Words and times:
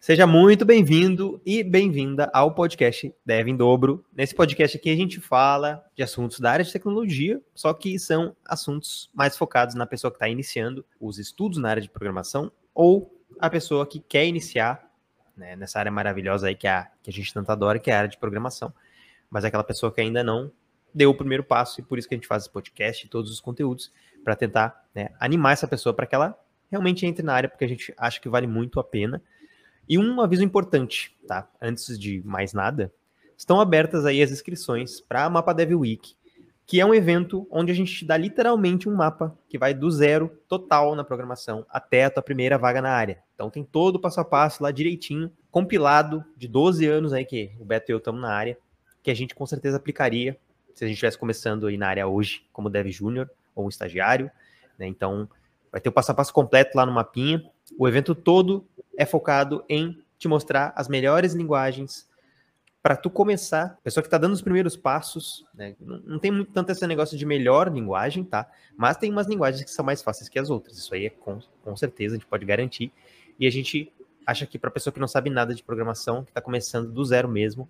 Seja 0.00 0.26
muito 0.26 0.64
bem-vindo 0.64 1.42
e 1.44 1.62
bem-vinda 1.62 2.30
ao 2.32 2.54
podcast 2.54 3.14
Dev 3.22 3.48
em 3.48 3.54
Dobro. 3.54 4.02
Nesse 4.16 4.34
podcast 4.34 4.78
aqui 4.78 4.88
a 4.88 4.96
gente 4.96 5.20
fala 5.20 5.84
de 5.94 6.02
assuntos 6.02 6.40
da 6.40 6.50
área 6.50 6.64
de 6.64 6.72
tecnologia, 6.72 7.38
só 7.54 7.74
que 7.74 7.98
são 7.98 8.34
assuntos 8.42 9.10
mais 9.12 9.36
focados 9.36 9.74
na 9.74 9.84
pessoa 9.84 10.10
que 10.10 10.16
está 10.16 10.26
iniciando 10.26 10.86
os 10.98 11.18
estudos 11.18 11.58
na 11.58 11.68
área 11.68 11.82
de 11.82 11.90
programação 11.90 12.50
ou 12.74 13.14
a 13.38 13.50
pessoa 13.50 13.86
que 13.86 14.00
quer 14.00 14.24
iniciar 14.24 14.90
né, 15.36 15.54
nessa 15.54 15.78
área 15.78 15.92
maravilhosa 15.92 16.48
aí 16.48 16.54
que, 16.54 16.66
a, 16.66 16.90
que 17.02 17.10
a 17.10 17.12
gente 17.12 17.34
tanto 17.34 17.52
adora, 17.52 17.78
que 17.78 17.90
é 17.90 17.94
a 17.94 17.98
área 17.98 18.08
de 18.08 18.16
programação, 18.16 18.72
mas 19.28 19.44
é 19.44 19.48
aquela 19.48 19.62
pessoa 19.62 19.92
que 19.92 20.00
ainda 20.00 20.24
não 20.24 20.50
deu 20.94 21.10
o 21.10 21.14
primeiro 21.14 21.44
passo 21.44 21.78
e 21.78 21.84
por 21.84 21.98
isso 21.98 22.08
que 22.08 22.14
a 22.14 22.16
gente 22.16 22.26
faz 22.26 22.44
esse 22.44 22.50
podcast 22.50 23.04
e 23.04 23.10
todos 23.10 23.30
os 23.30 23.38
conteúdos 23.38 23.92
para 24.24 24.34
tentar 24.34 24.82
né, 24.94 25.10
animar 25.20 25.52
essa 25.52 25.68
pessoa 25.68 25.92
para 25.92 26.06
que 26.06 26.14
ela 26.14 26.34
realmente 26.70 27.04
entre 27.04 27.22
na 27.22 27.34
área, 27.34 27.50
porque 27.50 27.66
a 27.66 27.68
gente 27.68 27.92
acha 27.98 28.18
que 28.18 28.30
vale 28.30 28.46
muito 28.46 28.80
a 28.80 28.84
pena. 28.84 29.22
E 29.90 29.98
um 29.98 30.20
aviso 30.20 30.44
importante, 30.44 31.12
tá? 31.26 31.50
Antes 31.60 31.98
de 31.98 32.22
mais 32.24 32.52
nada, 32.52 32.92
estão 33.36 33.60
abertas 33.60 34.06
aí 34.06 34.22
as 34.22 34.30
inscrições 34.30 35.00
para 35.00 35.24
a 35.24 35.28
Mapa 35.28 35.52
Dev 35.52 35.72
Week, 35.72 36.14
que 36.64 36.80
é 36.80 36.86
um 36.86 36.94
evento 36.94 37.44
onde 37.50 37.72
a 37.72 37.74
gente 37.74 37.92
te 37.92 38.04
dá 38.04 38.16
literalmente 38.16 38.88
um 38.88 38.94
mapa 38.94 39.36
que 39.48 39.58
vai 39.58 39.74
do 39.74 39.90
zero 39.90 40.28
total 40.46 40.94
na 40.94 41.02
programação 41.02 41.66
até 41.68 42.04
a 42.04 42.10
tua 42.10 42.22
primeira 42.22 42.56
vaga 42.56 42.80
na 42.80 42.92
área. 42.92 43.18
Então 43.34 43.50
tem 43.50 43.64
todo 43.64 43.96
o 43.96 43.98
passo 44.00 44.20
a 44.20 44.24
passo 44.24 44.62
lá 44.62 44.70
direitinho, 44.70 45.28
compilado 45.50 46.24
de 46.36 46.46
12 46.46 46.86
anos 46.86 47.12
aí 47.12 47.24
que 47.24 47.50
o 47.58 47.64
Beto 47.64 47.90
e 47.90 47.92
eu 47.92 47.98
estamos 47.98 48.20
na 48.20 48.32
área, 48.32 48.56
que 49.02 49.10
a 49.10 49.14
gente 49.14 49.34
com 49.34 49.44
certeza 49.44 49.76
aplicaria 49.76 50.38
se 50.72 50.84
a 50.84 50.86
gente 50.86 50.94
estivesse 50.94 51.18
começando 51.18 51.66
aí 51.66 51.76
na 51.76 51.88
área 51.88 52.06
hoje 52.06 52.46
como 52.52 52.70
Dev 52.70 52.86
Júnior 52.90 53.28
ou 53.56 53.66
um 53.66 53.68
estagiário, 53.68 54.30
né? 54.78 54.86
Então 54.86 55.28
vai 55.72 55.80
ter 55.80 55.88
o 55.88 55.92
passo 55.92 56.12
a 56.12 56.14
passo 56.14 56.32
completo 56.32 56.76
lá 56.76 56.86
no 56.86 56.92
mapinha. 56.92 57.42
O 57.78 57.88
evento 57.88 58.14
todo 58.14 58.64
é 58.96 59.06
focado 59.06 59.64
em 59.68 60.02
te 60.18 60.28
mostrar 60.28 60.72
as 60.76 60.88
melhores 60.88 61.32
linguagens 61.32 62.08
para 62.82 62.96
tu 62.96 63.10
começar, 63.10 63.78
pessoa 63.82 64.02
que 64.02 64.06
está 64.06 64.16
dando 64.16 64.32
os 64.32 64.40
primeiros 64.40 64.74
passos, 64.74 65.44
né? 65.54 65.76
não, 65.78 65.98
não, 66.00 66.18
tem 66.18 66.30
muito 66.30 66.50
tanto 66.50 66.72
esse 66.72 66.86
negócio 66.86 67.16
de 67.16 67.26
melhor 67.26 67.70
linguagem, 67.70 68.24
tá? 68.24 68.50
Mas 68.74 68.96
tem 68.96 69.10
umas 69.10 69.26
linguagens 69.26 69.62
que 69.62 69.70
são 69.70 69.84
mais 69.84 70.00
fáceis 70.00 70.30
que 70.30 70.38
as 70.38 70.48
outras. 70.48 70.78
Isso 70.78 70.94
aí 70.94 71.06
é 71.06 71.10
com, 71.10 71.40
com 71.62 71.76
certeza, 71.76 72.14
a 72.14 72.18
gente 72.18 72.26
pode 72.26 72.46
garantir. 72.46 72.90
E 73.38 73.46
a 73.46 73.50
gente 73.50 73.92
acha 74.26 74.46
que 74.46 74.58
para 74.58 74.70
pessoa 74.70 74.92
que 74.92 75.00
não 75.00 75.08
sabe 75.08 75.28
nada 75.28 75.54
de 75.54 75.62
programação, 75.62 76.24
que 76.24 76.30
está 76.30 76.40
começando 76.40 76.90
do 76.90 77.04
zero 77.04 77.28
mesmo, 77.28 77.68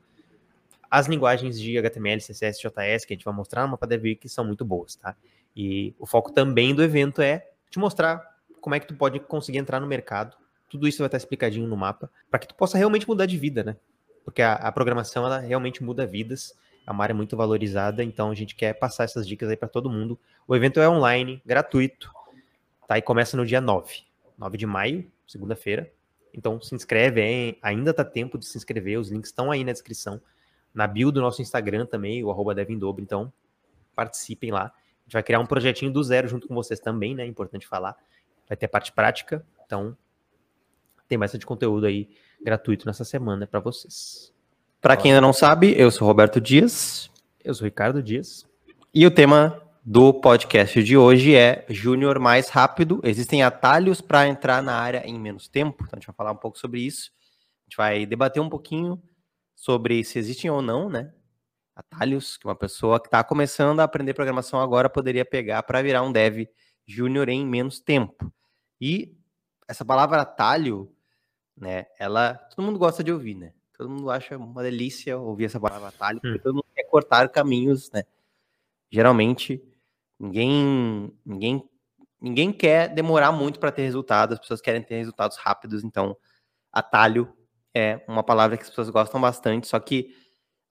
as 0.88 1.06
linguagens 1.06 1.58
de 1.58 1.76
HTML, 1.76 2.20
CSS, 2.20 2.60
JS 2.60 3.04
que 3.04 3.12
a 3.12 3.16
gente 3.16 3.24
vai 3.24 3.34
mostrar 3.34 3.62
no 3.62 3.68
mapa 3.68 3.88
que 4.20 4.28
são 4.28 4.44
muito 4.44 4.64
boas, 4.64 4.94
tá? 4.94 5.16
E 5.56 5.92
o 5.98 6.06
foco 6.06 6.32
também 6.32 6.72
do 6.72 6.82
evento 6.82 7.20
é 7.20 7.48
te 7.68 7.78
mostrar 7.80 8.38
como 8.60 8.76
é 8.76 8.80
que 8.80 8.86
tu 8.86 8.94
pode 8.94 9.18
conseguir 9.18 9.58
entrar 9.58 9.80
no 9.80 9.86
mercado 9.86 10.36
tudo 10.70 10.86
isso 10.86 10.98
vai 10.98 11.08
estar 11.08 11.18
explicadinho 11.18 11.66
no 11.66 11.76
mapa, 11.76 12.08
para 12.30 12.38
que 12.38 12.46
tu 12.46 12.54
possa 12.54 12.78
realmente 12.78 13.06
mudar 13.06 13.26
de 13.26 13.36
vida, 13.36 13.64
né? 13.64 13.76
Porque 14.24 14.40
a, 14.40 14.54
a, 14.54 14.70
programação, 14.70 15.26
ela 15.26 15.40
realmente 15.40 15.82
muda 15.82 16.06
vidas, 16.06 16.56
é 16.86 16.90
uma 16.90 17.02
área 17.02 17.14
muito 17.14 17.36
valorizada, 17.36 18.04
então 18.04 18.30
a 18.30 18.34
gente 18.34 18.54
quer 18.54 18.74
passar 18.74 19.04
essas 19.04 19.26
dicas 19.26 19.50
aí 19.50 19.56
para 19.56 19.68
todo 19.68 19.90
mundo. 19.90 20.18
O 20.46 20.54
evento 20.54 20.80
é 20.80 20.88
online, 20.88 21.42
gratuito, 21.44 22.12
tá? 22.86 22.96
E 22.96 23.02
começa 23.02 23.36
no 23.36 23.44
dia 23.44 23.60
9, 23.60 24.04
9 24.38 24.56
de 24.56 24.66
maio, 24.66 25.10
segunda-feira. 25.26 25.92
Então 26.32 26.60
se 26.60 26.72
inscreve, 26.74 27.20
é, 27.20 27.56
ainda 27.60 27.92
tá 27.92 28.04
tempo 28.04 28.38
de 28.38 28.46
se 28.46 28.56
inscrever, 28.56 28.98
os 28.98 29.10
links 29.10 29.30
estão 29.30 29.50
aí 29.50 29.64
na 29.64 29.72
descrição, 29.72 30.20
na 30.72 30.86
bio 30.86 31.10
do 31.10 31.20
nosso 31.20 31.42
Instagram 31.42 31.84
também, 31.84 32.22
o 32.22 32.30
arroba 32.30 32.54
Devindobre, 32.54 33.02
então 33.02 33.32
participem 33.96 34.52
lá. 34.52 34.66
A 34.66 35.02
gente 35.04 35.12
vai 35.14 35.22
criar 35.24 35.40
um 35.40 35.46
projetinho 35.46 35.92
do 35.92 36.02
zero 36.04 36.28
junto 36.28 36.46
com 36.46 36.54
vocês 36.54 36.78
também, 36.78 37.16
né? 37.16 37.26
Importante 37.26 37.66
falar. 37.66 37.96
Vai 38.48 38.56
ter 38.56 38.68
parte 38.68 38.92
prática, 38.92 39.44
então 39.66 39.96
tem 41.10 41.18
bastante 41.18 41.44
conteúdo 41.44 41.86
aí 41.86 42.08
gratuito 42.40 42.86
nessa 42.86 43.04
semana 43.04 43.44
para 43.44 43.58
vocês. 43.58 44.32
Para 44.80 44.96
quem 44.96 45.10
ainda 45.10 45.20
não 45.20 45.32
sabe, 45.32 45.74
eu 45.76 45.90
sou 45.90 46.06
Roberto 46.06 46.40
Dias. 46.40 47.10
Eu 47.44 47.52
sou 47.52 47.64
Ricardo 47.64 48.00
Dias. 48.00 48.46
E 48.94 49.04
o 49.04 49.10
tema 49.10 49.60
do 49.84 50.14
podcast 50.14 50.80
de 50.84 50.96
hoje 50.96 51.34
é 51.34 51.66
Júnior 51.68 52.20
mais 52.20 52.48
rápido. 52.48 53.00
Existem 53.02 53.42
atalhos 53.42 54.00
para 54.00 54.28
entrar 54.28 54.62
na 54.62 54.76
área 54.76 55.02
em 55.04 55.18
menos 55.18 55.48
tempo. 55.48 55.82
Então 55.82 55.94
a 55.94 55.96
gente 55.96 56.06
vai 56.06 56.14
falar 56.14 56.30
um 56.30 56.36
pouco 56.36 56.56
sobre 56.56 56.80
isso. 56.80 57.10
A 57.10 57.64
gente 57.68 57.76
vai 57.76 58.06
debater 58.06 58.40
um 58.40 58.48
pouquinho 58.48 59.02
sobre 59.56 60.04
se 60.04 60.16
existem 60.16 60.48
ou 60.48 60.62
não, 60.62 60.88
né? 60.88 61.12
Atalhos 61.74 62.36
que 62.36 62.46
uma 62.46 62.54
pessoa 62.54 63.00
que 63.00 63.08
está 63.08 63.24
começando 63.24 63.80
a 63.80 63.84
aprender 63.84 64.14
programação 64.14 64.60
agora 64.60 64.88
poderia 64.88 65.24
pegar 65.24 65.64
para 65.64 65.82
virar 65.82 66.02
um 66.02 66.12
dev 66.12 66.46
júnior 66.86 67.28
em 67.28 67.44
menos 67.44 67.80
tempo. 67.80 68.32
E 68.80 69.16
essa 69.66 69.84
palavra 69.84 70.20
atalho 70.20 70.92
né? 71.60 71.86
Ela, 71.98 72.34
todo 72.34 72.64
mundo 72.64 72.78
gosta 72.78 73.04
de 73.04 73.12
ouvir, 73.12 73.34
né? 73.34 73.52
Todo 73.76 73.90
mundo 73.90 74.10
acha 74.10 74.36
uma 74.36 74.62
delícia 74.62 75.18
ouvir 75.18 75.44
essa 75.44 75.60
palavra 75.60 75.88
atalho, 75.88 76.20
hum. 76.24 76.38
todo 76.42 76.54
mundo 76.54 76.66
quer 76.74 76.84
cortar 76.84 77.28
caminhos, 77.28 77.90
né? 77.92 78.04
Geralmente, 78.90 79.62
ninguém, 80.18 81.12
ninguém, 81.24 81.68
ninguém 82.20 82.52
quer 82.52 82.88
demorar 82.88 83.30
muito 83.30 83.60
para 83.60 83.70
ter 83.70 83.82
resultados, 83.82 84.34
as 84.34 84.40
pessoas 84.40 84.60
querem 84.60 84.82
ter 84.82 84.96
resultados 84.96 85.36
rápidos, 85.36 85.84
então 85.84 86.16
atalho 86.72 87.32
é 87.74 88.04
uma 88.08 88.22
palavra 88.22 88.56
que 88.56 88.62
as 88.62 88.70
pessoas 88.70 88.90
gostam 88.90 89.20
bastante, 89.20 89.68
só 89.68 89.78
que 89.78 90.14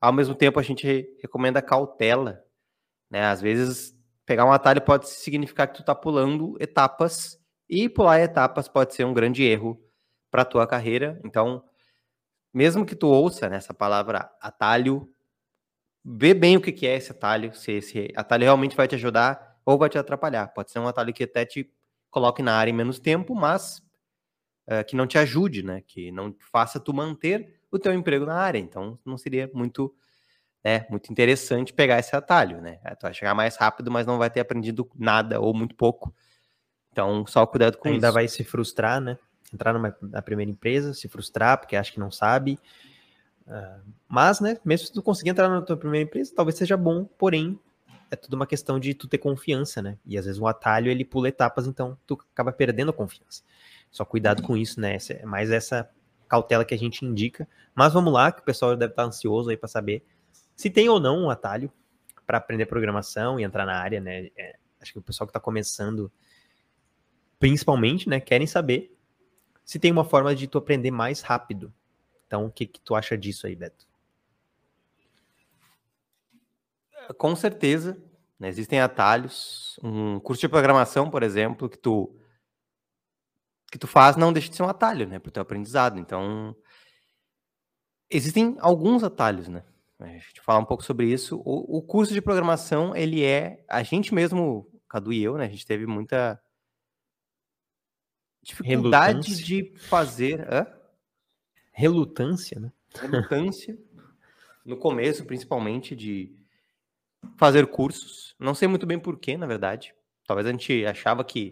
ao 0.01 0.11
mesmo 0.11 0.35
tempo 0.35 0.59
a 0.59 0.63
gente 0.63 1.17
recomenda 1.21 1.61
cautela, 1.61 2.43
né? 3.09 3.25
Às 3.25 3.41
vezes 3.41 3.95
pegar 4.25 4.45
um 4.45 4.51
atalho 4.51 4.81
pode 4.81 5.07
significar 5.09 5.67
que 5.67 5.77
tu 5.77 5.83
tá 5.83 5.95
pulando 5.95 6.57
etapas 6.59 7.39
e 7.67 7.87
pular 7.87 8.19
etapas 8.19 8.67
pode 8.67 8.93
ser 8.93 9.05
um 9.05 9.13
grande 9.13 9.43
erro 9.43 9.81
para 10.29 10.43
a 10.43 10.45
tua 10.45 10.67
carreira. 10.67 11.19
Então, 11.23 11.63
mesmo 12.53 12.85
que 12.85 12.95
tu 12.95 13.07
ouça 13.07 13.49
nessa 13.49 13.73
né, 13.73 13.77
palavra 13.77 14.29
atalho, 14.41 15.13
vê 16.03 16.33
bem 16.33 16.57
o 16.57 16.61
que 16.61 16.87
é 16.87 16.95
esse 16.95 17.11
atalho, 17.11 17.53
se 17.53 17.71
esse 17.73 18.11
atalho 18.15 18.43
realmente 18.43 18.75
vai 18.75 18.87
te 18.87 18.95
ajudar 18.95 19.59
ou 19.65 19.77
vai 19.77 19.89
te 19.89 19.97
atrapalhar. 19.97 20.47
Pode 20.47 20.71
ser 20.71 20.79
um 20.79 20.87
atalho 20.87 21.13
que 21.13 21.23
até 21.23 21.45
te 21.45 21.71
coloque 22.09 22.41
na 22.41 22.55
área 22.55 22.71
em 22.71 22.75
menos 22.75 22.99
tempo, 22.99 23.35
mas 23.35 23.79
uh, 24.67 24.83
que 24.87 24.95
não 24.95 25.05
te 25.05 25.17
ajude, 25.17 25.63
né? 25.63 25.83
Que 25.85 26.11
não 26.11 26.35
faça 26.51 26.79
tu 26.79 26.93
manter 26.93 27.61
o 27.71 27.77
teu 27.77 27.93
emprego 27.93 28.25
na 28.25 28.35
área. 28.35 28.57
Então, 28.57 28.97
não 29.05 29.17
seria 29.17 29.49
muito, 29.53 29.93
né, 30.63 30.87
muito 30.89 31.11
interessante 31.11 31.71
pegar 31.71 31.99
esse 31.99 32.15
atalho, 32.15 32.61
né? 32.61 32.79
Tu 32.99 33.03
vai 33.03 33.13
chegar 33.13 33.35
mais 33.35 33.55
rápido, 33.57 33.91
mas 33.91 34.07
não 34.07 34.17
vai 34.17 34.29
ter 34.29 34.39
aprendido 34.39 34.89
nada 34.95 35.39
ou 35.39 35.53
muito 35.53 35.75
pouco. 35.75 36.13
Então, 36.91 37.25
só 37.27 37.45
cuidado 37.45 37.77
com 37.77 37.87
Ainda 37.87 37.97
isso. 37.97 38.05
Ainda 38.07 38.11
vai 38.11 38.27
se 38.27 38.43
frustrar, 38.43 38.99
né? 38.99 39.17
Entrar 39.53 39.73
numa, 39.73 39.95
na 40.01 40.21
primeira 40.21 40.51
empresa, 40.51 40.93
se 40.93 41.07
frustrar 41.07 41.57
porque 41.57 41.75
acha 41.75 41.91
que 41.91 41.99
não 41.99 42.11
sabe. 42.11 42.59
Uh, 43.47 43.81
mas, 44.07 44.39
né, 44.39 44.57
mesmo 44.63 44.87
se 44.87 44.93
tu 44.93 45.01
conseguir 45.01 45.31
entrar 45.31 45.49
na 45.49 45.61
tua 45.61 45.77
primeira 45.77 46.07
empresa, 46.07 46.33
talvez 46.35 46.55
seja 46.55 46.77
bom, 46.77 47.05
porém, 47.05 47.59
é 48.11 48.15
tudo 48.15 48.33
uma 48.33 48.47
questão 48.47 48.79
de 48.79 48.93
tu 48.93 49.07
ter 49.07 49.17
confiança, 49.17 49.81
né? 49.81 49.97
E 50.05 50.17
às 50.17 50.25
vezes 50.25 50.39
um 50.39 50.47
atalho 50.47 50.91
ele 50.91 51.05
pula 51.05 51.29
etapas, 51.29 51.67
então 51.67 51.97
tu 52.05 52.17
acaba 52.33 52.51
perdendo 52.51 52.89
a 52.89 52.93
confiança. 52.93 53.43
Só 53.91 54.05
cuidado 54.05 54.41
com 54.43 54.57
isso, 54.57 54.79
né? 54.79 54.97
É 55.09 55.25
mais 55.25 55.51
essa 55.51 55.89
cautela 56.27 56.63
que 56.63 56.73
a 56.73 56.77
gente 56.77 57.05
indica. 57.05 57.47
Mas 57.73 57.93
vamos 57.93 58.13
lá, 58.13 58.31
que 58.31 58.41
o 58.41 58.43
pessoal 58.43 58.75
deve 58.75 58.93
estar 58.93 59.03
ansioso 59.03 59.49
aí 59.49 59.57
para 59.57 59.67
saber 59.67 60.03
se 60.55 60.69
tem 60.69 60.89
ou 60.89 60.99
não 60.99 61.23
um 61.23 61.29
atalho 61.29 61.71
para 62.25 62.37
aprender 62.37 62.65
programação 62.65 63.39
e 63.39 63.43
entrar 63.43 63.65
na 63.65 63.75
área, 63.75 63.99
né? 63.99 64.29
É, 64.37 64.55
acho 64.79 64.93
que 64.93 64.99
o 64.99 65.01
pessoal 65.01 65.27
que 65.27 65.31
está 65.31 65.39
começando, 65.39 66.11
principalmente, 67.39 68.07
né, 68.07 68.19
querem 68.19 68.45
saber 68.45 68.95
se 69.69 69.77
tem 69.77 69.91
uma 69.91 70.03
forma 70.03 70.33
de 70.33 70.47
tu 70.47 70.57
aprender 70.57 70.89
mais 70.89 71.21
rápido. 71.21 71.71
Então, 72.25 72.47
o 72.47 72.51
que, 72.51 72.65
que 72.65 72.81
tu 72.81 72.95
acha 72.95 73.15
disso 73.15 73.45
aí, 73.45 73.55
Beto? 73.55 73.87
Com 77.19 77.35
certeza, 77.35 77.95
né, 78.39 78.47
existem 78.47 78.81
atalhos. 78.81 79.79
Um 79.83 80.19
curso 80.21 80.41
de 80.41 80.49
programação, 80.49 81.07
por 81.11 81.21
exemplo, 81.21 81.69
que 81.69 81.77
tu 81.77 82.11
que 83.71 83.77
tu 83.77 83.85
faz 83.85 84.15
não 84.15 84.33
deixa 84.33 84.49
de 84.49 84.55
ser 84.55 84.63
um 84.63 84.69
atalho, 84.69 85.07
né, 85.07 85.19
para 85.19 85.29
o 85.29 85.31
teu 85.31 85.43
aprendizado. 85.43 85.99
Então, 85.99 86.55
existem 88.09 88.57
alguns 88.61 89.03
atalhos, 89.03 89.47
né? 89.47 89.63
A 89.99 90.07
gente 90.07 90.41
falar 90.41 90.57
um 90.57 90.65
pouco 90.65 90.83
sobre 90.83 91.05
isso. 91.05 91.43
O, 91.45 91.77
o 91.77 91.81
curso 91.83 92.11
de 92.11 92.23
programação, 92.23 92.95
ele 92.95 93.23
é 93.23 93.63
a 93.69 93.83
gente 93.83 94.15
mesmo, 94.15 94.67
Cadu 94.87 95.13
e 95.13 95.21
eu, 95.21 95.37
né? 95.37 95.45
A 95.45 95.49
gente 95.49 95.67
teve 95.67 95.85
muita 95.85 96.41
dificuldade 98.41 99.43
de 99.43 99.73
fazer. 99.87 100.47
Hã? 100.51 100.67
Relutância, 101.71 102.59
né? 102.59 102.71
Relutância. 102.95 103.77
no 104.65 104.77
começo, 104.77 105.25
principalmente, 105.25 105.95
de 105.95 106.35
fazer 107.37 107.67
cursos. 107.67 108.35
Não 108.39 108.53
sei 108.53 108.67
muito 108.67 108.85
bem 108.85 108.99
porquê, 108.99 109.37
na 109.37 109.47
verdade. 109.47 109.93
Talvez 110.27 110.47
a 110.47 110.51
gente 110.51 110.85
achava 110.85 111.23
que 111.23 111.51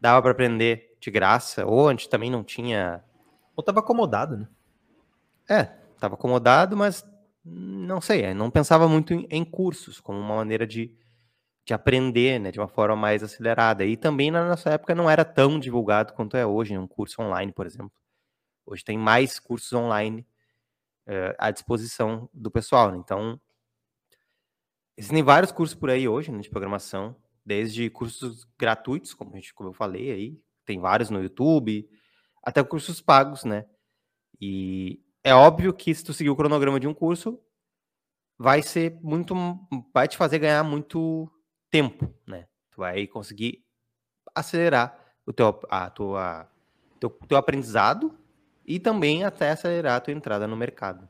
dava 0.00 0.20
para 0.20 0.32
aprender 0.32 0.96
de 1.00 1.10
graça, 1.10 1.64
ou 1.64 1.88
a 1.88 1.92
gente 1.92 2.08
também 2.08 2.30
não 2.30 2.42
tinha. 2.42 3.04
Ou 3.56 3.62
estava 3.62 3.80
acomodado, 3.80 4.36
né? 4.36 4.48
É, 5.48 5.72
estava 5.94 6.14
acomodado, 6.14 6.76
mas 6.76 7.04
não 7.44 8.00
sei, 8.00 8.32
não 8.32 8.50
pensava 8.50 8.88
muito 8.88 9.12
em, 9.12 9.26
em 9.30 9.44
cursos 9.44 10.00
como 10.00 10.18
uma 10.18 10.36
maneira 10.36 10.66
de 10.66 10.96
de 11.64 11.72
aprender, 11.72 12.38
né, 12.38 12.50
de 12.50 12.60
uma 12.60 12.68
forma 12.68 12.94
mais 12.94 13.22
acelerada. 13.22 13.84
E 13.84 13.96
também 13.96 14.30
na 14.30 14.46
nossa 14.46 14.70
época 14.70 14.94
não 14.94 15.08
era 15.08 15.24
tão 15.24 15.58
divulgado 15.58 16.12
quanto 16.12 16.36
é 16.36 16.44
hoje, 16.44 16.76
um 16.76 16.86
curso 16.86 17.22
online, 17.22 17.52
por 17.52 17.66
exemplo. 17.66 17.92
Hoje 18.66 18.84
tem 18.84 18.98
mais 18.98 19.38
cursos 19.38 19.72
online 19.72 20.26
uh, 21.06 21.34
à 21.38 21.50
disposição 21.50 22.28
do 22.32 22.50
pessoal. 22.50 22.90
Né? 22.90 22.98
Então, 22.98 23.40
existem 24.96 25.22
vários 25.22 25.52
cursos 25.52 25.74
por 25.74 25.90
aí 25.90 26.06
hoje 26.06 26.30
né, 26.30 26.40
de 26.40 26.50
programação, 26.50 27.16
desde 27.44 27.88
cursos 27.90 28.44
gratuitos, 28.58 29.14
como, 29.14 29.32
a 29.32 29.36
gente, 29.36 29.54
como 29.54 29.70
eu 29.70 29.74
falei 29.74 30.10
aí, 30.10 30.40
tem 30.64 30.78
vários 30.78 31.10
no 31.10 31.22
YouTube, 31.22 31.88
até 32.42 32.62
cursos 32.62 33.00
pagos, 33.00 33.44
né? 33.44 33.66
E 34.40 35.02
é 35.22 35.34
óbvio 35.34 35.72
que 35.74 35.94
se 35.94 36.02
tu 36.02 36.12
seguir 36.12 36.30
o 36.30 36.36
cronograma 36.36 36.80
de 36.80 36.88
um 36.88 36.94
curso, 36.94 37.38
vai 38.38 38.62
ser 38.62 38.98
muito, 39.02 39.34
vai 39.92 40.08
te 40.08 40.16
fazer 40.16 40.38
ganhar 40.38 40.64
muito 40.64 41.30
tempo, 41.74 42.08
né? 42.24 42.46
Tu 42.70 42.76
vai 42.76 43.04
conseguir 43.04 43.64
acelerar 44.32 44.96
o 45.26 45.32
teu, 45.32 45.60
a 45.68 45.90
tua, 45.90 46.48
teu, 47.00 47.10
teu 47.10 47.36
aprendizado 47.36 48.16
e 48.64 48.78
também 48.78 49.24
até 49.24 49.50
acelerar 49.50 49.96
a 49.96 50.00
tua 50.00 50.14
entrada 50.14 50.46
no 50.46 50.56
mercado. 50.56 51.08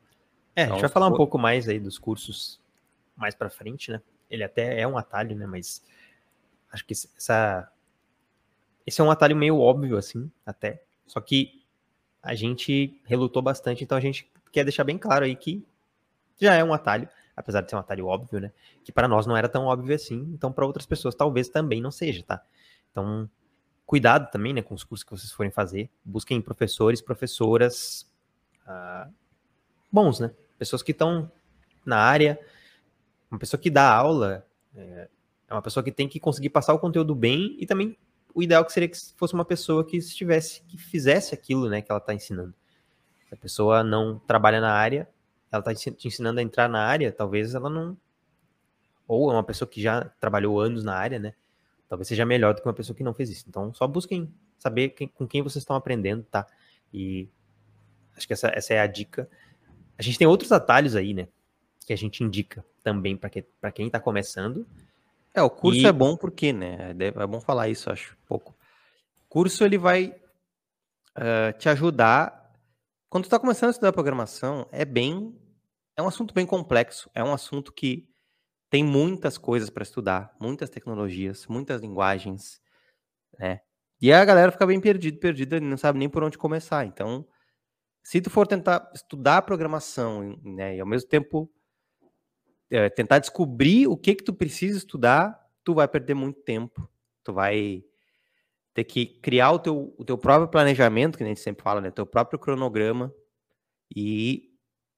É, 0.57 0.63
então, 0.63 0.77
a 0.77 0.79
gente 0.79 0.87
vai 0.87 0.91
falar 0.91 1.09
um 1.09 1.17
pouco 1.17 1.37
mais 1.37 1.69
aí 1.69 1.79
dos 1.79 1.99
cursos 1.99 2.59
mais 3.15 3.35
para 3.35 3.51
frente, 3.51 3.91
né? 3.91 4.01
Ele 4.31 4.43
até 4.43 4.81
é 4.81 4.89
um 4.89 4.97
atalho, 4.97 5.37
né? 5.37 5.45
Mas 5.47 5.85
acho 6.73 6.87
que 6.87 6.95
essa 6.95 7.71
esse 8.87 9.03
é 9.03 9.05
um 9.05 9.11
atalho 9.11 9.37
meio 9.37 9.59
óbvio 9.59 9.99
assim, 9.99 10.33
até. 10.47 10.83
Só 11.07 11.21
que 11.21 11.63
a 12.23 12.35
gente 12.35 12.99
relutou 13.05 13.43
bastante, 13.43 13.85
então 13.85 13.99
a 13.99 14.01
gente 14.01 14.33
quer 14.51 14.65
deixar 14.65 14.85
bem 14.85 14.97
claro 14.97 15.27
aí 15.27 15.37
que 15.37 15.63
já 16.41 16.55
é 16.55 16.65
um 16.65 16.73
atalho, 16.73 17.07
apesar 17.37 17.61
de 17.61 17.71
ser 17.71 17.77
um 17.77 17.81
atalho 17.81 18.07
óbvio, 18.07 18.41
né? 18.41 18.53
Que 18.83 18.93
para 18.93 19.09
nós 19.09 19.27
não 19.27 19.37
era 19.37 19.49
tão 19.49 19.65
óbvio 19.65 19.95
assim, 19.95 20.21
então 20.33 20.53
para 20.53 20.67
outras 20.67 20.87
pessoas 20.87 21.15
talvez 21.15 21.49
também 21.49 21.81
não 21.81 21.91
seja, 21.91 22.23
tá? 22.23 22.43
Então, 22.91 23.29
cuidado 23.87 24.31
também, 24.31 24.53
né, 24.53 24.63
com 24.63 24.75
os 24.75 24.85
cursos 24.85 25.05
que 25.05 25.11
vocês 25.11 25.33
forem 25.33 25.51
fazer. 25.51 25.91
Busquem 26.05 26.41
professores, 26.41 27.01
professoras 27.01 28.11
uh, 28.67 29.13
bons, 29.91 30.21
né? 30.21 30.31
Pessoas 30.59 30.83
que 30.83 30.93
estão 30.93 31.31
na 31.85 31.99
área, 31.99 32.39
uma 33.31 33.39
pessoa 33.39 33.61
que 33.61 33.69
dá 33.69 33.93
aula 33.93 34.47
é, 34.75 35.09
é 35.49 35.55
uma 35.55 35.63
pessoa 35.63 35.83
que 35.83 35.93
tem 35.93 36.09
que 36.09 36.19
conseguir 36.19 36.51
passar 36.51 36.73
o 36.73 36.79
conteúdo 36.79 37.15
bem 37.15 37.57
e 37.59 37.67
também 37.67 37.97
o 38.35 38.43
ideal 38.43 38.65
que 38.65 38.73
seria 38.73 38.89
que 38.89 38.99
fosse 39.17 39.35
uma 39.35 39.45
pessoa 39.45 39.85
que 39.85 39.97
estivesse, 39.97 40.63
que 40.63 40.77
fizesse 40.77 41.35
aquilo, 41.35 41.69
né, 41.69 41.81
que 41.81 41.91
ela 41.91 41.99
está 42.01 42.13
ensinando. 42.13 42.55
Se 43.29 43.35
a 43.35 43.37
pessoa 43.37 43.85
não 43.85 44.19
trabalha 44.19 44.61
na 44.61 44.73
área, 44.73 45.09
ela 45.55 45.73
está 45.73 45.75
te 45.75 46.09
ensinando 46.09 46.41
a 46.41 46.43
entrar 46.43 46.69
na 46.69 46.85
área, 46.85 47.13
talvez 47.13 47.55
ela 47.55 47.71
não. 47.71 47.97
Ou 49.07 49.31
é 49.31 49.35
uma 49.35 49.45
pessoa 49.45 49.69
que 49.69 49.81
já 49.81 50.05
trabalhou 50.21 50.61
anos 50.61 50.83
na 50.83 50.95
área, 50.95 51.19
né? 51.19 51.35
Talvez 51.89 52.09
seja 52.09 52.25
melhor 52.25 52.55
do 52.55 52.61
que 52.61 52.67
uma 52.67 52.75
pessoa 52.75 52.97
que 52.97 53.05
não 53.05 53.15
fez 53.15 53.31
isso. 53.31 53.45
Então, 53.49 53.73
só 53.73 53.87
busquem 53.87 54.33
saber 54.59 54.91
quem, 54.91 55.07
com 55.07 55.29
quem 55.29 55.43
vocês 55.43 55.63
estão 55.63 55.77
aprendendo, 55.77 56.25
tá? 56.25 56.47
E 56.93 57.29
acho 58.17 58.27
que 58.27 58.33
essa, 58.33 58.49
essa 58.49 58.75
é 58.75 58.81
a 58.81 58.87
dica. 58.87 59.29
A 59.97 60.03
gente 60.03 60.19
tem 60.19 60.27
outros 60.27 60.51
atalhos 60.51 60.97
aí, 60.97 61.15
né? 61.15 61.29
Que 61.87 61.93
a 61.93 61.97
gente 61.97 62.25
indica 62.25 62.65
também 62.83 63.17
para 63.17 63.31
que, 63.31 63.45
quem 63.75 63.87
está 63.87 64.01
começando. 64.01 64.67
É, 65.33 65.43
o 65.43 65.51
curso 65.51 65.81
e... 65.81 65.87
é 65.87 65.93
bom 65.93 66.17
porque, 66.17 66.53
né? 66.53 66.97
É, 66.99 67.23
é 67.23 67.27
bom 67.27 67.41
falar 67.41 67.69
isso, 67.69 67.91
acho, 67.91 68.15
um 68.15 68.27
pouco. 68.27 68.57
O 69.27 69.29
curso, 69.29 69.65
ele 69.65 69.79
vai 69.79 70.17
uh, 71.17 71.57
te 71.59 71.69
ajudar. 71.69 72.53
Quando 73.09 73.25
tu 73.25 73.27
está 73.27 73.39
começando 73.39 73.69
a 73.69 73.71
estudar 73.71 73.93
programação, 73.93 74.67
é 74.73 74.85
bem 74.85 75.33
é 75.97 76.03
um 76.03 76.09
assunto 76.09 76.35
bem 76.35 76.47
complexo, 76.47 77.11
é 77.15 77.23
um 77.23 77.33
assunto 77.33 77.73
que 77.73 78.09
tem 78.71 78.83
muitas 78.83 79.39
coisas 79.39 79.71
para 79.71 79.83
estudar, 79.83 80.35
muitas 80.41 80.69
tecnologias, 80.71 81.47
muitas 81.47 81.81
linguagens, 81.81 82.61
né? 83.39 83.61
E 84.01 84.13
a 84.13 84.25
galera 84.25 84.53
fica 84.53 84.67
bem 84.67 84.81
perdida, 84.81 85.19
perdida, 85.19 85.61
não 85.61 85.77
sabe 85.77 85.99
nem 85.99 86.09
por 86.09 86.25
onde 86.25 86.37
começar. 86.37 86.85
Então, 86.85 87.27
se 88.03 88.21
tu 88.21 88.29
for 88.31 88.47
tentar 88.47 88.91
estudar 88.95 89.43
programação, 89.43 90.39
né, 90.43 90.77
e 90.77 90.81
ao 90.81 90.87
mesmo 90.87 91.09
tempo 91.09 91.51
é, 92.71 92.91
tentar 92.91 93.21
descobrir 93.21 93.87
o 93.87 93.97
que 93.97 94.15
que 94.15 94.25
tu 94.25 94.35
precisa 94.35 94.77
estudar, 94.79 95.41
tu 95.63 95.75
vai 95.75 95.89
perder 95.89 96.15
muito 96.15 96.41
tempo. 96.43 96.89
Tu 97.23 97.33
vai 97.33 97.85
ter 98.75 98.85
que 98.85 99.07
criar 99.07 99.53
o 99.53 99.59
teu, 99.59 99.95
o 99.97 100.05
teu 100.05 100.19
próprio 100.19 100.49
planejamento, 100.49 101.17
que 101.17 101.25
a 101.25 101.27
gente 101.27 101.41
sempre 101.41 101.63
fala, 101.63 101.81
né? 101.81 101.91
Teu 101.91 102.05
próprio 102.05 102.39
cronograma 102.39 103.15
e 103.95 104.54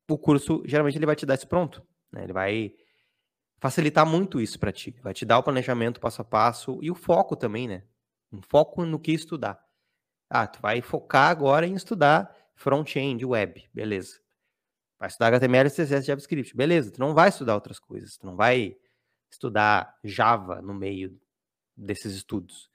o 0.08 0.19
curso 0.19 0.62
geralmente 0.67 0.97
ele 0.97 1.06
vai 1.06 1.17
te 1.17 1.26
dar 1.26 1.35
isso 1.35 1.49
pronto, 1.49 1.82
né? 2.12 2.25
Ele 2.25 2.32
vai 2.32 2.75
facilitar 3.58 4.06
muito 4.06 4.41
isso 4.41 4.58
para 4.58 4.73
ti, 4.73 4.94
vai 5.03 5.14
te 5.14 5.25
dar 5.25 5.38
o 5.38 5.43
planejamento 5.43 6.00
passo 6.00 6.23
a 6.23 6.25
passo 6.25 6.79
e 6.82 6.91
o 6.91 6.94
foco 6.94 7.35
também, 7.37 7.67
né? 7.67 7.82
Um 8.32 8.43
foco 8.43 8.85
no 8.85 8.99
que 8.99 9.12
estudar. 9.12 9.58
Ah, 10.29 10.47
tu 10.47 10.61
vai 10.61 10.82
focar 10.82 11.31
agora 11.31 11.67
em 11.67 11.75
estudar 11.75 12.35
front-end, 12.55 13.25
web, 13.25 13.69
beleza. 13.73 14.19
Vai 14.99 15.08
estudar 15.08 15.29
HTML, 15.29 15.70
CSS, 15.70 16.06
JavaScript, 16.06 16.56
beleza. 16.56 16.91
Tu 16.91 17.00
não 17.00 17.14
vai 17.14 17.29
estudar 17.29 17.55
outras 17.55 17.79
coisas, 17.79 18.17
tu 18.17 18.26
não 18.26 18.35
vai 18.35 18.76
estudar 19.31 19.94
Java 20.03 20.62
no 20.62 20.75
meio 20.75 21.19
desses 21.76 22.14
estudos. 22.14 22.70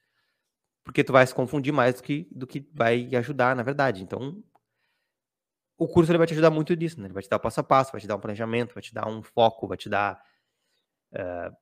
Porque 0.84 1.04
tu 1.04 1.14
vai 1.14 1.26
se 1.26 1.34
confundir 1.34 1.74
mais 1.74 1.96
do 1.96 2.04
que, 2.04 2.28
do 2.32 2.48
que 2.48 2.68
vai 2.74 3.14
ajudar, 3.16 3.56
na 3.56 3.64
verdade. 3.64 4.04
Então, 4.04 4.44
o 5.82 5.88
curso 5.88 6.12
ele 6.12 6.20
vai 6.20 6.28
te 6.28 6.34
ajudar 6.34 6.52
muito 6.52 6.76
disso, 6.76 7.00
né? 7.00 7.08
Ele 7.08 7.14
vai 7.14 7.24
te 7.24 7.30
dar 7.30 7.40
passo 7.40 7.60
a 7.60 7.64
passo, 7.64 7.92
vai 7.92 8.00
te 8.00 8.06
dar 8.06 8.16
um 8.16 8.20
planejamento, 8.20 8.76
vai 8.76 8.84
te 8.84 8.94
dar 8.94 9.08
um 9.08 9.24
foco, 9.24 9.68
vai 9.68 9.76
te 9.76 9.90
dar 9.90 10.22
uh, 11.12 11.58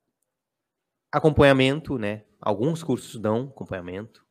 acompanhamento, 1.10 1.98
né? 1.98 2.26
Alguns 2.42 2.84
cursos 2.84 3.18
dão 3.18 3.44
acompanhamento, 3.44 4.22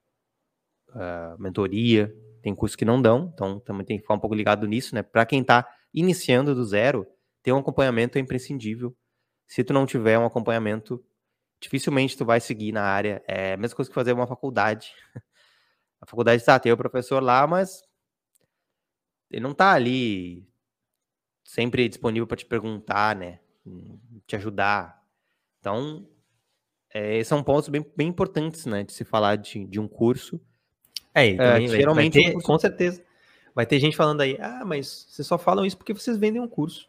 uh, 0.90 1.40
mentoria, 1.40 2.14
tem 2.42 2.54
cursos 2.54 2.76
que 2.76 2.84
não 2.84 3.00
dão, 3.00 3.32
então 3.32 3.58
também 3.60 3.86
tem 3.86 3.96
que 3.96 4.02
ficar 4.02 4.12
um 4.12 4.18
pouco 4.18 4.36
ligado 4.36 4.66
nisso, 4.66 4.94
né? 4.94 5.02
Para 5.02 5.24
quem 5.24 5.40
está 5.40 5.66
iniciando 5.94 6.54
do 6.54 6.66
zero, 6.66 7.06
ter 7.42 7.52
um 7.52 7.58
acompanhamento 7.58 8.18
é 8.18 8.20
imprescindível. 8.20 8.94
Se 9.46 9.64
tu 9.64 9.72
não 9.72 9.86
tiver 9.86 10.18
um 10.18 10.26
acompanhamento, 10.26 11.02
dificilmente 11.62 12.14
tu 12.14 12.26
vai 12.26 12.40
seguir 12.40 12.72
na 12.72 12.82
área. 12.82 13.24
É 13.26 13.54
a 13.54 13.56
mesma 13.56 13.74
coisa 13.74 13.90
que 13.90 13.94
fazer 13.94 14.12
uma 14.12 14.26
faculdade. 14.26 14.92
A 16.00 16.06
faculdade 16.06 16.40
está, 16.40 16.60
tem 16.60 16.70
o 16.70 16.76
professor 16.76 17.20
lá, 17.20 17.44
mas 17.44 17.82
ele 19.30 19.42
não 19.42 19.54
tá 19.54 19.72
ali 19.72 20.46
sempre 21.44 21.88
disponível 21.88 22.26
para 22.26 22.36
te 22.36 22.46
perguntar, 22.46 23.16
né? 23.16 23.40
Te 24.26 24.36
ajudar. 24.36 25.02
Então, 25.60 26.06
é, 26.90 27.22
são 27.24 27.42
pontos 27.42 27.68
bem, 27.68 27.84
bem 27.96 28.08
importantes, 28.08 28.66
né? 28.66 28.82
De 28.84 28.92
se 28.92 29.04
falar 29.04 29.36
de, 29.36 29.64
de 29.66 29.78
um 29.78 29.88
curso. 29.88 30.40
É, 31.14 31.30
é 31.30 31.66
geralmente. 31.66 32.14
Ter, 32.14 32.30
um 32.30 32.32
curso... 32.34 32.46
Com 32.46 32.58
certeza. 32.58 33.02
Vai 33.54 33.66
ter 33.66 33.80
gente 33.80 33.96
falando 33.96 34.20
aí, 34.20 34.38
ah, 34.40 34.62
mas 34.64 35.06
vocês 35.08 35.26
só 35.26 35.36
falam 35.36 35.66
isso 35.66 35.76
porque 35.76 35.92
vocês 35.92 36.16
vendem 36.16 36.40
um 36.40 36.48
curso. 36.48 36.88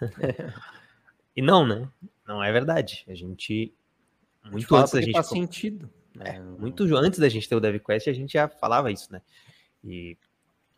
e 1.34 1.40
não, 1.40 1.66
né? 1.66 1.88
Não 2.26 2.42
é 2.42 2.52
verdade. 2.52 3.04
A 3.08 3.14
gente. 3.14 3.72
Muito 4.50 4.74
antes 4.74 4.92
da 4.92 5.00
gente. 5.00 5.12
Faz 5.12 5.28
sentido. 5.28 5.90
Né? 6.14 6.36
É, 6.36 6.40
muito 6.40 6.84
antes 6.96 7.18
da 7.18 7.28
gente 7.28 7.48
ter 7.48 7.54
o 7.54 7.60
DevQuest, 7.60 8.08
a 8.08 8.12
gente 8.12 8.34
já 8.34 8.46
falava 8.46 8.92
isso, 8.92 9.10
né? 9.12 9.22
E 9.82 10.16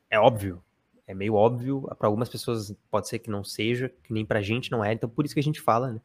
é 0.08 0.18
óbvio 0.18 0.62
é 1.06 1.14
meio 1.14 1.34
óbvio, 1.34 1.82
para 1.98 2.08
algumas 2.08 2.28
pessoas 2.28 2.74
pode 2.90 3.08
ser 3.08 3.18
que 3.18 3.30
não 3.30 3.44
seja, 3.44 3.92
que 4.02 4.12
nem 4.12 4.24
pra 4.24 4.40
gente 4.40 4.70
não 4.70 4.84
é, 4.84 4.92
então 4.92 5.08
por 5.08 5.24
isso 5.24 5.34
que 5.34 5.40
a 5.40 5.42
gente 5.42 5.60
fala, 5.60 5.92
né? 5.92 6.00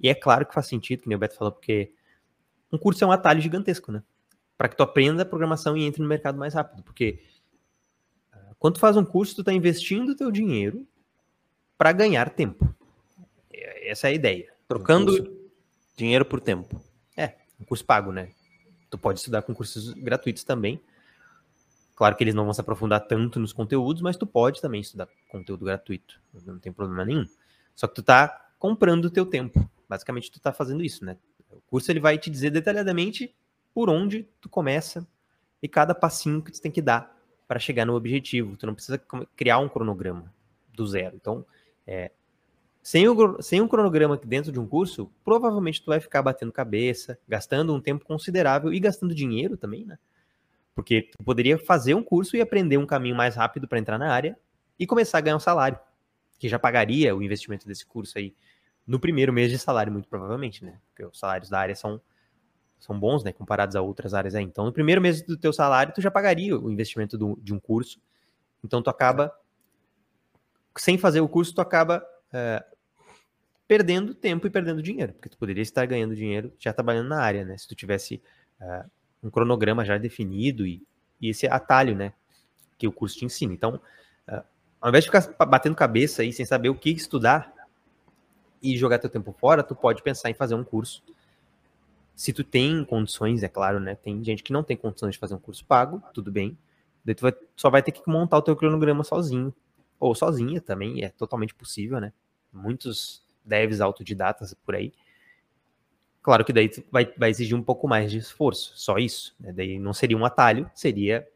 E 0.00 0.08
é 0.08 0.14
claro 0.14 0.46
que 0.46 0.54
faz 0.54 0.66
sentido, 0.66 1.02
que 1.02 1.08
nem 1.08 1.16
o 1.16 1.18
Beto 1.18 1.36
falou, 1.36 1.52
porque 1.52 1.92
um 2.70 2.78
curso 2.78 3.02
é 3.02 3.06
um 3.06 3.12
atalho 3.12 3.40
gigantesco, 3.40 3.90
né? 3.90 4.02
Para 4.56 4.68
que 4.68 4.76
tu 4.76 4.82
aprenda 4.82 5.22
a 5.22 5.26
programação 5.26 5.76
e 5.76 5.84
entre 5.84 6.02
no 6.02 6.08
mercado 6.08 6.38
mais 6.38 6.54
rápido, 6.54 6.82
porque 6.82 7.20
uh, 8.32 8.54
quando 8.58 8.74
tu 8.74 8.80
faz 8.80 8.96
um 8.96 9.04
curso, 9.04 9.34
tu 9.34 9.44
tá 9.44 9.52
investindo 9.52 10.10
o 10.10 10.16
teu 10.16 10.30
dinheiro 10.30 10.86
para 11.76 11.92
ganhar 11.92 12.30
tempo. 12.30 12.72
Essa 13.52 14.08
é 14.08 14.10
a 14.10 14.14
ideia. 14.14 14.52
Trocando 14.68 15.12
um 15.12 15.48
dinheiro 15.96 16.24
por 16.24 16.40
tempo. 16.40 16.80
É, 17.16 17.34
um 17.60 17.64
curso 17.64 17.84
pago, 17.84 18.12
né? 18.12 18.30
Tu 18.88 18.96
pode 18.96 19.18
estudar 19.18 19.42
com 19.42 19.54
cursos 19.54 19.92
gratuitos 19.94 20.44
também, 20.44 20.80
Claro 21.94 22.16
que 22.16 22.24
eles 22.24 22.34
não 22.34 22.44
vão 22.44 22.52
se 22.52 22.60
aprofundar 22.60 23.06
tanto 23.06 23.38
nos 23.38 23.52
conteúdos, 23.52 24.02
mas 24.02 24.16
tu 24.16 24.26
pode 24.26 24.60
também 24.60 24.80
estudar 24.80 25.08
conteúdo 25.28 25.64
gratuito, 25.64 26.20
não 26.44 26.58
tem 26.58 26.72
problema 26.72 27.04
nenhum. 27.04 27.24
Só 27.74 27.86
que 27.86 27.94
tu 27.94 28.02
tá 28.02 28.48
comprando 28.58 29.06
o 29.06 29.10
teu 29.10 29.24
tempo. 29.26 29.68
Basicamente 29.88 30.30
tu 30.30 30.40
tá 30.40 30.52
fazendo 30.52 30.82
isso, 30.82 31.04
né? 31.04 31.16
O 31.50 31.60
curso 31.60 31.90
ele 31.90 32.00
vai 32.00 32.18
te 32.18 32.30
dizer 32.30 32.50
detalhadamente 32.50 33.34
por 33.72 33.88
onde 33.88 34.26
tu 34.40 34.48
começa 34.48 35.06
e 35.62 35.68
cada 35.68 35.94
passinho 35.94 36.42
que 36.42 36.50
tu 36.50 36.60
tem 36.60 36.70
que 36.70 36.82
dar 36.82 37.16
para 37.46 37.60
chegar 37.60 37.84
no 37.84 37.94
objetivo. 37.94 38.56
Tu 38.56 38.66
não 38.66 38.74
precisa 38.74 39.00
criar 39.36 39.58
um 39.58 39.68
cronograma 39.68 40.32
do 40.72 40.86
zero. 40.86 41.16
Então, 41.16 41.46
é, 41.86 42.10
sem, 42.82 43.08
o, 43.08 43.42
sem 43.42 43.60
um 43.60 43.68
cronograma 43.68 44.16
dentro 44.16 44.50
de 44.50 44.58
um 44.58 44.66
curso, 44.66 45.10
provavelmente 45.24 45.82
tu 45.82 45.86
vai 45.86 46.00
ficar 46.00 46.22
batendo 46.22 46.52
cabeça, 46.52 47.18
gastando 47.28 47.74
um 47.74 47.80
tempo 47.80 48.04
considerável 48.04 48.72
e 48.72 48.80
gastando 48.80 49.14
dinheiro 49.14 49.56
também, 49.56 49.84
né? 49.84 49.98
Porque 50.74 51.10
tu 51.16 51.22
poderia 51.24 51.56
fazer 51.56 51.94
um 51.94 52.02
curso 52.02 52.36
e 52.36 52.40
aprender 52.40 52.76
um 52.76 52.86
caminho 52.86 53.14
mais 53.14 53.36
rápido 53.36 53.68
para 53.68 53.78
entrar 53.78 53.98
na 53.98 54.12
área 54.12 54.36
e 54.78 54.86
começar 54.86 55.18
a 55.18 55.20
ganhar 55.20 55.36
um 55.36 55.40
salário, 55.40 55.78
que 56.38 56.48
já 56.48 56.58
pagaria 56.58 57.14
o 57.14 57.22
investimento 57.22 57.66
desse 57.66 57.86
curso 57.86 58.18
aí 58.18 58.34
no 58.86 58.98
primeiro 58.98 59.32
mês 59.32 59.50
de 59.50 59.58
salário, 59.58 59.92
muito 59.92 60.08
provavelmente, 60.08 60.64
né? 60.64 60.78
Porque 60.88 61.04
os 61.04 61.18
salários 61.18 61.48
da 61.48 61.58
área 61.58 61.74
são, 61.74 62.00
são 62.78 62.98
bons, 62.98 63.24
né? 63.24 63.32
Comparados 63.32 63.76
a 63.76 63.80
outras 63.80 64.14
áreas 64.14 64.34
aí. 64.34 64.44
Então, 64.44 64.64
no 64.64 64.72
primeiro 64.72 65.00
mês 65.00 65.22
do 65.22 65.36
teu 65.36 65.52
salário, 65.52 65.94
tu 65.94 66.02
já 66.02 66.10
pagaria 66.10 66.58
o 66.58 66.70
investimento 66.70 67.16
do, 67.16 67.38
de 67.40 67.54
um 67.54 67.60
curso 67.60 68.00
Então 68.62 68.82
tu 68.82 68.90
acaba, 68.90 69.32
sem 70.76 70.98
fazer 70.98 71.20
o 71.20 71.28
curso, 71.28 71.54
tu 71.54 71.60
acaba 71.60 72.04
é, 72.32 72.64
perdendo 73.66 74.14
tempo 74.14 74.46
e 74.46 74.50
perdendo 74.50 74.82
dinheiro, 74.82 75.12
porque 75.14 75.28
tu 75.28 75.38
poderia 75.38 75.62
estar 75.62 75.86
ganhando 75.86 76.14
dinheiro 76.14 76.52
já 76.58 76.72
trabalhando 76.72 77.08
na 77.08 77.20
área, 77.20 77.44
né? 77.44 77.56
Se 77.56 77.66
tu 77.66 77.74
tivesse 77.74 78.22
é, 78.60 78.84
um 79.24 79.30
cronograma 79.30 79.84
já 79.84 79.96
definido 79.96 80.66
e, 80.66 80.82
e, 81.20 81.30
esse 81.30 81.46
atalho, 81.46 81.96
né? 81.96 82.12
Que 82.78 82.86
o 82.86 82.92
curso 82.92 83.18
te 83.18 83.24
ensina. 83.24 83.52
Então, 83.52 83.80
é, 84.26 84.42
ao 84.80 84.88
invés 84.90 85.04
de 85.04 85.10
ficar 85.10 85.46
batendo 85.46 85.74
cabeça 85.74 86.22
aí 86.22 86.32
sem 86.32 86.44
saber 86.44 86.68
o 86.68 86.74
que 86.74 86.90
estudar 86.90 87.52
e 88.62 88.76
jogar 88.76 88.98
teu 88.98 89.10
tempo 89.10 89.32
fora, 89.32 89.62
tu 89.62 89.74
pode 89.74 90.02
pensar 90.02 90.30
em 90.30 90.34
fazer 90.34 90.54
um 90.54 90.64
curso. 90.64 91.02
Se 92.14 92.32
tu 92.32 92.44
tem 92.44 92.84
condições, 92.84 93.42
é 93.42 93.48
claro, 93.48 93.80
né? 93.80 93.94
Tem 93.94 94.22
gente 94.22 94.42
que 94.42 94.52
não 94.52 94.62
tem 94.62 94.76
condições 94.76 95.12
de 95.12 95.18
fazer 95.18 95.34
um 95.34 95.38
curso 95.38 95.64
pago, 95.64 96.02
tudo 96.12 96.30
bem. 96.30 96.56
Daí 97.04 97.14
tu 97.14 97.22
vai, 97.22 97.34
só 97.56 97.68
vai 97.68 97.82
ter 97.82 97.92
que 97.92 98.02
montar 98.06 98.38
o 98.38 98.42
teu 98.42 98.54
cronograma 98.54 99.02
sozinho. 99.04 99.52
Ou 99.98 100.14
sozinha 100.14 100.60
também, 100.60 101.02
é 101.02 101.08
totalmente 101.08 101.54
possível, 101.54 102.00
né? 102.00 102.12
Muitos 102.52 103.22
devs 103.44 103.80
autodidatas 103.80 104.54
por 104.64 104.74
aí. 104.74 104.92
Claro 106.24 106.42
que 106.42 106.54
daí 106.54 106.70
vai, 106.90 107.12
vai 107.18 107.28
exigir 107.28 107.54
um 107.54 107.62
pouco 107.62 107.86
mais 107.86 108.10
de 108.10 108.16
esforço, 108.16 108.72
só 108.76 108.96
isso. 108.96 109.36
Né? 109.38 109.52
Daí 109.52 109.78
não 109.78 109.92
seria 109.92 110.16
um 110.16 110.24
atalho, 110.24 110.68
seria 110.74 111.28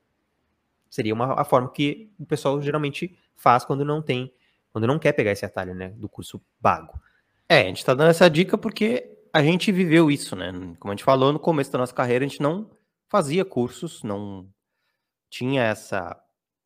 seria 0.88 1.12
uma 1.12 1.38
a 1.38 1.44
forma 1.44 1.70
que 1.70 2.10
o 2.18 2.24
pessoal 2.24 2.60
geralmente 2.62 3.14
faz 3.36 3.66
quando 3.66 3.84
não 3.84 4.00
tem, 4.00 4.32
quando 4.72 4.86
não 4.86 4.98
quer 4.98 5.12
pegar 5.12 5.32
esse 5.32 5.44
atalho, 5.44 5.74
né, 5.74 5.90
do 5.90 6.08
curso 6.08 6.40
pago. 6.62 6.98
É, 7.46 7.60
a 7.60 7.64
gente 7.64 7.84
tá 7.84 7.92
dando 7.92 8.08
essa 8.08 8.30
dica 8.30 8.56
porque 8.56 9.14
a 9.30 9.42
gente 9.42 9.70
viveu 9.70 10.10
isso, 10.10 10.34
né? 10.34 10.50
Como 10.80 10.90
a 10.90 10.94
gente 10.96 11.04
falou 11.04 11.34
no 11.34 11.38
começo 11.38 11.70
da 11.70 11.78
nossa 11.78 11.92
carreira, 11.92 12.24
a 12.24 12.28
gente 12.28 12.40
não 12.40 12.70
fazia 13.08 13.44
cursos, 13.44 14.02
não 14.02 14.48
tinha 15.28 15.64
essa 15.64 16.18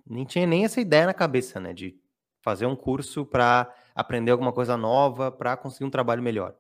nem 0.07 0.25
tinha 0.25 0.47
nem 0.47 0.65
essa 0.65 0.81
ideia 0.81 1.07
na 1.07 1.15
cabeça, 1.15 1.59
né, 1.59 1.73
de 1.73 1.97
fazer 2.41 2.67
um 2.67 2.77
curso 2.77 3.27
para 3.27 3.69
aprender 3.97 4.31
alguma 4.31 4.53
coisa 4.53 4.77
nova, 4.77 5.33
para 5.33 5.57
conseguir 5.57 5.87
um 5.87 5.91
trabalho 5.91 6.23
melhor. 6.23 6.55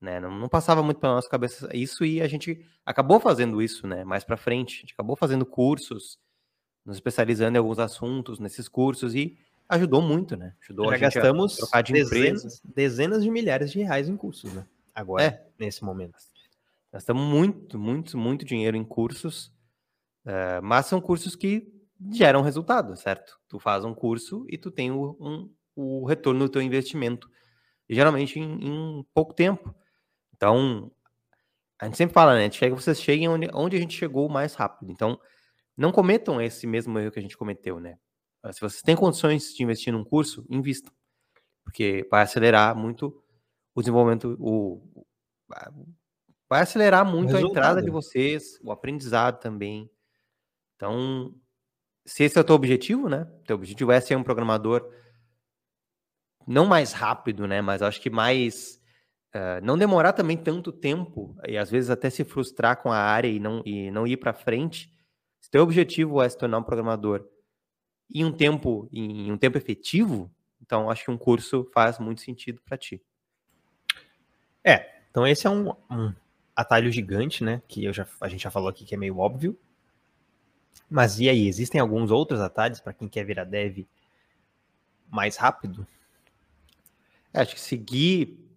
Né? 0.00 0.18
Não, 0.18 0.30
não, 0.30 0.48
passava 0.48 0.82
muito 0.82 0.98
pela 0.98 1.14
nossa 1.14 1.28
cabeça 1.28 1.68
isso 1.76 2.04
e 2.04 2.22
a 2.22 2.28
gente 2.28 2.66
acabou 2.86 3.20
fazendo 3.20 3.60
isso, 3.60 3.86
né? 3.86 4.02
Mais 4.02 4.24
para 4.24 4.36
frente, 4.36 4.76
a 4.76 4.80
gente 4.80 4.94
acabou 4.94 5.14
fazendo 5.14 5.44
cursos, 5.44 6.18
nos 6.86 6.96
especializando 6.96 7.56
em 7.56 7.58
alguns 7.58 7.78
assuntos 7.78 8.38
nesses 8.38 8.66
cursos 8.66 9.14
e 9.14 9.38
ajudou 9.68 10.00
muito, 10.00 10.36
né? 10.36 10.54
Ajudou 10.62 10.86
Já 10.86 10.92
a 10.92 10.94
gente 10.94 11.14
gastamos 11.14 11.54
a 11.54 11.56
trocar 11.58 11.82
de 11.82 11.92
dezenas, 11.92 12.62
dezenas 12.64 13.22
de 13.22 13.30
milhares 13.30 13.70
de 13.70 13.82
reais 13.82 14.08
em 14.08 14.16
cursos, 14.16 14.52
né? 14.52 14.66
Agora, 14.94 15.22
é. 15.22 15.46
nesse 15.58 15.84
momento. 15.84 16.14
Gastamos 16.92 17.22
muito, 17.22 17.78
muito, 17.78 18.18
muito 18.18 18.44
dinheiro 18.44 18.76
em 18.76 18.84
cursos, 18.84 19.46
uh, 20.26 20.62
mas 20.62 20.86
são 20.86 21.00
cursos 21.00 21.36
que 21.36 21.72
geram 22.10 22.42
resultado, 22.42 22.96
certo? 22.96 23.38
Tu 23.48 23.58
faz 23.58 23.84
um 23.84 23.94
curso 23.94 24.44
e 24.48 24.58
tu 24.58 24.70
tem 24.70 24.90
o, 24.90 25.16
um, 25.20 25.50
o 25.76 26.04
retorno 26.04 26.40
do 26.40 26.48
teu 26.48 26.62
investimento, 26.62 27.30
e 27.88 27.94
geralmente 27.94 28.38
em, 28.38 28.98
em, 28.98 29.06
pouco 29.14 29.34
tempo. 29.34 29.74
Então, 30.40 30.90
a 31.78 31.84
gente 31.84 31.98
sempre 31.98 32.14
fala, 32.14 32.32
né? 32.32 32.40
A 32.40 32.42
gente 32.44 32.58
quer 32.58 32.70
que 32.70 32.74
vocês 32.74 32.98
cheguem 32.98 33.28
onde, 33.28 33.50
onde 33.52 33.76
a 33.76 33.78
gente 33.78 33.94
chegou 33.94 34.26
mais 34.26 34.54
rápido. 34.54 34.90
Então, 34.90 35.20
não 35.76 35.92
cometam 35.92 36.40
esse 36.40 36.66
mesmo 36.66 36.98
erro 36.98 37.12
que 37.12 37.18
a 37.18 37.22
gente 37.22 37.36
cometeu, 37.36 37.78
né? 37.78 37.98
Se 38.50 38.58
vocês 38.58 38.80
têm 38.80 38.96
condições 38.96 39.52
de 39.54 39.62
investir 39.62 39.92
num 39.92 40.02
curso, 40.02 40.46
invistam. 40.48 40.90
Porque 41.62 42.08
vai 42.10 42.22
acelerar 42.22 42.74
muito 42.74 43.22
o 43.74 43.82
desenvolvimento, 43.82 44.34
o, 44.40 45.04
vai 46.48 46.62
acelerar 46.62 47.04
muito 47.04 47.36
a 47.36 47.40
entrada 47.42 47.82
de 47.82 47.90
vocês, 47.90 48.58
o 48.62 48.72
aprendizado 48.72 49.40
também. 49.40 49.90
Então, 50.74 51.34
se 52.06 52.24
esse 52.24 52.38
é 52.38 52.40
o 52.40 52.44
teu 52.44 52.54
objetivo, 52.54 53.10
né? 53.10 53.30
Teu 53.44 53.56
objetivo 53.56 53.92
é 53.92 54.00
ser 54.00 54.16
um 54.16 54.24
programador 54.24 54.90
não 56.46 56.64
mais 56.64 56.92
rápido, 56.94 57.46
né? 57.46 57.60
Mas 57.60 57.82
acho 57.82 58.00
que 58.00 58.08
mais 58.08 58.79
uh, 59.34 59.64
não 59.64 59.76
demorar 59.76 60.12
também 60.12 60.36
tanto 60.36 60.72
tempo 60.72 61.36
e 61.46 61.56
às 61.56 61.70
vezes 61.70 61.90
até 61.90 62.10
se 62.10 62.24
frustrar 62.24 62.82
com 62.82 62.90
a 62.90 62.98
área 62.98 63.28
e 63.28 63.38
não, 63.38 63.62
e 63.64 63.90
não 63.90 64.06
ir 64.06 64.16
para 64.16 64.32
frente. 64.32 64.92
Se 65.40 65.50
teu 65.50 65.62
objetivo 65.62 66.22
é 66.22 66.28
se 66.28 66.36
tornar 66.36 66.58
um 66.58 66.62
programador 66.62 67.26
em 68.12 68.24
um 68.24 68.32
tempo 68.32 68.88
em 68.92 69.30
um 69.30 69.38
tempo 69.38 69.56
efetivo, 69.56 70.30
então 70.60 70.90
acho 70.90 71.04
que 71.04 71.10
um 71.10 71.18
curso 71.18 71.68
faz 71.72 71.98
muito 71.98 72.20
sentido 72.20 72.60
para 72.62 72.76
ti. 72.76 73.02
É, 74.62 75.02
então 75.10 75.26
esse 75.26 75.46
é 75.46 75.50
um, 75.50 75.70
um 75.90 76.12
atalho 76.54 76.90
gigante, 76.90 77.42
né? 77.42 77.62
Que 77.66 77.84
eu 77.84 77.92
já, 77.92 78.06
a 78.20 78.28
gente 78.28 78.42
já 78.42 78.50
falou 78.50 78.68
aqui 78.68 78.84
que 78.84 78.94
é 78.94 78.98
meio 78.98 79.18
óbvio, 79.18 79.58
mas 80.90 81.20
e 81.20 81.28
aí, 81.28 81.46
existem 81.46 81.80
alguns 81.80 82.10
outros 82.10 82.40
atalhos 82.40 82.80
para 82.80 82.92
quem 82.92 83.08
quer 83.08 83.24
virar 83.24 83.44
dev 83.44 83.86
mais 85.08 85.36
rápido? 85.36 85.86
É, 87.32 87.40
acho 87.40 87.54
que 87.54 87.60
seguir 87.60 88.49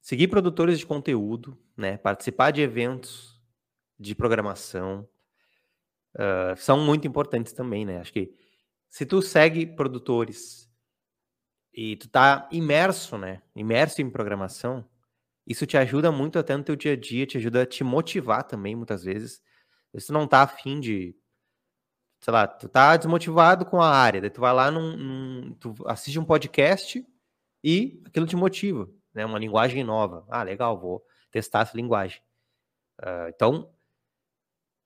seguir 0.00 0.28
produtores 0.28 0.78
de 0.78 0.86
conteúdo, 0.86 1.58
né, 1.76 1.96
participar 1.96 2.50
de 2.50 2.62
eventos 2.62 3.40
de 3.98 4.14
programação 4.14 5.08
uh, 6.14 6.56
são 6.56 6.80
muito 6.80 7.06
importantes 7.06 7.52
também, 7.52 7.84
né? 7.84 7.98
Acho 7.98 8.12
que 8.12 8.34
se 8.88 9.04
tu 9.04 9.20
segue 9.22 9.66
produtores 9.66 10.68
e 11.72 11.96
tu 11.96 12.08
tá 12.08 12.48
imerso, 12.50 13.18
né, 13.18 13.42
imerso 13.54 14.00
em 14.02 14.10
programação, 14.10 14.88
isso 15.46 15.66
te 15.66 15.76
ajuda 15.76 16.10
muito 16.10 16.38
até 16.38 16.56
no 16.56 16.64
teu 16.64 16.76
dia 16.76 16.92
a 16.92 16.96
dia, 16.96 17.26
te 17.26 17.36
ajuda 17.36 17.62
a 17.62 17.66
te 17.66 17.84
motivar 17.84 18.44
também 18.44 18.74
muitas 18.74 19.04
vezes. 19.04 19.42
Se 19.96 20.06
tu 20.06 20.12
não 20.12 20.26
tá 20.26 20.42
afim 20.42 20.80
de 20.80 21.16
sei 22.20 22.32
lá, 22.32 22.46
tu 22.46 22.68
tá 22.68 22.96
desmotivado 22.96 23.64
com 23.64 23.80
a 23.80 23.88
área, 23.88 24.20
daí 24.20 24.30
tu 24.30 24.40
vai 24.40 24.52
lá 24.52 24.70
num, 24.70 24.96
num, 24.96 25.54
tu 25.54 25.74
assiste 25.86 26.18
um 26.18 26.24
podcast 26.24 27.04
e 27.64 28.02
aquilo 28.06 28.26
te 28.26 28.36
motiva, 28.36 28.88
né? 29.14 29.24
Uma 29.24 29.38
linguagem 29.38 29.84
nova. 29.84 30.24
Ah, 30.28 30.42
legal, 30.42 30.78
vou 30.78 31.04
testar 31.30 31.60
essa 31.60 31.76
linguagem. 31.76 32.20
Uh, 33.00 33.28
então, 33.28 33.72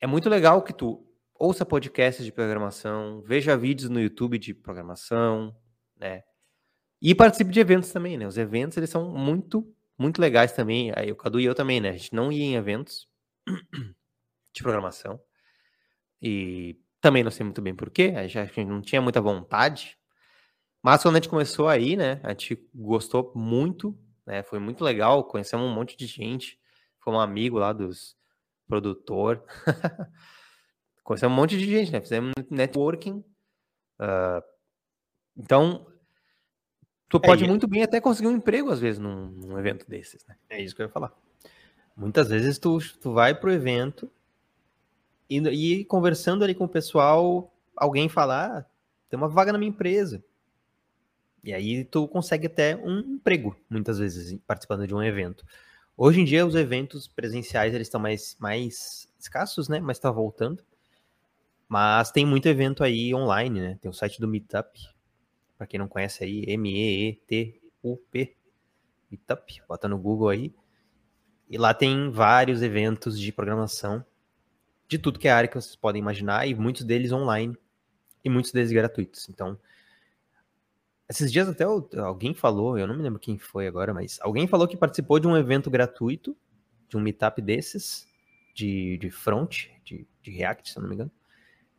é 0.01 0.07
muito 0.07 0.29
legal 0.29 0.63
que 0.63 0.73
tu 0.73 1.07
ouça 1.35 1.67
podcasts 1.67 2.25
de 2.25 2.33
programação, 2.33 3.23
veja 3.23 3.57
vídeos 3.57 3.91
no 3.91 4.01
YouTube 4.01 4.39
de 4.39 4.55
programação, 4.55 5.55
né? 5.97 6.23
E 7.03 7.15
participe 7.15 7.51
de 7.51 7.61
eventos 7.61 7.93
também, 7.93 8.17
né? 8.17 8.27
Os 8.27 8.39
eventos, 8.39 8.77
eles 8.77 8.91
são 8.91 9.11
muito, 9.11 9.71
muito 9.99 10.21
legais 10.21 10.53
também. 10.53 10.93
Aí 10.97 11.13
o 11.13 11.17
Cadu 11.17 11.41
e 11.41 11.45
eu 11.45 11.55
também, 11.55 11.81
né? 11.81 11.91
A 11.91 11.97
gente 11.97 12.15
não 12.15 12.33
ia 12.33 12.45
em 12.45 12.55
eventos 12.55 13.09
de 14.55 14.63
programação. 14.63 15.21
E 16.23 16.81
também 17.01 17.23
não 17.23 17.31
sei 17.31 17.45
muito 17.45 17.61
bem 17.61 17.75
porquê, 17.75 18.15
a 18.17 18.27
gente 18.27 18.65
não 18.65 18.81
tinha 18.81 19.03
muita 19.03 19.21
vontade. 19.21 19.99
Mas 20.83 21.03
quando 21.03 21.17
a 21.17 21.19
gente 21.19 21.29
começou 21.29 21.69
aí, 21.69 21.97
né, 21.97 22.21
a 22.23 22.31
gente 22.31 22.59
gostou 22.75 23.31
muito, 23.35 23.99
né, 24.27 24.43
foi 24.43 24.59
muito 24.59 24.83
legal, 24.83 25.25
conhecemos 25.25 25.67
um 25.67 25.75
monte 25.75 25.97
de 25.97 26.07
gente, 26.07 26.59
foi 26.99 27.13
um 27.13 27.21
amigo 27.21 27.59
lá 27.59 27.73
dos 27.73 28.17
produtor, 28.67 29.43
conhecemos 31.05 31.33
um 31.33 31.41
monte 31.41 31.59
de 31.59 31.67
gente, 31.67 31.93
né, 31.93 32.01
fizemos 32.01 32.33
networking, 32.51 33.25
uh, 34.01 34.43
então 35.37 35.87
tu 37.09 37.19
é, 37.19 37.21
pode 37.21 37.47
muito 37.47 37.69
bem 37.69 37.83
até 37.83 38.01
conseguir 38.01 38.29
um 38.29 38.37
emprego 38.37 38.71
às 38.71 38.81
vezes 38.81 38.99
num, 38.99 39.27
num, 39.27 39.59
evento 39.59 39.89
desses, 39.89 40.25
né? 40.27 40.37
É 40.49 40.61
isso 40.61 40.75
que 40.75 40.83
eu 40.83 40.87
ia 40.87 40.93
falar. 40.93 41.13
Muitas 41.97 42.29
vezes 42.29 42.59
tu, 42.59 42.79
tu 43.01 43.13
vai 43.13 43.35
pro 43.35 43.53
evento 43.53 44.11
e, 45.29 45.39
e 45.39 45.85
conversando 45.85 46.43
ali 46.43 46.55
com 46.55 46.65
o 46.65 46.69
pessoal, 46.69 47.53
alguém 47.77 48.09
falar, 48.09 48.59
ah, 48.59 48.67
tem 49.09 49.17
uma 49.17 49.29
vaga 49.29 49.53
na 49.53 49.59
minha 49.59 49.71
empresa. 49.71 50.25
E 51.45 51.53
aí 51.53 51.85
tu 51.85 52.09
consegue 52.09 52.47
até 52.47 52.75
um 52.75 53.01
emprego, 53.01 53.55
muitas 53.69 53.99
vezes, 53.99 54.39
participando 54.47 54.87
de 54.87 54.95
um 54.95 55.03
evento. 55.03 55.45
Hoje 55.95 56.23
em 56.23 56.25
dia, 56.25 56.47
os 56.47 56.55
eventos 56.55 57.07
presenciais, 57.07 57.75
eles 57.75 57.87
estão 57.87 58.01
mais, 58.01 58.35
mais 58.41 59.07
escassos, 59.19 59.69
né? 59.69 59.79
Mas 59.79 59.99
está 59.99 60.11
voltando. 60.11 60.65
Mas 61.69 62.11
tem 62.11 62.25
muito 62.25 62.49
evento 62.49 62.83
aí 62.83 63.15
online, 63.15 63.61
né? 63.61 63.79
Tem 63.81 63.91
o 63.91 63.95
site 63.95 64.21
do 64.21 64.27
Meetup. 64.27 64.89
Para 65.59 65.67
quem 65.67 65.79
não 65.79 65.87
conhece 65.87 66.25
aí, 66.25 66.45
M-E-E-T-U-P. 66.49 68.37
Meetup, 69.11 69.63
bota 69.69 69.87
no 69.87 69.99
Google 69.99 70.31
aí. 70.31 70.55
E 71.49 71.59
lá 71.59 71.75
tem 71.75 72.11
vários 72.11 72.63
eventos 72.63 73.21
de 73.21 73.31
programação 73.31 74.05
de 74.89 74.99
tudo 74.99 75.19
que 75.19 75.29
é 75.29 75.31
área 75.31 75.49
que 75.49 75.55
vocês 75.55 75.77
podem 75.77 76.01
imaginar, 76.01 76.47
e 76.47 76.55
muitos 76.55 76.85
deles 76.85 77.13
online, 77.13 77.57
e 78.25 78.31
muitos 78.31 78.51
deles 78.51 78.73
gratuitos. 78.73 79.29
Então, 79.29 79.59
esses 81.09 81.31
dias 81.31 81.49
até 81.49 81.65
alguém 81.65 82.35
falou, 82.35 82.79
eu 82.79 82.87
não 82.87 82.97
me 82.97 83.03
lembro 83.03 83.19
quem 83.19 83.39
foi 83.39 83.67
agora, 83.67 83.93
mas 83.93 84.19
alguém 84.23 84.47
falou 84.47 84.67
que 84.67 84.77
participou 84.77 85.19
de 85.19 85.27
um 85.27 85.37
evento 85.37 85.71
gratuito, 85.71 86.37
de 86.89 86.97
um 86.97 87.01
meetup 87.01 87.41
desses, 87.43 88.07
de, 88.55 88.97
de 88.99 89.11
front, 89.11 89.67
de, 89.85 90.07
de 90.23 90.31
React, 90.31 90.71
se 90.71 90.79
eu 90.79 90.83
não 90.83 90.89
me 90.89 90.95
engano. 90.95 91.11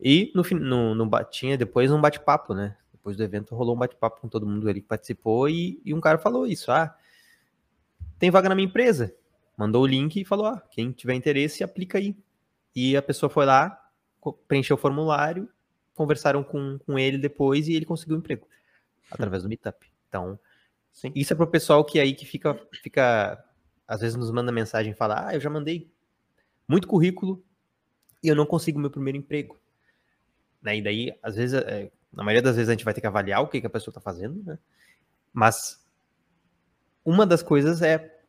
E 0.00 0.32
no, 0.34 0.42
no, 0.58 0.94
no 0.94 1.24
tinha 1.24 1.56
depois 1.56 1.90
um 1.90 2.00
bate-papo, 2.00 2.54
né? 2.54 2.76
Depois 2.92 3.16
do 3.16 3.22
evento 3.22 3.54
rolou 3.54 3.74
um 3.74 3.78
bate-papo 3.78 4.20
com 4.20 4.28
todo 4.28 4.46
mundo 4.46 4.68
ali 4.68 4.80
que 4.80 4.86
participou 4.86 5.48
e, 5.48 5.80
e 5.84 5.94
um 5.94 6.00
cara 6.00 6.18
falou 6.18 6.46
isso: 6.46 6.70
ah, 6.70 6.94
tem 8.18 8.30
vaga 8.30 8.48
na 8.48 8.54
minha 8.54 8.68
empresa. 8.68 9.14
Mandou 9.56 9.82
o 9.82 9.86
link 9.86 10.20
e 10.20 10.24
falou: 10.24 10.46
ah, 10.46 10.62
quem 10.70 10.92
tiver 10.92 11.14
interesse, 11.14 11.64
aplica 11.64 11.96
aí. 11.98 12.14
E 12.74 12.94
a 12.94 13.00
pessoa 13.00 13.30
foi 13.30 13.46
lá, 13.46 13.80
preencheu 14.46 14.76
o 14.76 14.78
formulário 14.78 15.48
conversaram 15.96 16.44
com, 16.44 16.78
com 16.78 16.98
ele 16.98 17.16
depois 17.18 17.66
e 17.66 17.74
ele 17.74 17.86
conseguiu 17.86 18.16
um 18.16 18.18
emprego 18.18 18.46
através 19.10 19.42
do 19.42 19.48
Meetup. 19.48 19.90
Então, 20.08 20.38
Sim. 20.92 21.12
isso 21.14 21.32
é 21.32 21.36
pro 21.36 21.46
pessoal 21.46 21.84
que 21.84 22.00
aí 22.00 22.14
que 22.14 22.24
fica, 22.24 22.58
fica 22.82 23.42
às 23.86 24.00
vezes 24.00 24.16
nos 24.16 24.30
manda 24.30 24.50
mensagem 24.50 24.92
e 24.92 24.96
fala: 24.96 25.28
Ah, 25.28 25.34
eu 25.34 25.40
já 25.40 25.50
mandei 25.50 25.90
muito 26.66 26.88
currículo 26.88 27.44
e 28.22 28.28
eu 28.28 28.34
não 28.34 28.46
consigo 28.46 28.78
meu 28.78 28.90
primeiro 28.90 29.18
emprego. 29.18 29.58
Né? 30.62 30.78
E 30.78 30.82
daí, 30.82 31.18
às 31.22 31.36
vezes, 31.36 31.54
é, 31.62 31.90
na 32.12 32.24
maioria 32.24 32.42
das 32.42 32.56
vezes 32.56 32.68
a 32.68 32.72
gente 32.72 32.84
vai 32.84 32.94
ter 32.94 33.00
que 33.00 33.06
avaliar 33.06 33.42
o 33.42 33.48
que, 33.48 33.60
que 33.60 33.66
a 33.66 33.70
pessoa 33.70 33.92
está 33.92 34.00
fazendo, 34.00 34.42
né? 34.44 34.58
Mas 35.32 35.86
uma 37.04 37.26
das 37.26 37.42
coisas 37.42 37.82
é 37.82 38.20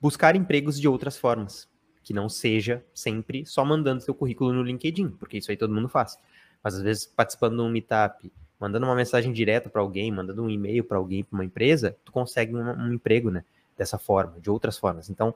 buscar 0.00 0.34
empregos 0.34 0.80
de 0.80 0.88
outras 0.88 1.16
formas, 1.16 1.68
que 2.02 2.14
não 2.14 2.28
seja 2.28 2.84
sempre 2.94 3.44
só 3.44 3.64
mandando 3.64 4.00
seu 4.00 4.14
currículo 4.14 4.52
no 4.52 4.62
LinkedIn, 4.62 5.10
porque 5.10 5.38
isso 5.38 5.50
aí 5.50 5.56
todo 5.56 5.74
mundo 5.74 5.88
faz. 5.88 6.18
Mas 6.62 6.76
às 6.76 6.82
vezes 6.82 7.04
participando 7.04 7.56
de 7.56 7.62
um 7.62 7.68
meetup, 7.68 8.32
mandando 8.62 8.86
uma 8.86 8.94
mensagem 8.94 9.32
direta 9.32 9.68
para 9.68 9.82
alguém, 9.82 10.12
mandando 10.12 10.40
um 10.40 10.48
e-mail 10.48 10.84
para 10.84 10.96
alguém, 10.96 11.24
para 11.24 11.34
uma 11.34 11.44
empresa, 11.44 11.96
tu 12.04 12.12
consegue 12.12 12.54
um, 12.54 12.60
um 12.60 12.92
emprego, 12.92 13.28
né? 13.28 13.44
Dessa 13.76 13.98
forma, 13.98 14.38
de 14.38 14.48
outras 14.48 14.78
formas. 14.78 15.10
Então, 15.10 15.34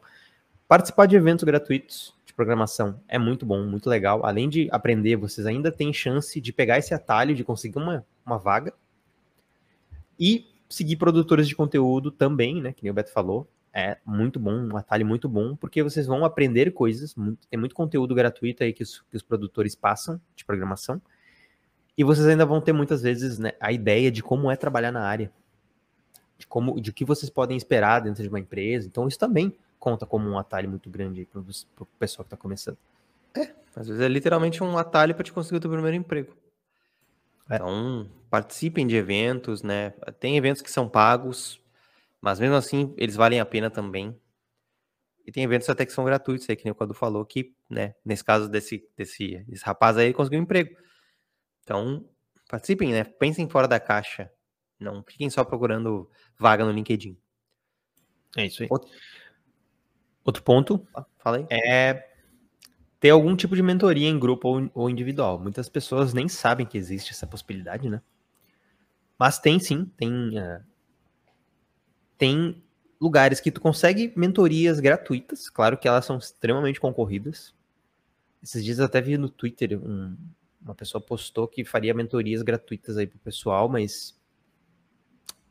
participar 0.69 1.07
de 1.07 1.17
eventos 1.17 1.43
gratuitos 1.43 2.15
de 2.25 2.33
programação 2.33 3.01
é 3.09 3.19
muito 3.19 3.45
bom, 3.45 3.67
muito 3.67 3.91
legal. 3.91 4.25
Além 4.25 4.49
de 4.49 4.69
aprender, 4.71 5.17
vocês 5.17 5.45
ainda 5.45 5.73
têm 5.73 5.93
chance 5.93 6.41
de 6.41 6.53
pegar 6.53 6.79
esse 6.79 6.95
atalho, 6.95 7.35
de 7.35 7.43
conseguir 7.43 7.79
uma, 7.79 8.07
uma 8.25 8.39
vaga. 8.39 8.73
E 10.21 10.47
seguir 10.69 10.95
produtores 10.95 11.49
de 11.49 11.57
conteúdo 11.57 12.13
também, 12.13 12.63
né? 12.63 12.73
Que 12.73 12.85
nem 12.85 12.93
o 12.93 12.95
Beto 12.95 13.11
falou. 13.11 13.49
É 13.73 13.99
muito 14.07 14.39
bom, 14.39 14.69
um 14.73 14.77
atalho 14.77 15.05
muito 15.05 15.29
bom, 15.29 15.57
porque 15.57 15.83
vocês 15.83 16.07
vão 16.07 16.25
aprender 16.25 16.71
coisas. 16.73 17.17
Muito, 17.17 17.45
tem 17.49 17.59
muito 17.59 17.75
conteúdo 17.75 18.15
gratuito 18.15 18.63
aí 18.63 18.73
que 18.73 18.85
os, 18.85 19.01
que 19.11 19.17
os 19.17 19.23
produtores 19.23 19.75
passam 19.75 20.21
de 20.37 20.45
programação. 20.45 21.03
E 21.97 22.05
vocês 22.05 22.27
ainda 22.27 22.45
vão 22.45 22.61
ter 22.61 22.73
muitas 22.73 23.03
vezes 23.03 23.39
né, 23.39 23.53
a 23.59 23.73
ideia 23.73 24.11
de 24.11 24.23
como 24.23 24.51
é 24.51 24.57
trabalhar 24.57 24.93
na 24.93 25.01
área. 25.01 25.33
De 26.37 26.47
como, 26.47 26.81
de 26.81 26.93
que 26.93 27.05
vocês 27.05 27.31
podem 27.31 27.57
esperar 27.57 28.01
dentro 28.01 28.23
de 28.23 28.29
uma 28.29 28.39
empresa. 28.39 28.87
Então, 28.87 29.09
isso 29.09 29.19
também 29.19 29.57
conta 29.79 30.05
como 30.05 30.29
um 30.29 30.39
atalho 30.39 30.69
muito 30.69 30.91
grande 30.91 31.27
para 31.27 31.41
o 31.41 31.87
pessoal 31.99 32.25
que 32.25 32.29
está 32.29 32.37
começando. 32.37 32.77
É, 33.35 33.55
às 33.75 33.87
vezes 33.87 34.03
é 34.03 34.09
literalmente 34.09 34.63
um 34.63 34.77
atalho 34.77 35.15
para 35.15 35.25
te 35.25 35.33
conseguir 35.33 35.57
o 35.57 35.61
teu 35.61 35.71
primeiro 35.71 35.97
emprego. 35.97 36.35
É. 37.49 37.57
Então, 37.57 38.09
participem 38.29 38.87
de 38.87 38.97
eventos, 38.97 39.63
né? 39.63 39.91
Tem 40.19 40.37
eventos 40.37 40.61
que 40.61 40.71
são 40.71 40.89
pagos, 40.89 41.61
mas 42.21 42.41
mesmo 42.41 42.57
assim 42.57 42.93
eles 42.97 43.17
valem 43.17 43.41
a 43.41 43.47
pena 43.47 43.71
também. 43.71 44.19
E 45.27 45.33
tem 45.33 45.43
eventos 45.43 45.69
até 45.69 45.85
que 45.85 45.93
são 45.93 46.05
gratuitos, 46.05 46.49
aí 46.49 46.57
que 46.57 46.65
nem 46.65 46.73
o 46.73 46.75
Cadu 46.75 46.95
falou, 46.95 47.25
que, 47.25 47.53
né, 47.69 47.95
nesse 48.05 48.25
caso 48.25 48.49
desse, 48.49 48.89
desse, 48.97 49.39
desse 49.49 49.65
rapaz 49.65 49.97
aí, 49.97 50.07
ele 50.07 50.15
conseguiu 50.15 50.39
um 50.39 50.45
emprego. 50.45 50.77
Então, 51.67 52.09
participem, 52.49 52.93
né? 52.93 53.03
Pensem 53.03 53.49
fora 53.49 53.67
da 53.67 53.81
caixa. 53.81 54.31
Não 54.79 55.03
fiquem 55.03 55.29
só 55.29 55.45
procurando 55.45 56.09
vaga 56.39 56.65
no 56.65 56.71
LinkedIn. 56.71 57.19
É 58.37 58.47
isso 58.47 58.63
aí. 58.63 58.69
Outro, 58.71 58.89
Outro 60.25 60.43
ponto 60.45 60.87
Fala 61.19 61.39
aí. 61.39 61.47
é 61.51 62.09
ter 63.01 63.11
algum 63.11 63.35
tipo 63.35 63.57
de 63.57 63.65
mentoria 63.65 64.09
em 64.09 64.17
grupo 64.17 64.49
ou, 64.49 64.71
ou 64.75 64.89
individual. 64.89 65.41
Muitas 65.41 65.69
pessoas 65.69 66.15
nem 66.15 66.29
sabem 66.29 66.65
que 66.65 66.79
existe 66.79 67.11
essa 67.11 67.27
possibilidade, 67.27 67.89
né? 67.89 68.01
Mas 69.19 69.41
tem 69.41 69.59
sim, 69.59 69.87
tem, 69.97 70.39
uh, 70.39 70.63
tem 72.17 72.63
lugares 73.01 73.41
que 73.41 73.51
tu 73.51 73.61
consegue 73.61 74.13
mentorias 74.15 74.79
gratuitas, 74.79 75.51
claro 75.51 75.77
que 75.77 75.89
elas 75.89 76.05
são 76.05 76.17
extremamente 76.17 76.79
concorridas. 76.79 77.53
Esses 78.41 78.65
dias 78.65 78.79
eu 78.79 78.85
até 78.85 79.01
vi 79.01 79.19
no 79.19 79.29
Twitter 79.29 79.81
um, 79.83 80.17
uma 80.67 80.75
pessoa 80.75 81.01
postou 81.01 81.47
que 81.47 81.65
faria 81.65 81.95
mentorias 81.95 82.43
gratuitas 82.43 82.97
aí 82.97 83.07
pro 83.07 83.19
pessoal, 83.21 83.69
mas 83.69 84.19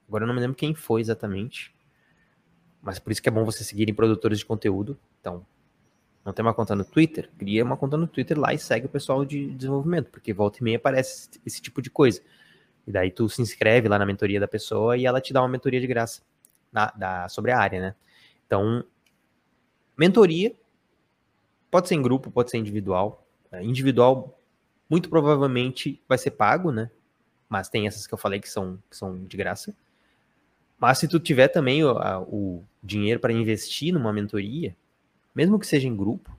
agora 0.07 0.25
eu 0.25 0.27
não 0.27 0.35
me 0.35 0.41
lembro 0.41 0.57
quem 0.57 0.75
foi 0.75 0.99
exatamente. 0.99 1.73
Mas 2.81 2.99
por 2.99 3.11
isso 3.11 3.21
que 3.21 3.29
é 3.29 3.31
bom 3.31 3.45
você 3.45 3.63
seguir 3.63 3.89
em 3.89 3.93
produtores 3.93 4.39
de 4.39 4.45
conteúdo. 4.45 4.99
Então, 5.21 5.45
não 6.23 6.33
tem 6.33 6.43
uma 6.43 6.53
conta 6.53 6.75
no 6.75 6.83
Twitter? 6.83 7.31
Cria 7.37 7.63
uma 7.63 7.77
conta 7.77 7.95
no 7.95 8.07
Twitter 8.07 8.37
lá 8.37 8.53
e 8.53 8.59
segue 8.59 8.87
o 8.87 8.89
pessoal 8.89 9.23
de 9.23 9.51
desenvolvimento, 9.55 10.11
porque 10.11 10.33
volta 10.33 10.59
e 10.59 10.63
meia 10.63 10.77
aparece 10.77 11.29
esse 11.45 11.61
tipo 11.61 11.81
de 11.81 11.89
coisa. 11.89 12.21
E 12.85 12.91
daí 12.91 13.09
tu 13.09 13.29
se 13.29 13.41
inscreve 13.41 13.87
lá 13.87 13.97
na 13.97 14.05
mentoria 14.05 14.39
da 14.39 14.47
pessoa 14.47 14.97
e 14.97 15.05
ela 15.05 15.21
te 15.21 15.31
dá 15.31 15.41
uma 15.41 15.47
mentoria 15.47 15.79
de 15.79 15.87
graça 15.87 16.21
na, 16.71 16.87
da, 16.91 17.29
sobre 17.29 17.51
a 17.51 17.57
área, 17.57 17.79
né? 17.79 17.95
Então, 18.45 18.83
mentoria 19.97 20.53
pode 21.71 21.87
ser 21.87 21.95
em 21.95 22.01
grupo, 22.01 22.29
pode 22.29 22.51
ser 22.51 22.57
individual. 22.57 23.25
É, 23.51 23.63
individual 23.63 24.37
muito 24.89 25.09
provavelmente 25.09 26.01
vai 26.07 26.17
ser 26.17 26.31
pago, 26.31 26.71
né? 26.71 26.89
Mas 27.49 27.69
tem 27.69 27.87
essas 27.87 28.05
que 28.07 28.13
eu 28.13 28.17
falei 28.17 28.39
que 28.39 28.49
são, 28.49 28.79
que 28.89 28.95
são 28.97 29.23
de 29.23 29.37
graça. 29.37 29.75
Mas 30.79 30.97
se 30.97 31.07
tu 31.07 31.19
tiver 31.19 31.47
também 31.47 31.83
o, 31.83 31.97
a, 31.97 32.19
o 32.21 32.63
dinheiro 32.83 33.19
para 33.19 33.33
investir 33.33 33.93
numa 33.93 34.11
mentoria, 34.11 34.75
mesmo 35.33 35.59
que 35.59 35.67
seja 35.67 35.87
em 35.87 35.95
grupo, 35.95 36.37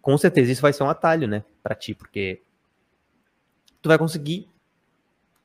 com 0.00 0.16
certeza 0.18 0.52
isso 0.52 0.62
vai 0.62 0.72
ser 0.72 0.82
um 0.82 0.90
atalho, 0.90 1.26
né, 1.26 1.44
para 1.62 1.74
ti, 1.74 1.94
porque 1.94 2.42
tu 3.80 3.88
vai 3.88 3.98
conseguir 3.98 4.48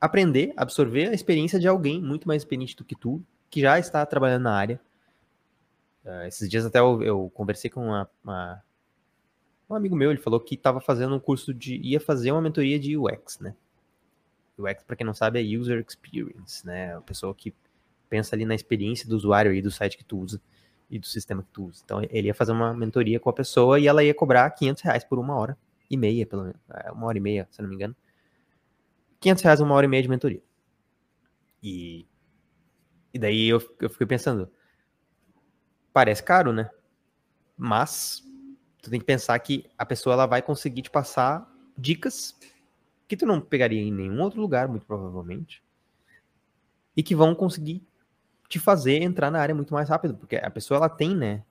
aprender, 0.00 0.52
absorver 0.56 1.08
a 1.08 1.14
experiência 1.14 1.58
de 1.58 1.68
alguém 1.68 2.00
muito 2.00 2.26
mais 2.26 2.42
experiente 2.42 2.76
do 2.76 2.84
que 2.84 2.94
tu, 2.94 3.22
que 3.50 3.60
já 3.60 3.78
está 3.78 4.04
trabalhando 4.06 4.44
na 4.44 4.54
área. 4.54 4.80
Uh, 6.04 6.22
esses 6.26 6.48
dias 6.48 6.64
até 6.64 6.78
eu, 6.78 7.02
eu 7.02 7.30
conversei 7.34 7.68
com 7.68 7.86
uma, 7.86 8.08
uma 8.24 8.62
um 9.70 9.76
amigo 9.76 9.94
meu, 9.94 10.10
ele 10.10 10.20
falou 10.20 10.40
que 10.40 10.54
estava 10.54 10.80
fazendo 10.80 11.14
um 11.14 11.20
curso 11.20 11.54
de. 11.54 11.76
ia 11.76 12.00
fazer 12.00 12.32
uma 12.32 12.42
mentoria 12.42 12.78
de 12.78 12.96
UX, 12.96 13.38
né? 13.38 13.54
UX, 14.58 14.82
para 14.82 14.96
quem 14.96 15.06
não 15.06 15.14
sabe, 15.14 15.40
é 15.40 15.58
User 15.58 15.84
Experience, 15.86 16.66
né? 16.66 16.96
A 16.96 17.00
pessoa 17.00 17.34
que 17.34 17.54
pensa 18.08 18.34
ali 18.34 18.44
na 18.44 18.54
experiência 18.54 19.08
do 19.08 19.16
usuário 19.16 19.54
e 19.54 19.62
do 19.62 19.70
site 19.70 19.96
que 19.96 20.04
tu 20.04 20.18
usa 20.18 20.40
e 20.90 20.98
do 20.98 21.06
sistema 21.06 21.42
que 21.42 21.48
tu 21.52 21.66
usa. 21.66 21.80
Então, 21.84 22.02
ele 22.10 22.26
ia 22.26 22.34
fazer 22.34 22.50
uma 22.50 22.74
mentoria 22.74 23.20
com 23.20 23.30
a 23.30 23.32
pessoa 23.32 23.78
e 23.78 23.86
ela 23.86 24.02
ia 24.02 24.12
cobrar 24.12 24.50
500 24.50 24.82
reais 24.82 25.04
por 25.04 25.18
uma 25.18 25.36
hora 25.36 25.56
e 25.88 25.96
meia, 25.96 26.26
pelo 26.26 26.42
menos. 26.42 26.58
É, 26.68 26.90
uma 26.90 27.06
hora 27.06 27.16
e 27.16 27.20
meia, 27.20 27.48
se 27.50 27.62
não 27.62 27.68
me 27.68 27.76
engano. 27.76 27.94
500 29.20 29.44
reais 29.44 29.60
uma 29.60 29.74
hora 29.74 29.86
e 29.86 29.88
meia 29.88 30.02
de 30.02 30.08
mentoria. 30.08 30.42
E, 31.62 32.06
e 33.14 33.18
daí 33.18 33.48
eu, 33.48 33.62
eu 33.80 33.88
fiquei 33.88 34.06
pensando, 34.06 34.50
parece 35.92 36.22
caro, 36.22 36.52
né? 36.52 36.68
Mas 37.56 38.24
tu 38.82 38.90
tem 38.90 39.00
que 39.00 39.06
pensar 39.06 39.38
que 39.38 39.68
a 39.76 39.84
pessoa 39.84 40.14
ela 40.14 40.26
vai 40.26 40.42
conseguir 40.42 40.82
te 40.82 40.90
passar 40.90 41.48
dicas 41.76 42.36
que 43.06 43.16
tu 43.16 43.26
não 43.26 43.40
pegaria 43.40 43.80
em 43.80 43.92
nenhum 43.92 44.20
outro 44.20 44.40
lugar, 44.40 44.68
muito 44.68 44.86
provavelmente, 44.86 45.62
e 46.96 47.02
que 47.02 47.14
vão 47.14 47.34
conseguir 47.34 47.82
te 48.48 48.58
fazer 48.58 49.02
entrar 49.02 49.30
na 49.30 49.40
área 49.40 49.54
muito 49.54 49.74
mais 49.74 49.88
rápido, 49.88 50.16
porque 50.16 50.36
a 50.36 50.50
pessoa 50.50 50.78
ela 50.78 50.88
tem, 50.88 51.16
né, 51.16 51.44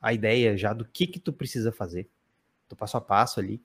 a 0.00 0.12
ideia 0.12 0.56
já 0.56 0.72
do 0.72 0.84
que 0.84 1.06
que 1.06 1.18
tu 1.18 1.32
precisa 1.32 1.72
fazer, 1.72 2.08
do 2.68 2.76
passo 2.76 2.96
a 2.96 3.00
passo 3.00 3.40
ali, 3.40 3.62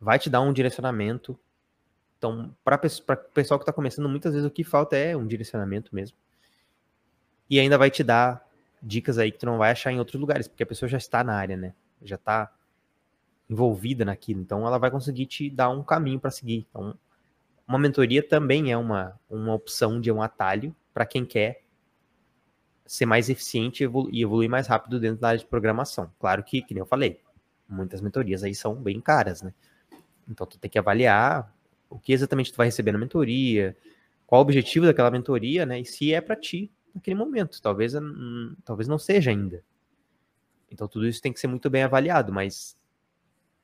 vai 0.00 0.18
te 0.18 0.28
dar 0.28 0.40
um 0.40 0.52
direcionamento. 0.52 1.38
Então, 2.18 2.54
para 2.62 2.76
o 2.76 3.32
pessoal 3.32 3.58
que 3.58 3.62
está 3.62 3.72
começando, 3.72 4.08
muitas 4.08 4.32
vezes 4.34 4.46
o 4.46 4.50
que 4.50 4.64
falta 4.64 4.96
é 4.96 5.16
um 5.16 5.26
direcionamento 5.26 5.94
mesmo. 5.94 6.16
E 7.48 7.58
ainda 7.60 7.78
vai 7.78 7.90
te 7.90 8.02
dar 8.02 8.46
dicas 8.82 9.18
aí 9.18 9.32
que 9.32 9.38
tu 9.38 9.46
não 9.46 9.58
vai 9.58 9.70
achar 9.70 9.92
em 9.92 9.98
outros 9.98 10.20
lugares, 10.20 10.48
porque 10.48 10.62
a 10.62 10.66
pessoa 10.66 10.88
já 10.88 10.98
está 10.98 11.24
na 11.24 11.34
área, 11.34 11.56
né? 11.56 11.74
Já 12.02 12.16
está 12.16 12.52
envolvida 13.48 14.04
naquilo, 14.04 14.40
então 14.40 14.66
ela 14.66 14.78
vai 14.78 14.90
conseguir 14.90 15.26
te 15.26 15.50
dar 15.50 15.68
um 15.68 15.82
caminho 15.82 16.18
para 16.18 16.30
seguir. 16.30 16.66
Então, 16.70 16.98
uma 17.66 17.78
mentoria 17.78 18.26
também 18.26 18.72
é 18.72 18.76
uma, 18.76 19.18
uma 19.28 19.54
opção 19.54 20.00
de 20.00 20.10
um 20.10 20.22
atalho 20.22 20.74
para 20.92 21.06
quem 21.06 21.24
quer 21.24 21.62
ser 22.86 23.06
mais 23.06 23.28
eficiente 23.28 23.82
e, 23.82 23.84
evolu 23.84 24.08
e 24.12 24.22
evoluir 24.22 24.48
mais 24.48 24.66
rápido 24.66 25.00
dentro 25.00 25.20
da 25.20 25.28
área 25.28 25.38
de 25.38 25.46
programação. 25.46 26.10
Claro 26.18 26.42
que, 26.42 26.62
que 26.62 26.74
nem 26.74 26.80
eu 26.80 26.86
falei, 26.86 27.20
muitas 27.68 28.00
mentorias 28.00 28.42
aí 28.42 28.54
são 28.54 28.74
bem 28.74 29.00
caras, 29.00 29.42
né? 29.42 29.54
Então 30.28 30.46
tu 30.46 30.58
tem 30.58 30.70
que 30.70 30.78
avaliar 30.78 31.54
o 31.88 31.98
que 31.98 32.12
exatamente 32.12 32.52
tu 32.52 32.56
vai 32.56 32.66
receber 32.66 32.92
na 32.92 32.98
mentoria, 32.98 33.76
qual 34.26 34.40
o 34.40 34.42
objetivo 34.42 34.86
daquela 34.86 35.10
mentoria, 35.10 35.64
né? 35.64 35.80
E 35.80 35.84
se 35.84 36.12
é 36.12 36.20
para 36.20 36.36
ti 36.36 36.70
naquele 36.94 37.16
momento. 37.16 37.60
Talvez, 37.60 37.94
hum, 37.94 38.54
talvez 38.64 38.88
não 38.88 38.98
seja 38.98 39.30
ainda. 39.30 39.62
Então 40.70 40.88
tudo 40.88 41.06
isso 41.06 41.20
tem 41.22 41.32
que 41.32 41.40
ser 41.40 41.46
muito 41.46 41.68
bem 41.70 41.82
avaliado, 41.82 42.32
mas 42.32 42.76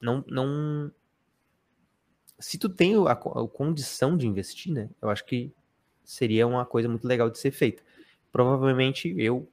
não, 0.00 0.24
não 0.28 0.92
se 2.38 2.58
tu 2.58 2.68
tem 2.68 2.94
a, 3.06 3.12
a, 3.12 3.16
condição 3.48 4.16
de 4.16 4.26
investir, 4.26 4.72
né? 4.72 4.88
Eu 5.00 5.10
acho 5.10 5.24
que 5.24 5.52
seria 6.02 6.46
uma 6.46 6.64
coisa 6.64 6.88
muito 6.88 7.06
legal 7.06 7.30
de 7.30 7.38
ser 7.38 7.50
feita. 7.50 7.82
Provavelmente 8.32 9.14
eu 9.18 9.50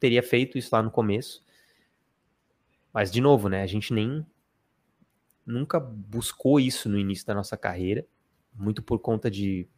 teria 0.00 0.22
feito 0.22 0.56
isso 0.56 0.70
lá 0.72 0.82
no 0.82 0.90
começo, 0.90 1.44
mas 2.92 3.10
de 3.12 3.20
novo, 3.20 3.48
né? 3.48 3.62
A 3.62 3.66
gente 3.66 3.92
nem 3.92 4.26
nunca 5.44 5.78
buscou 5.78 6.58
isso 6.58 6.88
no 6.88 6.98
início 6.98 7.26
da 7.26 7.34
nossa 7.34 7.56
carreira, 7.56 8.06
muito 8.54 8.82
por 8.82 8.98
conta 8.98 9.30
de 9.30 9.68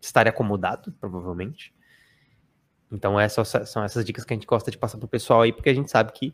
estar 0.00 0.28
acomodado, 0.28 0.92
provavelmente. 0.92 1.74
Então 2.94 3.18
essas 3.18 3.48
são 3.68 3.82
essas 3.82 4.04
dicas 4.04 4.24
que 4.24 4.32
a 4.32 4.36
gente 4.36 4.46
gosta 4.46 4.70
de 4.70 4.78
passar 4.78 4.98
pro 4.98 5.08
pessoal 5.08 5.42
aí, 5.42 5.52
porque 5.52 5.68
a 5.68 5.74
gente 5.74 5.90
sabe 5.90 6.12
que 6.12 6.32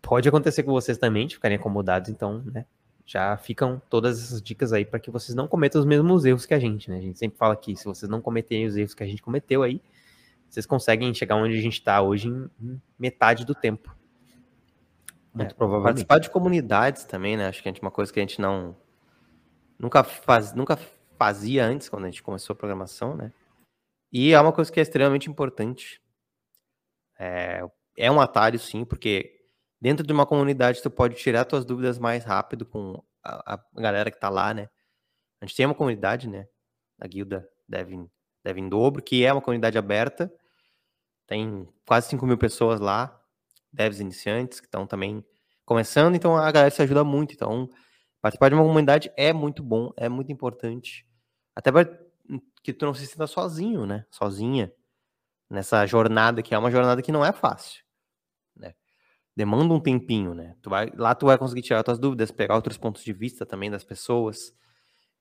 pode 0.00 0.26
acontecer 0.26 0.62
com 0.62 0.72
vocês 0.72 0.96
também, 0.96 1.26
de 1.26 1.34
ficarem 1.34 1.58
acomodados, 1.58 2.08
então, 2.08 2.42
né, 2.46 2.64
já 3.04 3.36
ficam 3.36 3.80
todas 3.90 4.18
essas 4.18 4.40
dicas 4.40 4.72
aí 4.72 4.84
para 4.84 4.98
que 4.98 5.10
vocês 5.10 5.34
não 5.34 5.46
cometam 5.46 5.78
os 5.78 5.86
mesmos 5.86 6.24
erros 6.24 6.46
que 6.46 6.54
a 6.54 6.58
gente, 6.58 6.88
né? 6.88 6.96
A 6.96 7.02
gente 7.02 7.18
sempre 7.18 7.36
fala 7.36 7.54
que 7.54 7.76
se 7.76 7.84
vocês 7.84 8.08
não 8.08 8.20
cometerem 8.20 8.66
os 8.66 8.76
erros 8.76 8.94
que 8.94 9.02
a 9.02 9.06
gente 9.06 9.20
cometeu 9.20 9.62
aí, 9.62 9.82
vocês 10.48 10.64
conseguem 10.64 11.12
chegar 11.12 11.36
onde 11.36 11.56
a 11.56 11.60
gente 11.60 11.74
está 11.74 12.00
hoje 12.00 12.28
em 12.28 12.80
metade 12.98 13.44
do 13.44 13.54
tempo. 13.54 13.94
Muito 15.34 15.52
é, 15.52 15.54
provavelmente. 15.54 15.84
Participar 16.06 16.18
de 16.18 16.30
comunidades 16.30 17.04
também, 17.04 17.36
né? 17.36 17.46
Acho 17.46 17.62
que 17.62 17.68
é 17.68 17.74
uma 17.82 17.90
coisa 17.90 18.12
que 18.12 18.18
a 18.18 18.22
gente 18.22 18.40
não 18.40 18.74
nunca 19.78 20.02
faz, 20.02 20.54
nunca 20.54 20.78
fazia 21.18 21.66
antes 21.66 21.88
quando 21.88 22.04
a 22.04 22.10
gente 22.10 22.22
começou 22.22 22.54
a 22.54 22.56
programação, 22.56 23.14
né? 23.14 23.32
E 24.12 24.32
é 24.32 24.40
uma 24.40 24.52
coisa 24.52 24.70
que 24.72 24.80
é 24.80 24.82
extremamente 24.82 25.30
importante. 25.30 26.00
É, 27.18 27.62
é 27.96 28.10
um 28.10 28.20
atalho, 28.20 28.58
sim, 28.58 28.84
porque 28.84 29.40
dentro 29.80 30.06
de 30.06 30.12
uma 30.12 30.26
comunidade 30.26 30.82
tu 30.82 30.90
pode 30.90 31.16
tirar 31.16 31.44
tuas 31.44 31.64
dúvidas 31.64 31.98
mais 31.98 32.24
rápido 32.24 32.66
com 32.66 33.02
a, 33.22 33.54
a 33.54 33.80
galera 33.80 34.10
que 34.10 34.18
tá 34.18 34.28
lá, 34.28 34.52
né? 34.52 34.68
A 35.40 35.46
gente 35.46 35.56
tem 35.56 35.66
uma 35.66 35.74
comunidade, 35.74 36.28
né? 36.28 36.46
A 37.00 37.06
guilda 37.06 37.48
Devin, 37.68 38.10
Devin 38.44 38.68
Dobro, 38.68 39.02
que 39.02 39.24
é 39.24 39.32
uma 39.32 39.40
comunidade 39.40 39.78
aberta. 39.78 40.32
Tem 41.26 41.68
quase 41.86 42.08
5 42.08 42.26
mil 42.26 42.36
pessoas 42.36 42.80
lá, 42.80 43.18
devs 43.72 44.00
iniciantes, 44.00 44.60
que 44.60 44.66
estão 44.66 44.86
também 44.86 45.24
começando, 45.64 46.16
então 46.16 46.36
a 46.36 46.50
galera 46.50 46.70
se 46.70 46.82
ajuda 46.82 47.04
muito. 47.04 47.32
Então, 47.32 47.68
participar 48.20 48.48
de 48.48 48.56
uma 48.56 48.64
comunidade 48.64 49.12
é 49.16 49.32
muito 49.32 49.62
bom, 49.62 49.92
é 49.96 50.08
muito 50.08 50.32
importante. 50.32 51.06
Até 51.54 51.70
para 51.70 51.88
que 52.62 52.72
tu 52.72 52.86
não 52.86 52.94
se 52.94 53.06
sinta 53.06 53.26
sozinho, 53.26 53.86
né? 53.86 54.06
Sozinha 54.10 54.72
nessa 55.48 55.86
jornada, 55.86 56.42
que 56.42 56.54
é 56.54 56.58
uma 56.58 56.70
jornada 56.70 57.02
que 57.02 57.12
não 57.12 57.24
é 57.24 57.32
fácil 57.32 57.82
demanda 59.40 59.72
um 59.72 59.80
tempinho, 59.80 60.34
né? 60.34 60.54
Tu 60.60 60.68
vai, 60.68 60.90
lá 60.94 61.14
tu 61.14 61.26
vai 61.26 61.38
conseguir 61.38 61.62
tirar 61.62 61.82
tuas 61.82 61.98
dúvidas, 61.98 62.30
pegar 62.30 62.56
outros 62.56 62.76
pontos 62.76 63.02
de 63.02 63.12
vista 63.12 63.46
também 63.46 63.70
das 63.70 63.82
pessoas. 63.82 64.48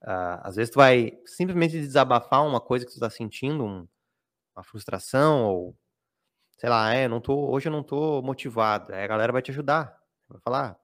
Uh, 0.04 0.39
às 0.43 0.56
vezes 0.58 0.71
tu 0.71 0.75
vai 0.75 1.17
simplesmente 1.25 1.80
desabafar 1.80 2.45
uma 2.45 2.60
coisa 2.60 2.86
que 2.86 2.93
tu 2.93 2.99
tá 2.99 3.10
sentindo, 3.10 3.63
um, 3.63 3.88
uma 4.56 4.63
frustração, 4.63 5.45
ou 5.45 5.78
sei 6.58 6.69
lá, 6.69 6.93
é, 6.93 7.08
não 7.08 7.21
tô, 7.21 7.49
hoje 7.49 7.69
eu 7.69 7.71
não 7.71 7.84
tô 7.84 8.21
motivado. 8.21 8.93
Aí 8.93 9.04
a 9.04 9.08
galera 9.08 9.32
vai 9.32 9.41
te 9.41 9.52
ajudar, 9.52 9.97
vai 10.28 10.41
falar, 10.41 10.78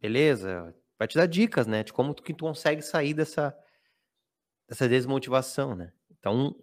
beleza, 0.00 0.74
vai 0.98 1.08
te 1.08 1.16
dar 1.16 1.26
dicas, 1.26 1.66
né, 1.66 1.82
de 1.82 1.92
como 1.92 2.14
tu, 2.14 2.22
que 2.22 2.34
tu 2.34 2.44
consegue 2.44 2.82
sair 2.82 3.14
dessa, 3.14 3.56
dessa 4.68 4.88
desmotivação, 4.88 5.74
né? 5.74 5.92
Então, 6.18 6.54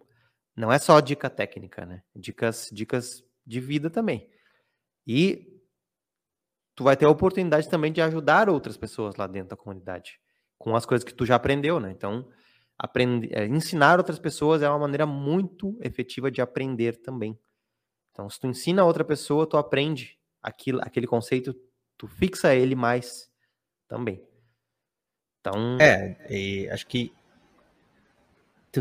não 0.56 0.72
é 0.72 0.78
só 0.78 1.00
dica 1.00 1.30
técnica, 1.30 1.86
né? 1.86 2.04
Dicas, 2.16 2.70
dicas 2.72 3.24
de 3.46 3.60
vida 3.60 3.90
também. 3.90 4.30
E 5.06 5.62
tu 6.76 6.84
vai 6.84 6.96
ter 6.96 7.06
a 7.06 7.10
oportunidade 7.10 7.70
também 7.70 7.92
de 7.92 8.02
ajudar 8.02 8.50
outras 8.50 8.78
pessoas 8.78 9.16
lá 9.16 9.28
dentro 9.28 9.50
da 9.50 9.58
comunidade 9.58 10.20
com 10.58 10.76
as 10.76 10.86
coisas 10.86 11.04
que 11.04 11.14
tu 11.14 11.26
já 11.26 11.36
aprendeu, 11.36 11.80
né? 11.80 11.92
Então, 11.92 12.30
aprender, 12.78 13.30
é, 13.34 13.46
ensinar 13.46 13.98
outras 13.98 14.20
pessoas 14.20 14.62
é 14.62 14.70
uma 14.70 14.80
maneira 14.80 15.06
muito 15.06 15.78
efetiva 15.82 16.32
de 16.32 16.42
aprender 16.42 17.02
também. 17.02 17.38
Então, 18.12 18.30
se 18.30 18.40
tu 18.40 18.48
ensina 18.48 18.86
outra 18.86 19.04
pessoa, 19.04 19.48
tu 19.48 19.58
aprende 19.58 20.18
aquilo, 20.42 20.80
aquele 20.82 21.08
conceito, 21.08 21.54
tu 21.98 22.08
fixa 22.08 22.56
ele 22.56 22.76
mais 22.76 23.30
também. 23.88 24.26
Então, 25.42 25.78
é, 25.80 26.70
acho 26.72 26.88
que 26.88 27.14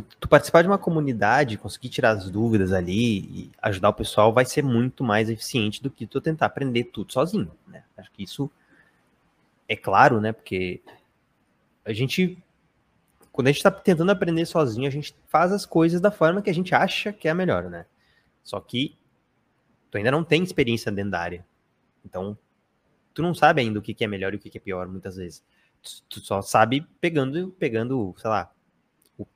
tu, 0.00 0.16
tu, 0.20 0.28
participar 0.28 0.62
de 0.62 0.68
uma 0.68 0.78
comunidade, 0.78 1.57
conseguir 1.57 1.88
tirar 1.88 2.11
as 2.11 2.30
dúvidas 2.30 2.72
ali 2.72 3.18
e 3.18 3.50
ajudar 3.62 3.90
o 3.90 3.94
pessoal 3.94 4.33
vai 4.33 4.44
ser 4.44 4.62
muito 4.62 5.04
mais 5.04 5.28
eficiente 5.30 5.83
do 5.83 5.90
que 5.90 6.07
tu 6.07 6.20
tentar 6.20 6.46
aprender 6.46 6.85
tudo 6.85 7.12
sozinho, 7.12 7.50
né? 7.66 7.85
Acho 7.96 8.11
que 8.11 8.22
isso 8.22 8.50
é 9.68 9.76
claro, 9.76 10.20
né? 10.20 10.33
Porque 10.33 10.83
a 11.85 11.92
gente, 11.92 12.42
quando 13.30 13.48
a 13.48 13.50
gente 13.50 13.59
está 13.59 13.70
tentando 13.70 14.11
aprender 14.11 14.46
sozinho, 14.46 14.88
a 14.88 14.90
gente 14.90 15.14
faz 15.28 15.52
as 15.52 15.64
coisas 15.64 16.00
da 16.00 16.11
forma 16.11 16.42
que 16.42 16.50
a 16.50 16.54
gente 16.54 16.74
acha 16.74 17.12
que 17.12 17.28
é 17.28 17.30
a 17.30 17.35
melhor, 17.35 17.64
né? 17.70 17.87
Só 18.42 18.61
que 18.61 18.96
tu 19.90 19.98
ainda 19.98 20.11
não 20.11 20.24
tem 20.24 20.42
experiência 20.42 20.90
dentro 20.90 21.12
da 21.12 21.20
área. 21.20 21.46
Então, 22.04 22.37
tu 23.12 23.22
não 23.22 23.35
sabe 23.35 23.61
ainda 23.61 23.78
o 23.78 23.83
que, 23.83 23.96
é 24.04 24.07
melhor 24.07 24.35
e 24.35 24.37
o 24.37 24.40
que, 24.40 24.50
que 24.50 24.59
é 24.59 24.61
pior, 24.61 24.88
muitas 24.88 25.16
vezes. 25.16 25.44
Tu, 25.83 26.02
tu 26.09 26.20
só 26.20 26.42
sabe 26.42 26.87
pegando, 27.00 27.54
pegando, 27.59 28.14
sei 28.18 28.28
lá, 28.28 28.52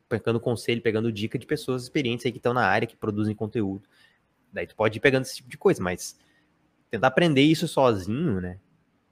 pegando 0.09 0.41
conselho, 0.41 0.81
pegando 0.81 1.13
dica 1.13 1.39
de 1.39 1.47
pessoas 1.47 1.85
experientes 1.85 2.25
aí 2.25 2.33
que 2.33 2.39
estão 2.39 2.55
na 2.55 2.65
área, 2.65 2.87
que 2.87 2.97
produzem 2.97 3.35
conteúdo. 3.35 3.89
Daí 4.53 4.67
tu 4.67 4.75
pode 4.75 4.99
ir 4.99 5.01
pegando 5.01 5.23
esse 5.23 5.37
tipo 5.37 5.49
de 5.49 5.59
coisa, 5.59 5.83
mas 5.83 6.19
tentar 6.91 7.09
aprender 7.09 7.43
isso 7.43 7.69
sozinho, 7.69 8.41
né? 8.41 8.59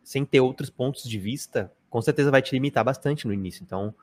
Sem 0.03 0.25
ter 0.25 0.41
outros 0.41 0.71
pontos 0.71 1.03
de 1.05 1.19
vista, 1.19 1.73
com 1.91 2.01
certeza 2.01 2.31
vai 2.31 2.41
te 2.41 2.53
limitar 2.53 2.85
bastante 2.85 3.27
no 3.27 3.35
início. 3.35 3.63
Então, 3.63 3.95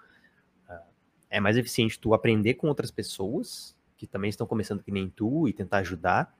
ah, 0.69 0.83
é 1.29 1.39
mais 1.39 1.57
eficiente 1.57 1.99
tu 1.99 2.13
aprender 2.13 2.55
com 2.55 2.67
outras 2.67 2.91
pessoas 2.91 3.75
que 3.97 4.05
também 4.05 4.29
estão 4.29 4.45
começando 4.45 4.83
que 4.83 4.91
nem 4.91 5.09
tu 5.09 5.47
e 5.47 5.53
tentar 5.53 5.77
ajudar, 5.77 6.35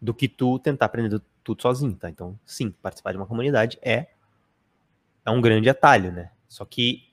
do 0.00 0.12
que 0.12 0.28
tu 0.28 0.58
tentar 0.58 0.86
aprender 0.86 1.20
tudo 1.42 1.62
sozinho, 1.62 1.94
tá? 1.94 2.10
Então, 2.10 2.38
sim, 2.44 2.70
participar 2.70 3.12
de 3.12 3.18
uma 3.18 3.26
comunidade 3.26 3.78
é 3.82 4.08
é 5.24 5.30
um 5.30 5.40
grande 5.40 5.70
atalho, 5.70 6.10
né? 6.12 6.30
Só 6.48 6.64
que 6.64 7.11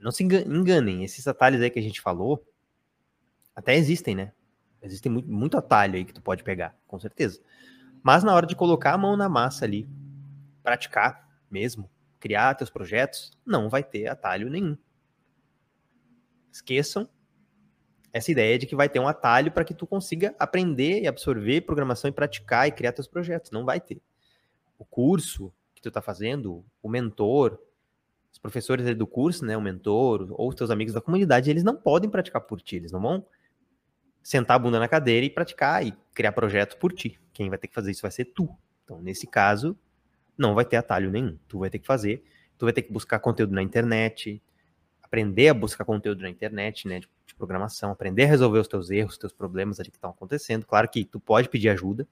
não 0.00 0.10
se 0.10 0.22
enganem, 0.24 1.04
esses 1.04 1.26
atalhos 1.26 1.60
aí 1.60 1.70
que 1.70 1.78
a 1.78 1.82
gente 1.82 2.00
falou, 2.00 2.44
até 3.54 3.76
existem, 3.76 4.14
né? 4.14 4.32
Existem 4.82 5.12
muito, 5.12 5.30
muito 5.30 5.58
atalho 5.58 5.96
aí 5.96 6.04
que 6.04 6.14
tu 6.14 6.22
pode 6.22 6.42
pegar, 6.42 6.74
com 6.86 6.98
certeza. 6.98 7.40
Mas 8.02 8.24
na 8.24 8.34
hora 8.34 8.46
de 8.46 8.56
colocar 8.56 8.94
a 8.94 8.98
mão 8.98 9.16
na 9.16 9.28
massa 9.28 9.64
ali, 9.64 9.88
praticar 10.62 11.28
mesmo, 11.50 11.90
criar 12.18 12.54
teus 12.54 12.70
projetos, 12.70 13.36
não 13.44 13.68
vai 13.68 13.82
ter 13.82 14.06
atalho 14.06 14.48
nenhum. 14.48 14.76
Esqueçam 16.50 17.08
essa 18.12 18.30
ideia 18.30 18.58
de 18.58 18.66
que 18.66 18.74
vai 18.74 18.88
ter 18.88 18.98
um 18.98 19.06
atalho 19.06 19.52
para 19.52 19.64
que 19.64 19.74
tu 19.74 19.86
consiga 19.86 20.34
aprender 20.38 21.02
e 21.02 21.06
absorver 21.06 21.60
programação 21.60 22.08
e 22.08 22.12
praticar 22.12 22.66
e 22.66 22.72
criar 22.72 22.92
teus 22.92 23.06
projetos. 23.06 23.50
Não 23.50 23.64
vai 23.64 23.80
ter. 23.80 24.02
O 24.78 24.84
curso 24.84 25.52
que 25.74 25.82
tu 25.82 25.88
está 25.88 26.02
fazendo, 26.02 26.64
o 26.82 26.88
mentor, 26.88 27.58
professores 28.40 28.96
do 28.96 29.06
curso, 29.06 29.44
né, 29.44 29.56
o 29.56 29.60
mentor, 29.60 30.28
ou 30.30 30.48
os 30.48 30.54
teus 30.54 30.70
amigos 30.70 30.94
da 30.94 31.00
comunidade, 31.00 31.50
eles 31.50 31.62
não 31.62 31.76
podem 31.76 32.08
praticar 32.08 32.40
por 32.42 32.60
ti, 32.60 32.76
eles 32.76 32.92
não 32.92 33.00
vão 33.00 33.26
sentar 34.22 34.56
a 34.56 34.58
bunda 34.58 34.78
na 34.78 34.88
cadeira 34.88 35.24
e 35.24 35.30
praticar 35.30 35.84
e 35.84 35.92
criar 36.14 36.32
projetos 36.32 36.76
por 36.76 36.92
ti. 36.92 37.18
Quem 37.32 37.48
vai 37.48 37.58
ter 37.58 37.68
que 37.68 37.74
fazer 37.74 37.90
isso 37.90 38.02
vai 38.02 38.10
ser 38.10 38.26
tu. 38.26 38.48
Então, 38.84 39.00
nesse 39.00 39.26
caso, 39.26 39.76
não 40.36 40.54
vai 40.54 40.64
ter 40.64 40.76
atalho 40.76 41.10
nenhum. 41.10 41.38
Tu 41.48 41.58
vai 41.58 41.70
ter 41.70 41.78
que 41.78 41.86
fazer, 41.86 42.22
tu 42.58 42.66
vai 42.66 42.72
ter 42.72 42.82
que 42.82 42.92
buscar 42.92 43.18
conteúdo 43.18 43.54
na 43.54 43.62
internet, 43.62 44.42
aprender 45.02 45.48
a 45.48 45.54
buscar 45.54 45.84
conteúdo 45.84 46.22
na 46.22 46.28
internet, 46.28 46.86
né, 46.86 47.00
de, 47.00 47.08
de 47.26 47.34
programação, 47.34 47.90
aprender 47.90 48.24
a 48.24 48.26
resolver 48.26 48.58
os 48.58 48.68
teus 48.68 48.90
erros, 48.90 49.12
os 49.12 49.18
teus 49.18 49.32
problemas 49.32 49.80
ali 49.80 49.90
que 49.90 49.96
estão 49.96 50.10
acontecendo. 50.10 50.66
Claro 50.66 50.88
que 50.88 51.04
tu 51.04 51.18
pode 51.18 51.48
pedir 51.48 51.68
ajuda, 51.68 52.06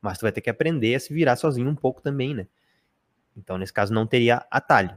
mas 0.00 0.18
tu 0.18 0.22
vai 0.22 0.32
ter 0.32 0.40
que 0.40 0.50
aprender 0.50 0.94
a 0.94 1.00
se 1.00 1.12
virar 1.12 1.36
sozinho 1.36 1.68
um 1.68 1.74
pouco 1.74 2.02
também, 2.02 2.34
né? 2.34 2.46
Então, 3.36 3.58
nesse 3.58 3.72
caso, 3.72 3.92
não 3.92 4.06
teria 4.06 4.46
atalho 4.50 4.96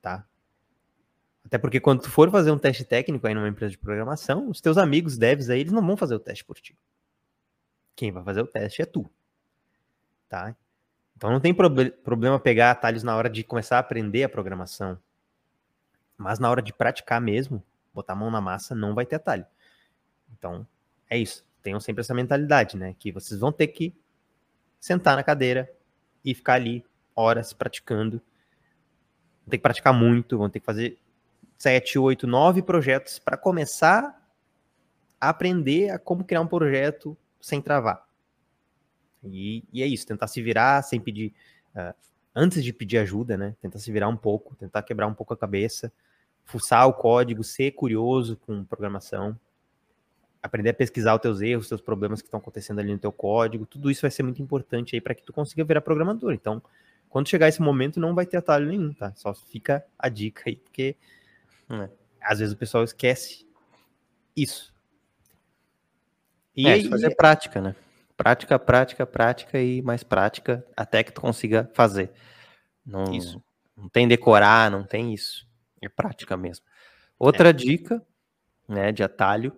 tá? 0.00 0.26
Até 1.44 1.56
porque 1.56 1.80
quando 1.80 2.02
tu 2.02 2.10
for 2.10 2.30
fazer 2.30 2.50
um 2.50 2.58
teste 2.58 2.84
técnico 2.84 3.26
aí 3.26 3.34
numa 3.34 3.48
empresa 3.48 3.70
de 3.70 3.78
programação, 3.78 4.50
os 4.50 4.60
teus 4.60 4.76
amigos 4.76 5.16
devs 5.16 5.48
aí, 5.48 5.60
eles 5.60 5.72
não 5.72 5.84
vão 5.84 5.96
fazer 5.96 6.14
o 6.14 6.20
teste 6.20 6.44
por 6.44 6.60
ti. 6.60 6.76
Quem 7.96 8.12
vai 8.12 8.22
fazer 8.22 8.42
o 8.42 8.46
teste 8.46 8.82
é 8.82 8.84
tu. 8.84 9.10
Tá? 10.28 10.54
Então 11.16 11.30
não 11.30 11.40
tem 11.40 11.54
prob 11.54 11.90
problema 12.04 12.38
pegar 12.38 12.70
atalhos 12.70 13.02
na 13.02 13.16
hora 13.16 13.30
de 13.30 13.42
começar 13.42 13.76
a 13.76 13.80
aprender 13.80 14.24
a 14.24 14.28
programação. 14.28 14.98
Mas 16.18 16.38
na 16.38 16.50
hora 16.50 16.60
de 16.60 16.72
praticar 16.72 17.20
mesmo, 17.20 17.62
botar 17.94 18.12
a 18.12 18.16
mão 18.16 18.30
na 18.30 18.40
massa, 18.40 18.74
não 18.74 18.94
vai 18.94 19.06
ter 19.06 19.16
atalho. 19.16 19.46
Então, 20.36 20.66
é 21.08 21.16
isso. 21.16 21.46
Tenham 21.62 21.80
sempre 21.80 22.02
essa 22.02 22.14
mentalidade, 22.14 22.76
né? 22.76 22.94
Que 22.98 23.10
vocês 23.10 23.40
vão 23.40 23.50
ter 23.50 23.68
que 23.68 23.94
sentar 24.78 25.16
na 25.16 25.22
cadeira 25.22 25.72
e 26.24 26.34
ficar 26.34 26.54
ali 26.54 26.84
horas 27.16 27.52
praticando 27.52 28.20
vão 29.48 29.50
ter 29.50 29.56
que 29.56 29.62
praticar 29.62 29.94
muito, 29.94 30.36
vão 30.36 30.50
ter 30.50 30.60
que 30.60 30.66
fazer 30.66 30.98
sete, 31.56 31.98
oito, 31.98 32.26
nove 32.26 32.62
projetos 32.62 33.18
para 33.18 33.36
começar 33.36 34.14
a 35.18 35.30
aprender 35.30 35.90
a 35.90 35.98
como 35.98 36.22
criar 36.22 36.42
um 36.42 36.46
projeto 36.46 37.16
sem 37.40 37.60
travar. 37.60 38.06
E, 39.24 39.64
e 39.72 39.82
é 39.82 39.86
isso, 39.86 40.06
tentar 40.06 40.28
se 40.28 40.40
virar 40.42 40.82
sem 40.82 41.00
pedir, 41.00 41.34
uh, 41.74 41.94
antes 42.34 42.62
de 42.62 42.72
pedir 42.72 42.98
ajuda, 42.98 43.36
né? 43.36 43.56
Tentar 43.60 43.78
se 43.78 43.90
virar 43.90 44.08
um 44.08 44.16
pouco, 44.16 44.54
tentar 44.54 44.82
quebrar 44.82 45.08
um 45.08 45.14
pouco 45.14 45.34
a 45.34 45.36
cabeça, 45.36 45.90
fuçar 46.44 46.86
o 46.86 46.92
código, 46.92 47.42
ser 47.42 47.72
curioso 47.72 48.36
com 48.46 48.64
programação, 48.64 49.36
aprender 50.40 50.70
a 50.70 50.74
pesquisar 50.74 51.14
os 51.16 51.20
teus 51.20 51.40
erros, 51.40 51.64
os 51.64 51.68
teus 51.68 51.80
problemas 51.80 52.20
que 52.20 52.28
estão 52.28 52.38
acontecendo 52.38 52.78
ali 52.78 52.92
no 52.92 52.98
teu 52.98 53.10
código, 53.10 53.66
tudo 53.66 53.90
isso 53.90 54.02
vai 54.02 54.10
ser 54.10 54.22
muito 54.22 54.40
importante 54.40 54.94
aí 54.94 55.00
para 55.00 55.14
que 55.14 55.22
tu 55.22 55.32
consiga 55.32 55.64
virar 55.64 55.80
programador. 55.80 56.32
Então, 56.32 56.62
quando 57.08 57.28
chegar 57.28 57.48
esse 57.48 57.62
momento, 57.62 58.00
não 58.00 58.14
vai 58.14 58.26
ter 58.26 58.36
atalho 58.36 58.66
nenhum, 58.66 58.92
tá? 58.92 59.12
Só 59.16 59.34
fica 59.34 59.84
a 59.98 60.08
dica 60.08 60.44
aí, 60.46 60.56
porque 60.56 60.96
é. 61.70 61.88
às 62.20 62.38
vezes 62.38 62.54
o 62.54 62.58
pessoal 62.58 62.84
esquece 62.84 63.46
isso. 64.36 64.74
E 66.54 66.66
é, 66.66 66.72
aí, 66.72 66.88
fazer 66.88 67.14
prática, 67.14 67.60
né? 67.60 67.74
Prática, 68.16 68.58
prática, 68.58 69.06
prática 69.06 69.60
e 69.60 69.80
mais 69.80 70.02
prática 70.02 70.66
até 70.76 71.04
que 71.04 71.12
tu 71.12 71.20
consiga 71.20 71.70
fazer. 71.72 72.12
Não, 72.84 73.12
isso. 73.14 73.42
Não 73.76 73.88
tem 73.88 74.08
decorar, 74.08 74.70
não 74.70 74.82
tem 74.82 75.14
isso. 75.14 75.46
É 75.80 75.88
prática 75.88 76.36
mesmo. 76.36 76.64
Outra 77.18 77.50
é. 77.50 77.52
dica, 77.52 78.04
né, 78.66 78.90
de 78.90 79.02
atalho, 79.02 79.56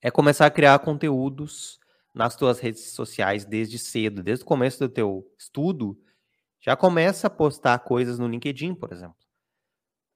é 0.00 0.10
começar 0.10 0.46
a 0.46 0.50
criar 0.50 0.78
conteúdos 0.78 1.78
nas 2.14 2.34
tuas 2.34 2.58
redes 2.58 2.90
sociais 2.92 3.44
desde 3.44 3.78
cedo, 3.78 4.22
desde 4.22 4.42
o 4.42 4.46
começo 4.46 4.78
do 4.78 4.88
teu 4.88 5.30
estudo, 5.38 5.98
já 6.60 6.76
começa 6.76 7.26
a 7.26 7.30
postar 7.30 7.78
coisas 7.80 8.18
no 8.18 8.28
LinkedIn, 8.28 8.74
por 8.74 8.92
exemplo. 8.92 9.16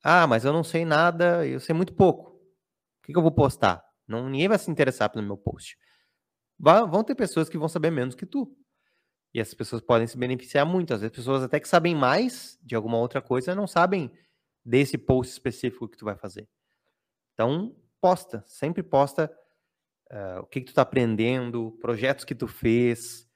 Ah, 0.02 0.26
mas 0.26 0.44
eu 0.44 0.52
não 0.52 0.62
sei 0.62 0.84
nada, 0.84 1.46
eu 1.46 1.58
sei 1.58 1.74
muito 1.74 1.94
pouco. 1.94 2.32
O 2.32 3.06
que, 3.06 3.12
que 3.12 3.18
eu 3.18 3.22
vou 3.22 3.32
postar? 3.32 3.82
Não, 4.06 4.28
ninguém 4.28 4.48
vai 4.48 4.58
se 4.58 4.70
interessar 4.70 5.10
pelo 5.10 5.24
meu 5.24 5.36
post. 5.36 5.78
vão 6.58 7.02
ter 7.02 7.14
pessoas 7.14 7.48
que 7.48 7.56
vão 7.56 7.68
saber 7.68 7.90
menos 7.90 8.14
que 8.14 8.26
tu. 8.26 8.54
E 9.32 9.40
essas 9.40 9.54
pessoas 9.54 9.82
podem 9.82 10.06
se 10.06 10.16
beneficiar 10.16 10.66
muito. 10.66 10.94
Às 10.94 11.00
vezes, 11.00 11.16
pessoas 11.16 11.42
até 11.42 11.58
que 11.58 11.68
sabem 11.68 11.94
mais 11.94 12.58
de 12.62 12.74
alguma 12.76 12.98
outra 12.98 13.20
coisa 13.20 13.54
não 13.54 13.66
sabem 13.66 14.12
desse 14.64 14.96
post 14.96 15.32
específico 15.32 15.88
que 15.88 15.96
tu 15.96 16.04
vai 16.04 16.16
fazer. 16.16 16.46
Então, 17.32 17.74
posta. 18.00 18.44
Sempre 18.46 18.82
posta 18.82 19.34
uh, 20.12 20.40
o 20.40 20.46
que, 20.46 20.60
que 20.60 20.66
tu 20.66 20.68
está 20.68 20.82
aprendendo, 20.82 21.72
projetos 21.80 22.24
que 22.24 22.34
tu 22.34 22.46
fez. 22.46 23.28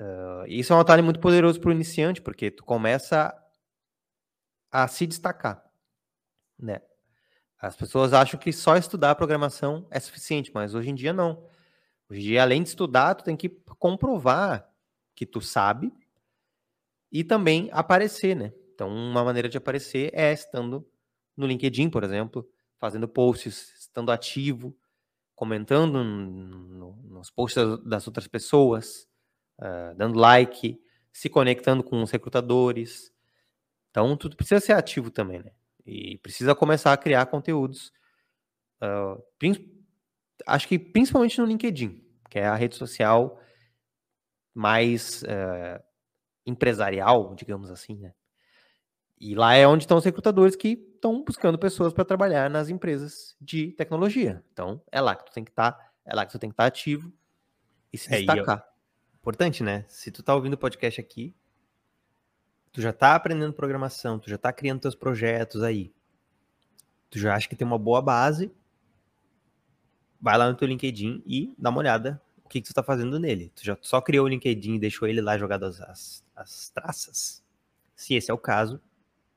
Uh, 0.00 0.46
isso 0.46 0.72
é 0.72 0.76
um 0.76 0.80
atalho 0.80 1.02
muito 1.02 1.18
poderoso 1.18 1.60
para 1.60 1.70
o 1.70 1.72
iniciante, 1.72 2.22
porque 2.22 2.50
tu 2.50 2.64
começa 2.64 3.34
a 4.70 4.86
se 4.86 5.06
destacar, 5.06 5.64
né? 6.58 6.80
As 7.60 7.74
pessoas 7.74 8.12
acham 8.12 8.38
que 8.38 8.52
só 8.52 8.76
estudar 8.76 9.16
programação 9.16 9.86
é 9.90 9.98
suficiente, 9.98 10.52
mas 10.54 10.74
hoje 10.74 10.90
em 10.90 10.94
dia 10.94 11.12
não. 11.12 11.44
Hoje 12.08 12.20
em 12.20 12.24
dia, 12.24 12.42
além 12.42 12.62
de 12.62 12.68
estudar, 12.68 13.16
tu 13.16 13.24
tem 13.24 13.36
que 13.36 13.48
comprovar 13.78 14.70
que 15.14 15.26
tu 15.26 15.40
sabe 15.40 15.92
e 17.10 17.24
também 17.24 17.68
aparecer, 17.72 18.36
né? 18.36 18.52
Então, 18.72 18.88
uma 18.88 19.24
maneira 19.24 19.48
de 19.48 19.58
aparecer 19.58 20.10
é 20.14 20.32
estando 20.32 20.88
no 21.36 21.46
LinkedIn, 21.46 21.90
por 21.90 22.04
exemplo, 22.04 22.48
fazendo 22.78 23.08
posts, 23.08 23.74
estando 23.80 24.12
ativo, 24.12 24.76
comentando 25.34 26.04
no, 26.04 26.92
nos 27.02 27.30
posts 27.30 27.60
das 27.84 28.06
outras 28.06 28.28
pessoas, 28.28 29.07
uh, 29.58 29.94
dando 29.96 30.18
like, 30.18 30.80
se 31.12 31.28
conectando 31.28 31.82
com 31.82 32.02
os 32.02 32.10
recrutadores. 32.10 33.12
Então, 33.90 34.16
tudo 34.16 34.36
precisa 34.36 34.60
ser 34.60 34.72
ativo 34.72 35.10
também, 35.10 35.42
né? 35.42 35.52
E 35.84 36.18
precisa 36.18 36.54
começar 36.54 36.92
a 36.92 36.96
criar 36.96 37.26
conteúdos. 37.26 37.92
Uh, 38.82 39.22
acho 40.46 40.68
que 40.68 40.78
principalmente 40.78 41.40
no 41.40 41.46
LinkedIn, 41.46 42.04
que 42.30 42.38
é 42.38 42.46
a 42.46 42.54
rede 42.54 42.76
social 42.76 43.40
mais 44.54 45.22
uh, 45.22 45.82
empresarial, 46.46 47.34
digamos 47.34 47.70
assim, 47.70 47.96
né? 47.96 48.12
E 49.20 49.34
lá 49.34 49.54
é 49.54 49.66
onde 49.66 49.82
estão 49.84 49.98
os 49.98 50.04
recrutadores 50.04 50.54
que 50.54 50.68
estão 50.94 51.24
buscando 51.24 51.58
pessoas 51.58 51.92
para 51.92 52.04
trabalhar 52.04 52.48
nas 52.48 52.68
empresas 52.68 53.36
de 53.40 53.72
tecnologia. 53.72 54.44
Então, 54.52 54.80
é 54.92 55.00
lá 55.00 55.16
que 55.16 55.24
tu 55.24 55.32
tem 55.32 55.44
que 55.44 55.50
estar, 55.50 55.72
tá, 55.72 55.90
é 56.04 56.14
lá 56.14 56.24
que 56.24 56.32
tu 56.32 56.38
tem 56.38 56.50
que 56.50 56.54
estar 56.54 56.64
tá 56.64 56.68
ativo 56.68 57.12
e 57.92 57.98
se 57.98 58.12
é, 58.12 58.18
destacar. 58.18 58.64
Importante, 59.20 59.62
né? 59.62 59.84
Se 59.88 60.10
tu 60.10 60.22
tá 60.22 60.34
ouvindo 60.34 60.54
o 60.54 60.58
podcast 60.58 61.00
aqui, 61.00 61.34
tu 62.72 62.80
já 62.80 62.92
tá 62.92 63.14
aprendendo 63.14 63.52
programação, 63.52 64.18
tu 64.18 64.30
já 64.30 64.38
tá 64.38 64.52
criando 64.52 64.80
teus 64.80 64.94
projetos 64.94 65.62
aí, 65.62 65.92
tu 67.10 67.18
já 67.18 67.34
acha 67.34 67.48
que 67.48 67.56
tem 67.56 67.66
uma 67.66 67.78
boa 67.78 68.00
base, 68.00 68.50
vai 70.20 70.36
lá 70.38 70.48
no 70.48 70.56
teu 70.56 70.68
LinkedIn 70.68 71.22
e 71.26 71.54
dá 71.58 71.70
uma 71.70 71.78
olhada 71.78 72.20
o 72.44 72.48
que, 72.48 72.62
que 72.62 72.68
tu 72.68 72.72
tá 72.72 72.82
fazendo 72.82 73.18
nele. 73.18 73.52
Tu 73.54 73.62
já 73.62 73.76
só 73.82 74.00
criou 74.00 74.24
o 74.24 74.28
LinkedIn 74.28 74.76
e 74.76 74.78
deixou 74.78 75.06
ele 75.06 75.20
lá 75.20 75.36
jogado 75.36 75.64
as, 75.64 75.80
as, 75.82 76.24
as 76.34 76.70
traças? 76.70 77.44
Se 77.94 78.14
esse 78.14 78.30
é 78.30 78.34
o 78.34 78.38
caso, 78.38 78.80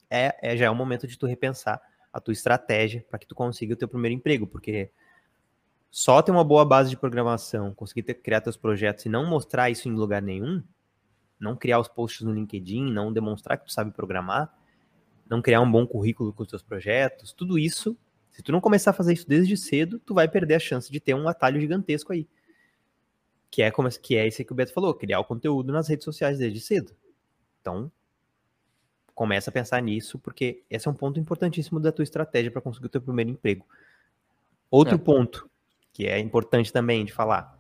é, 0.10 0.34
é, 0.42 0.56
já 0.56 0.66
é 0.66 0.70
o 0.70 0.76
momento 0.76 1.06
de 1.06 1.18
tu 1.18 1.26
repensar 1.26 1.82
a 2.14 2.22
tua 2.22 2.32
estratégia 2.32 3.06
para 3.10 3.20
que 3.20 3.28
tu 3.28 3.36
consiga 3.36 3.74
o 3.74 3.78
teu 3.78 3.88
primeiro 3.88 4.16
emprego, 4.16 4.48
porque 4.48 4.92
só 5.92 6.22
ter 6.22 6.32
uma 6.32 6.44
boa 6.44 6.64
base 6.64 6.90
de 6.90 6.96
programação, 6.96 7.74
conseguir 7.74 8.04
ter, 8.04 8.14
criar 8.14 8.40
teus 8.40 8.56
projetos 8.56 9.06
e 9.06 9.10
não 9.10 9.26
mostrar 9.26 9.70
isso 9.70 9.90
em 9.90 9.92
lugar 9.92 10.22
nenhum, 10.22 10.64
não 11.38 11.54
criar 11.56 11.80
os 11.80 11.90
posts 11.90 12.22
no 12.22 12.34
LinkedIn, 12.34 12.90
não 12.90 13.12
demonstrar 13.12 13.58
que 13.58 13.66
tu 13.66 13.74
sabe 13.74 13.92
programar, 13.92 14.58
não 15.30 15.42
criar 15.42 15.60
um 15.60 15.70
bom 15.70 15.86
currículo 15.86 16.32
com 16.32 16.44
os 16.44 16.50
teus 16.50 16.64
projetos, 16.64 17.34
tudo 17.34 17.60
isso, 17.60 17.98
se 18.32 18.42
tu 18.42 18.54
não 18.54 18.62
começar 18.62 18.92
a 18.92 18.94
fazer 18.94 19.12
isso 19.12 19.28
desde 19.28 19.58
cedo, 19.58 20.00
tu 20.00 20.14
vai 20.14 20.30
perder 20.30 20.56
a 20.56 20.60
chance 20.60 20.90
de 20.90 21.00
ter 21.02 21.14
um 21.14 21.28
atalho 21.28 21.60
gigantesco 21.60 22.14
aí. 22.14 22.26
Que 23.50 23.62
é 23.62 23.70
como 23.70 23.90
que 23.90 24.16
é 24.16 24.26
esse 24.26 24.46
que 24.46 24.54
o 24.54 24.56
Beto 24.56 24.72
falou, 24.72 24.94
criar 24.94 25.20
o 25.20 25.26
conteúdo 25.26 25.74
nas 25.74 25.90
redes 25.90 26.06
sociais 26.06 26.38
desde 26.38 26.62
cedo. 26.62 26.96
Então, 27.60 27.92
começa 29.14 29.50
a 29.50 29.54
pensar 29.54 29.82
nisso, 29.82 30.18
porque 30.18 30.64
esse 30.70 30.88
é 30.88 30.92
um 30.92 30.94
ponto 30.94 31.20
importantíssimo 31.20 31.82
da 31.82 31.92
tua 31.92 32.04
estratégia 32.04 32.50
para 32.50 32.62
conseguir 32.62 32.86
o 32.86 32.90
teu 32.90 33.02
primeiro 33.02 33.30
emprego. 33.30 33.68
Outro 34.70 34.96
é. 34.96 34.98
ponto 34.98 35.51
que 35.94 36.08
é 36.08 36.20
importante 36.20 36.72
também 36.72 37.06
de 37.06 37.12
falar, 37.12 37.60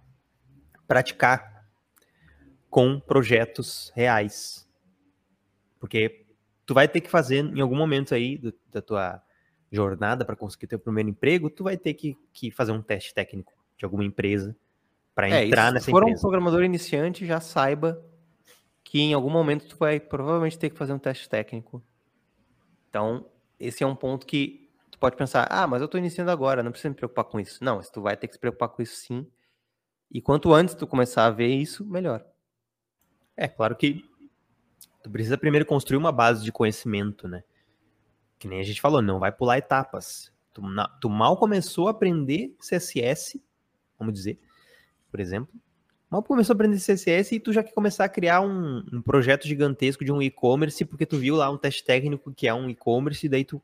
praticar 0.87 1.65
com 2.69 2.99
projetos 2.99 3.91
reais. 3.95 4.67
Porque 5.79 6.25
tu 6.65 6.73
vai 6.73 6.87
ter 6.87 7.01
que 7.01 7.09
fazer 7.09 7.43
em 7.43 7.59
algum 7.59 7.75
momento 7.75 8.15
aí 8.15 8.37
do, 8.37 8.53
da 8.71 8.81
tua 8.81 9.21
jornada 9.71 10.25
para 10.25 10.35
conseguir 10.35 10.67
teu 10.67 10.79
primeiro 10.79 11.09
emprego, 11.09 11.49
tu 11.49 11.63
vai 11.63 11.77
ter 11.77 11.93
que, 11.93 12.17
que 12.33 12.51
fazer 12.51 12.71
um 12.71 12.81
teste 12.81 13.13
técnico 13.13 13.53
de 13.77 13.85
alguma 13.85 14.03
empresa 14.03 14.55
para 15.15 15.29
é, 15.29 15.45
entrar 15.45 15.71
nessa 15.71 15.85
se 15.85 15.91
for 15.91 16.03
empresa. 16.03 16.19
um 16.19 16.21
programador 16.21 16.63
iniciante, 16.63 17.25
já 17.25 17.39
saiba 17.39 18.03
que 18.83 18.99
em 18.99 19.13
algum 19.13 19.29
momento 19.29 19.67
tu 19.67 19.77
vai 19.77 19.99
provavelmente 19.99 20.57
ter 20.57 20.69
que 20.69 20.77
fazer 20.77 20.93
um 20.93 20.99
teste 20.99 21.29
técnico. 21.29 21.83
Então, 22.89 23.25
esse 23.59 23.83
é 23.83 23.87
um 23.87 23.95
ponto 23.95 24.25
que 24.25 24.60
pode 25.01 25.17
pensar, 25.17 25.47
ah, 25.49 25.65
mas 25.65 25.81
eu 25.81 25.85
estou 25.85 25.97
iniciando 25.97 26.29
agora, 26.29 26.61
não 26.61 26.71
precisa 26.71 26.89
me 26.89 26.95
preocupar 26.95 27.25
com 27.25 27.39
isso. 27.39 27.63
Não, 27.63 27.81
tu 27.81 28.01
vai 28.03 28.15
ter 28.15 28.27
que 28.27 28.35
se 28.35 28.39
preocupar 28.39 28.69
com 28.69 28.83
isso 28.83 28.95
sim. 28.95 29.27
E 30.11 30.21
quanto 30.21 30.53
antes 30.53 30.75
tu 30.75 30.85
começar 30.85 31.25
a 31.25 31.31
ver 31.31 31.47
isso, 31.47 31.83
melhor. 31.83 32.23
É, 33.35 33.47
claro 33.47 33.75
que 33.75 34.05
tu 35.01 35.09
precisa 35.09 35.39
primeiro 35.39 35.65
construir 35.65 35.97
uma 35.97 36.11
base 36.11 36.43
de 36.43 36.51
conhecimento, 36.51 37.27
né? 37.27 37.43
Que 38.37 38.47
nem 38.47 38.59
a 38.59 38.63
gente 38.63 38.79
falou, 38.79 39.01
não 39.01 39.19
vai 39.19 39.31
pular 39.31 39.57
etapas. 39.57 40.31
Tu, 40.53 40.61
na, 40.61 40.87
tu 40.87 41.09
mal 41.09 41.35
começou 41.35 41.87
a 41.87 41.91
aprender 41.91 42.55
CSS, 42.59 43.41
vamos 43.97 44.13
dizer, 44.13 44.39
por 45.09 45.19
exemplo. 45.19 45.51
Mal 46.11 46.21
começou 46.21 46.53
a 46.53 46.55
aprender 46.55 46.77
CSS 46.77 47.33
e 47.33 47.39
tu 47.39 47.51
já 47.51 47.63
quer 47.63 47.73
começar 47.73 48.05
a 48.05 48.09
criar 48.09 48.41
um, 48.41 48.85
um 48.93 49.01
projeto 49.01 49.47
gigantesco 49.47 50.05
de 50.05 50.11
um 50.11 50.21
e-commerce 50.21 50.85
porque 50.85 51.07
tu 51.07 51.17
viu 51.17 51.37
lá 51.37 51.49
um 51.49 51.57
teste 51.57 51.83
técnico 51.83 52.31
que 52.31 52.47
é 52.47 52.53
um 52.53 52.69
e-commerce 52.69 53.25
e 53.25 53.29
daí 53.29 53.45
tu 53.45 53.61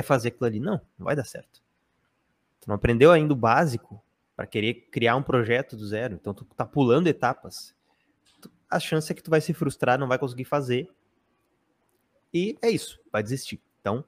quer 0.00 0.02
fazer 0.02 0.28
aquilo 0.28 0.46
ali. 0.46 0.60
Não, 0.60 0.80
não 0.98 1.04
vai 1.04 1.16
dar 1.16 1.24
certo. 1.24 1.62
Tu 2.60 2.68
não 2.68 2.74
aprendeu 2.74 3.10
ainda 3.10 3.32
o 3.32 3.36
básico 3.36 4.02
para 4.36 4.46
querer 4.46 4.88
criar 4.90 5.16
um 5.16 5.22
projeto 5.22 5.76
do 5.76 5.86
zero. 5.86 6.14
Então 6.14 6.32
tu 6.32 6.44
tá 6.44 6.64
pulando 6.64 7.06
etapas 7.06 7.76
a 8.70 8.78
chance 8.78 9.10
é 9.10 9.14
que 9.14 9.22
tu 9.22 9.30
vai 9.30 9.40
se 9.40 9.54
frustrar, 9.54 9.98
não 9.98 10.08
vai 10.08 10.18
conseguir 10.18 10.44
fazer. 10.44 10.90
E 12.32 12.58
é 12.60 12.70
isso, 12.70 13.00
vai 13.10 13.22
desistir. 13.22 13.60
Então, 13.80 14.04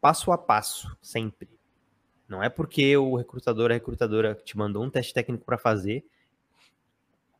passo 0.00 0.30
a 0.30 0.36
passo, 0.36 0.94
sempre. 1.00 1.48
Não 2.28 2.42
é 2.42 2.50
porque 2.50 2.96
o 2.96 3.16
recrutador, 3.16 3.70
a 3.70 3.74
recrutadora 3.74 4.34
te 4.34 4.56
mandou 4.56 4.84
um 4.84 4.90
teste 4.90 5.14
técnico 5.14 5.44
para 5.46 5.56
fazer 5.56 6.04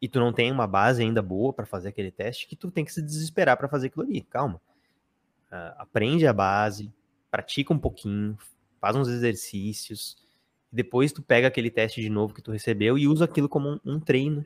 e 0.00 0.08
tu 0.08 0.18
não 0.18 0.32
tem 0.32 0.50
uma 0.50 0.66
base 0.66 1.02
ainda 1.02 1.20
boa 1.20 1.52
para 1.52 1.66
fazer 1.66 1.88
aquele 1.88 2.10
teste 2.10 2.46
que 2.46 2.56
tu 2.56 2.70
tem 2.70 2.84
que 2.84 2.92
se 2.92 3.02
desesperar 3.02 3.56
para 3.58 3.68
fazer 3.68 3.88
aquilo 3.88 4.04
ali. 4.04 4.22
Calma. 4.22 4.60
Uh, 5.50 5.72
aprende 5.78 6.26
a 6.26 6.32
base, 6.32 6.92
pratica 7.30 7.72
um 7.72 7.78
pouquinho, 7.78 8.36
faz 8.80 8.94
uns 8.94 9.08
exercícios, 9.08 10.16
depois 10.70 11.12
tu 11.12 11.22
pega 11.22 11.48
aquele 11.48 11.70
teste 11.70 12.00
de 12.00 12.10
novo 12.10 12.34
que 12.34 12.42
tu 12.42 12.52
recebeu 12.52 12.98
e 12.98 13.08
usa 13.08 13.24
aquilo 13.24 13.48
como 13.48 13.70
um, 13.70 13.80
um 13.84 14.00
treino 14.00 14.44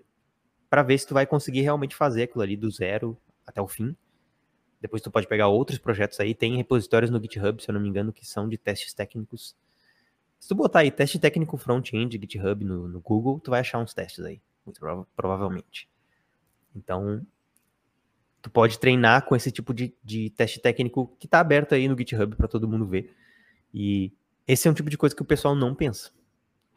para 0.70 0.82
ver 0.82 0.96
se 0.98 1.06
tu 1.06 1.14
vai 1.14 1.26
conseguir 1.26 1.62
realmente 1.62 1.96
fazer 1.96 2.22
aquilo 2.22 2.42
ali 2.42 2.56
do 2.56 2.70
zero 2.70 3.18
até 3.46 3.60
o 3.60 3.66
fim. 3.66 3.94
Depois 4.80 5.02
tu 5.02 5.10
pode 5.10 5.26
pegar 5.26 5.48
outros 5.48 5.78
projetos 5.78 6.18
aí, 6.18 6.34
tem 6.34 6.56
repositórios 6.56 7.10
no 7.10 7.20
GitHub, 7.20 7.62
se 7.62 7.68
eu 7.68 7.74
não 7.74 7.80
me 7.80 7.88
engano, 7.88 8.12
que 8.12 8.26
são 8.26 8.48
de 8.48 8.56
testes 8.56 8.94
técnicos. 8.94 9.56
Se 10.40 10.48
tu 10.48 10.54
botar 10.54 10.80
aí 10.80 10.90
teste 10.90 11.18
técnico 11.18 11.56
front-end 11.56 12.18
GitHub 12.20 12.64
no, 12.64 12.88
no, 12.88 13.00
Google, 13.00 13.38
tu 13.38 13.50
vai 13.50 13.60
achar 13.60 13.78
uns 13.78 13.94
testes 13.94 14.24
aí, 14.24 14.40
muito 14.64 14.80
prova 14.80 15.06
provavelmente. 15.14 15.88
Então, 16.74 17.24
tu 18.42 18.50
pode 18.50 18.78
treinar 18.78 19.24
com 19.24 19.36
esse 19.36 19.52
tipo 19.52 19.72
de, 19.72 19.94
de 20.02 20.28
teste 20.30 20.60
técnico 20.60 21.16
que 21.18 21.26
está 21.26 21.38
aberto 21.38 21.74
aí 21.74 21.86
no 21.86 21.96
GitHub 21.96 22.34
para 22.34 22.48
todo 22.48 22.68
mundo 22.68 22.84
ver. 22.84 23.14
E 23.72 24.12
esse 24.46 24.66
é 24.66 24.70
um 24.70 24.74
tipo 24.74 24.90
de 24.90 24.98
coisa 24.98 25.14
que 25.14 25.22
o 25.22 25.24
pessoal 25.24 25.54
não 25.54 25.74
pensa. 25.74 26.10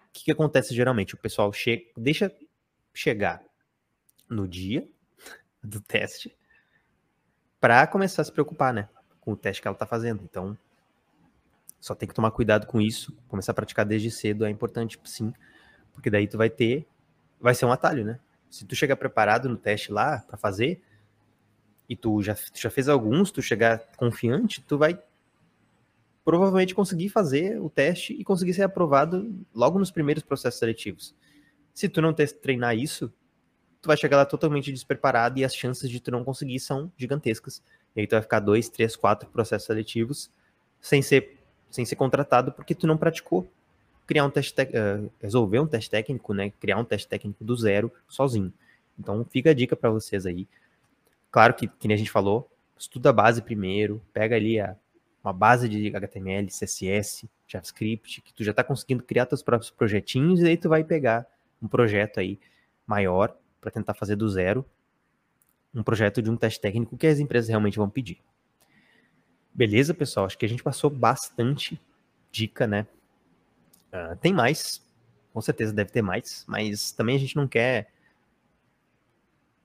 O 0.07 0.13
que, 0.13 0.25
que 0.25 0.31
acontece 0.31 0.73
geralmente? 0.73 1.15
O 1.15 1.17
pessoal 1.17 1.51
chega, 1.51 1.83
deixa 1.97 2.31
chegar 2.93 3.43
no 4.29 4.47
dia 4.47 4.87
do 5.61 5.81
teste 5.81 6.35
para 7.59 7.85
começar 7.87 8.21
a 8.21 8.25
se 8.25 8.31
preocupar, 8.31 8.71
né, 8.71 8.87
com 9.19 9.31
o 9.31 9.35
teste 9.35 9.61
que 9.61 9.67
ela 9.67 9.75
está 9.75 9.87
fazendo. 9.87 10.23
Então, 10.23 10.55
só 11.79 11.95
tem 11.95 12.07
que 12.07 12.13
tomar 12.15 12.29
cuidado 12.31 12.67
com 12.67 12.79
isso, 12.79 13.11
começar 13.27 13.51
a 13.51 13.55
praticar 13.55 13.85
desde 13.85 14.11
cedo 14.11 14.45
é 14.45 14.49
importante, 14.49 14.99
sim, 15.03 15.33
porque 15.93 16.09
daí 16.09 16.27
tu 16.27 16.37
vai 16.37 16.49
ter, 16.49 16.87
vai 17.39 17.55
ser 17.55 17.65
um 17.65 17.71
atalho, 17.71 18.05
né? 18.05 18.19
Se 18.49 18.65
tu 18.65 18.75
chegar 18.75 18.95
preparado 18.95 19.49
no 19.49 19.57
teste 19.57 19.91
lá 19.91 20.19
para 20.19 20.37
fazer, 20.37 20.81
e 21.87 21.95
tu 21.95 22.21
já, 22.21 22.35
já 22.53 22.69
fez 22.69 22.89
alguns, 22.89 23.31
tu 23.31 23.41
chegar 23.41 23.79
confiante, 23.97 24.61
tu 24.61 24.77
vai 24.77 24.99
provavelmente 26.23 26.73
conseguir 26.73 27.09
fazer 27.09 27.61
o 27.61 27.69
teste 27.69 28.13
e 28.13 28.23
conseguir 28.23 28.53
ser 28.53 28.63
aprovado 28.63 29.31
logo 29.53 29.77
nos 29.77 29.91
primeiros 29.91 30.23
processos 30.23 30.59
seletivos. 30.59 31.13
Se 31.73 31.87
tu 31.87 32.01
não 32.01 32.13
treinar 32.13 32.75
isso, 32.75 33.13
tu 33.81 33.87
vai 33.87 33.95
chegar 33.95 34.17
lá 34.17 34.25
totalmente 34.25 34.71
despreparado 34.71 35.37
e 35.37 35.45
as 35.45 35.55
chances 35.55 35.87
de 35.87 35.99
tu 35.99 36.09
não 36.09 36.23
conseguir 36.23 36.59
são 36.59 36.91
gigantescas. 36.97 37.61
E 37.95 38.01
aí 38.01 38.07
tu 38.07 38.11
vai 38.11 38.21
ficar 38.23 38.39
dois, 38.39 38.67
três, 38.67 38.95
quatro 38.95 39.29
processos 39.29 39.67
seletivos 39.67 40.31
sem 40.81 41.01
ser, 41.01 41.37
sem 41.69 41.85
ser 41.85 41.95
contratado 41.95 42.51
porque 42.51 42.73
tu 42.73 42.87
não 42.87 42.97
praticou. 42.97 43.47
Criar 44.07 44.25
um 44.25 44.29
teste, 44.29 44.53
uh, 44.61 45.11
resolver 45.19 45.59
um 45.59 45.67
teste 45.67 45.89
técnico, 45.89 46.33
né? 46.33 46.51
Criar 46.59 46.77
um 46.77 46.85
teste 46.85 47.07
técnico 47.07 47.43
do 47.43 47.55
zero 47.55 47.91
sozinho. 48.07 48.53
Então 48.99 49.25
fica 49.25 49.49
a 49.49 49.53
dica 49.53 49.75
para 49.75 49.89
vocês 49.89 50.25
aí. 50.25 50.47
Claro 51.35 51.53
que, 51.53 51.67
que 51.67 51.85
nem 51.85 51.95
a 51.95 51.97
gente 51.97 52.11
falou, 52.11 52.49
estuda 52.79 53.09
a 53.09 53.11
base 53.11 53.41
primeiro, 53.41 54.01
pega 54.13 54.37
ali 54.37 54.57
a, 54.57 54.73
uma 55.21 55.33
base 55.33 55.67
de 55.67 55.93
HTML, 55.93 56.47
CSS, 56.47 57.29
JavaScript, 57.45 58.21
que 58.21 58.33
tu 58.33 58.41
já 58.41 58.51
está 58.51 58.63
conseguindo 58.63 59.03
criar 59.03 59.25
teus 59.25 59.43
próprios 59.43 59.69
projetinhos, 59.69 60.39
e 60.39 60.47
aí 60.47 60.55
tu 60.55 60.69
vai 60.69 60.81
pegar 60.81 61.27
um 61.61 61.67
projeto 61.67 62.21
aí 62.21 62.39
maior 62.87 63.35
para 63.59 63.69
tentar 63.69 63.93
fazer 63.95 64.15
do 64.15 64.29
zero 64.29 64.65
um 65.73 65.83
projeto 65.83 66.21
de 66.21 66.31
um 66.31 66.37
teste 66.37 66.61
técnico 66.61 66.97
que 66.97 67.05
as 67.05 67.19
empresas 67.19 67.49
realmente 67.49 67.75
vão 67.75 67.89
pedir. 67.89 68.23
Beleza, 69.53 69.93
pessoal? 69.93 70.27
Acho 70.27 70.37
que 70.37 70.45
a 70.45 70.49
gente 70.49 70.63
passou 70.63 70.89
bastante 70.89 71.77
dica, 72.31 72.65
né? 72.65 72.87
Uh, 73.91 74.15
tem 74.21 74.31
mais, 74.31 74.81
com 75.33 75.41
certeza 75.41 75.73
deve 75.73 75.91
ter 75.91 76.01
mais, 76.01 76.45
mas 76.47 76.93
também 76.93 77.17
a 77.17 77.19
gente 77.19 77.35
não 77.35 77.45
quer 77.45 77.91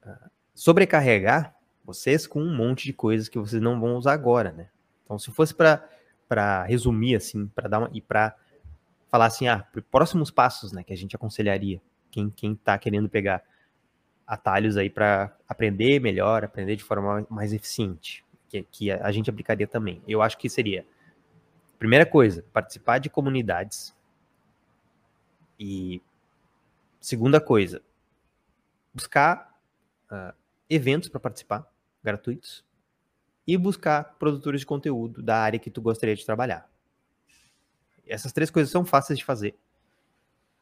uh, 0.04 0.28
sobrecarregar 0.52 1.59
vocês 1.84 2.26
com 2.26 2.40
um 2.40 2.54
monte 2.54 2.84
de 2.84 2.92
coisas 2.92 3.28
que 3.28 3.38
vocês 3.38 3.60
não 3.60 3.80
vão 3.80 3.96
usar 3.96 4.12
agora, 4.12 4.52
né? 4.52 4.68
Então, 5.04 5.18
se 5.18 5.30
fosse 5.32 5.54
para 5.54 6.64
resumir, 6.64 7.16
assim, 7.16 7.46
para 7.48 7.68
dar 7.68 7.78
uma, 7.80 7.90
e 7.92 8.00
para 8.00 8.36
falar 9.08 9.26
assim, 9.26 9.48
ah, 9.48 9.66
próximos 9.90 10.30
passos, 10.30 10.72
né, 10.72 10.84
que 10.84 10.92
a 10.92 10.96
gente 10.96 11.16
aconselharia 11.16 11.82
quem 12.10 12.30
quem 12.30 12.52
está 12.52 12.78
querendo 12.78 13.08
pegar 13.08 13.42
atalhos 14.26 14.76
aí 14.76 14.88
para 14.88 15.36
aprender 15.48 16.00
melhor, 16.00 16.44
aprender 16.44 16.76
de 16.76 16.84
forma 16.84 17.26
mais 17.28 17.52
eficiente, 17.52 18.24
que, 18.48 18.62
que 18.62 18.90
a 18.90 19.10
gente 19.10 19.28
aplicaria 19.28 19.66
também. 19.66 20.00
Eu 20.06 20.22
acho 20.22 20.38
que 20.38 20.48
seria, 20.48 20.86
primeira 21.78 22.06
coisa, 22.06 22.44
participar 22.52 22.98
de 22.98 23.10
comunidades. 23.10 23.92
E 25.58 26.00
segunda 27.00 27.40
coisa, 27.40 27.82
buscar 28.94 29.58
uh, 30.10 30.32
eventos 30.70 31.08
para 31.08 31.20
participar, 31.20 31.70
gratuitos, 32.02 32.64
e 33.46 33.58
buscar 33.58 34.16
produtores 34.18 34.60
de 34.60 34.66
conteúdo 34.66 35.20
da 35.20 35.36
área 35.36 35.58
que 35.58 35.70
tu 35.70 35.82
gostaria 35.82 36.14
de 36.14 36.24
trabalhar. 36.24 36.70
Essas 38.06 38.32
três 38.32 38.50
coisas 38.50 38.70
são 38.70 38.84
fáceis 38.84 39.18
de 39.18 39.24
fazer 39.24 39.58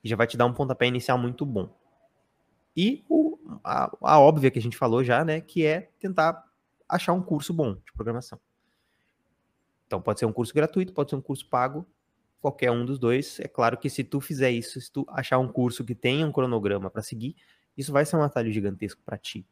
e 0.03 0.09
já 0.09 0.17
vai 0.17 0.27
te 0.27 0.37
dar 0.37 0.47
um 0.47 0.55
pontapé 0.55 0.87
inicial 0.87 1.19
muito 1.19 1.45
bom. 1.45 1.75
E 2.77 3.05
o, 3.09 3.39
a, 3.63 3.91
a 4.01 4.21
óbvia 4.21 4.51
que 4.51 4.59
a 4.59 4.63
gente 4.63 4.77
falou 4.77 5.05
já, 5.05 5.25
né, 5.25 5.41
que 5.41 5.67
é 5.67 5.91
tentar 5.99 6.47
achar 6.89 7.13
um 7.13 7.23
curso 7.23 7.53
bom 7.53 7.75
de 7.75 7.93
programação. 7.95 8.41
Então 9.87 10.01
pode 10.01 10.21
ser 10.21 10.27
um 10.27 10.33
curso 10.33 10.55
gratuito, 10.55 10.93
pode 10.93 11.11
ser 11.11 11.17
um 11.17 11.21
curso 11.21 11.49
pago, 11.49 11.87
qualquer 12.41 12.71
um 12.71 12.85
dos 12.85 12.99
dois. 12.99 13.41
É 13.41 13.49
claro 13.49 13.77
que 13.77 13.91
se 13.91 14.05
tu 14.05 14.21
fizer 14.21 14.51
isso, 14.51 14.81
se 14.81 14.91
tu 14.91 15.05
achar 15.09 15.39
um 15.39 15.49
curso 15.49 15.85
que 15.85 15.95
tenha 15.95 16.27
um 16.27 16.33
cronograma 16.33 16.91
para 16.91 17.03
seguir, 17.03 17.37
isso 17.77 17.93
vai 17.93 18.05
ser 18.05 18.17
um 18.17 18.23
atalho 18.23 18.53
gigantesco 18.53 19.03
para 19.05 19.19
ti. 19.19 19.47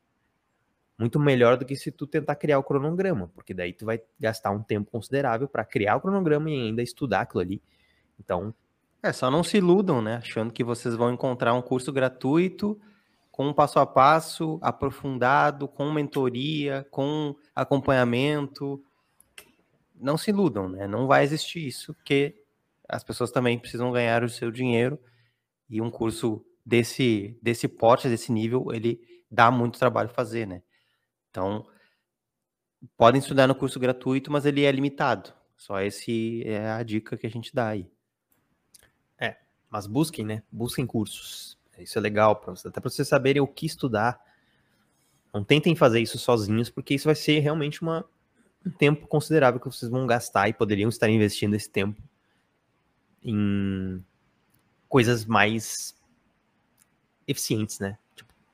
Muito 0.98 1.20
melhor 1.20 1.56
do 1.56 1.64
que 1.64 1.76
se 1.76 1.90
tu 1.90 2.06
tentar 2.06 2.36
criar 2.36 2.58
o 2.58 2.62
cronograma, 2.62 3.30
porque 3.34 3.52
daí 3.52 3.72
tu 3.72 3.84
vai 3.84 4.00
gastar 4.18 4.50
um 4.50 4.62
tempo 4.62 4.90
considerável 4.90 5.46
para 5.46 5.64
criar 5.64 5.96
o 5.96 6.00
cronograma 6.00 6.50
e 6.50 6.54
ainda 6.54 6.82
estudar 6.82 7.20
aquilo 7.20 7.42
ali. 7.42 7.62
Então, 8.18 8.54
é 9.02 9.12
só 9.12 9.30
não 9.30 9.44
se 9.44 9.58
iludam, 9.58 10.00
né, 10.00 10.16
achando 10.16 10.52
que 10.52 10.64
vocês 10.64 10.94
vão 10.94 11.12
encontrar 11.12 11.52
um 11.52 11.60
curso 11.60 11.92
gratuito 11.92 12.80
com 13.36 13.48
um 13.48 13.52
passo 13.52 13.78
a 13.78 13.84
passo 13.84 14.58
aprofundado, 14.62 15.68
com 15.68 15.92
mentoria, 15.92 16.86
com 16.90 17.36
acompanhamento. 17.54 18.82
Não 19.94 20.16
se 20.16 20.30
iludam, 20.30 20.70
né? 20.70 20.86
Não 20.86 21.06
vai 21.06 21.22
existir 21.22 21.66
isso, 21.66 21.92
porque 21.92 22.42
as 22.88 23.04
pessoas 23.04 23.30
também 23.30 23.58
precisam 23.58 23.92
ganhar 23.92 24.24
o 24.24 24.28
seu 24.30 24.50
dinheiro 24.50 24.98
e 25.68 25.82
um 25.82 25.90
curso 25.90 26.42
desse 26.64 27.38
desse 27.42 27.68
porte, 27.68 28.08
desse 28.08 28.32
nível, 28.32 28.72
ele 28.72 28.98
dá 29.30 29.50
muito 29.50 29.78
trabalho 29.78 30.08
fazer, 30.08 30.46
né? 30.46 30.62
Então, 31.36 31.66
podem 32.96 33.18
estudar 33.18 33.46
no 33.46 33.54
curso 33.54 33.78
gratuito, 33.78 34.32
mas 34.32 34.46
ele 34.46 34.64
é 34.64 34.72
limitado. 34.72 35.34
Só 35.54 35.78
esse 35.82 36.42
é 36.46 36.70
a 36.70 36.82
dica 36.82 37.14
que 37.14 37.26
a 37.26 37.30
gente 37.30 37.54
dá 37.54 37.68
aí. 37.68 37.90
É, 39.18 39.36
mas 39.68 39.86
busquem, 39.86 40.24
né? 40.24 40.42
Busquem 40.50 40.86
cursos. 40.86 41.58
Isso 41.78 41.98
é 41.98 42.00
legal, 42.00 42.36
pra 42.36 42.54
até 42.54 42.80
para 42.80 42.88
vocês 42.88 43.06
saberem 43.06 43.42
o 43.42 43.46
que 43.46 43.66
estudar. 43.66 44.18
Não 45.30 45.44
tentem 45.44 45.76
fazer 45.76 46.00
isso 46.00 46.18
sozinhos, 46.18 46.70
porque 46.70 46.94
isso 46.94 47.04
vai 47.04 47.14
ser 47.14 47.40
realmente 47.40 47.82
uma, 47.82 48.02
um 48.64 48.70
tempo 48.70 49.06
considerável 49.06 49.60
que 49.60 49.66
vocês 49.66 49.90
vão 49.90 50.06
gastar 50.06 50.48
e 50.48 50.54
poderiam 50.54 50.88
estar 50.88 51.10
investindo 51.10 51.52
esse 51.52 51.68
tempo 51.68 52.02
em 53.22 54.02
coisas 54.88 55.26
mais 55.26 55.94
eficientes, 57.28 57.78
né? 57.78 57.98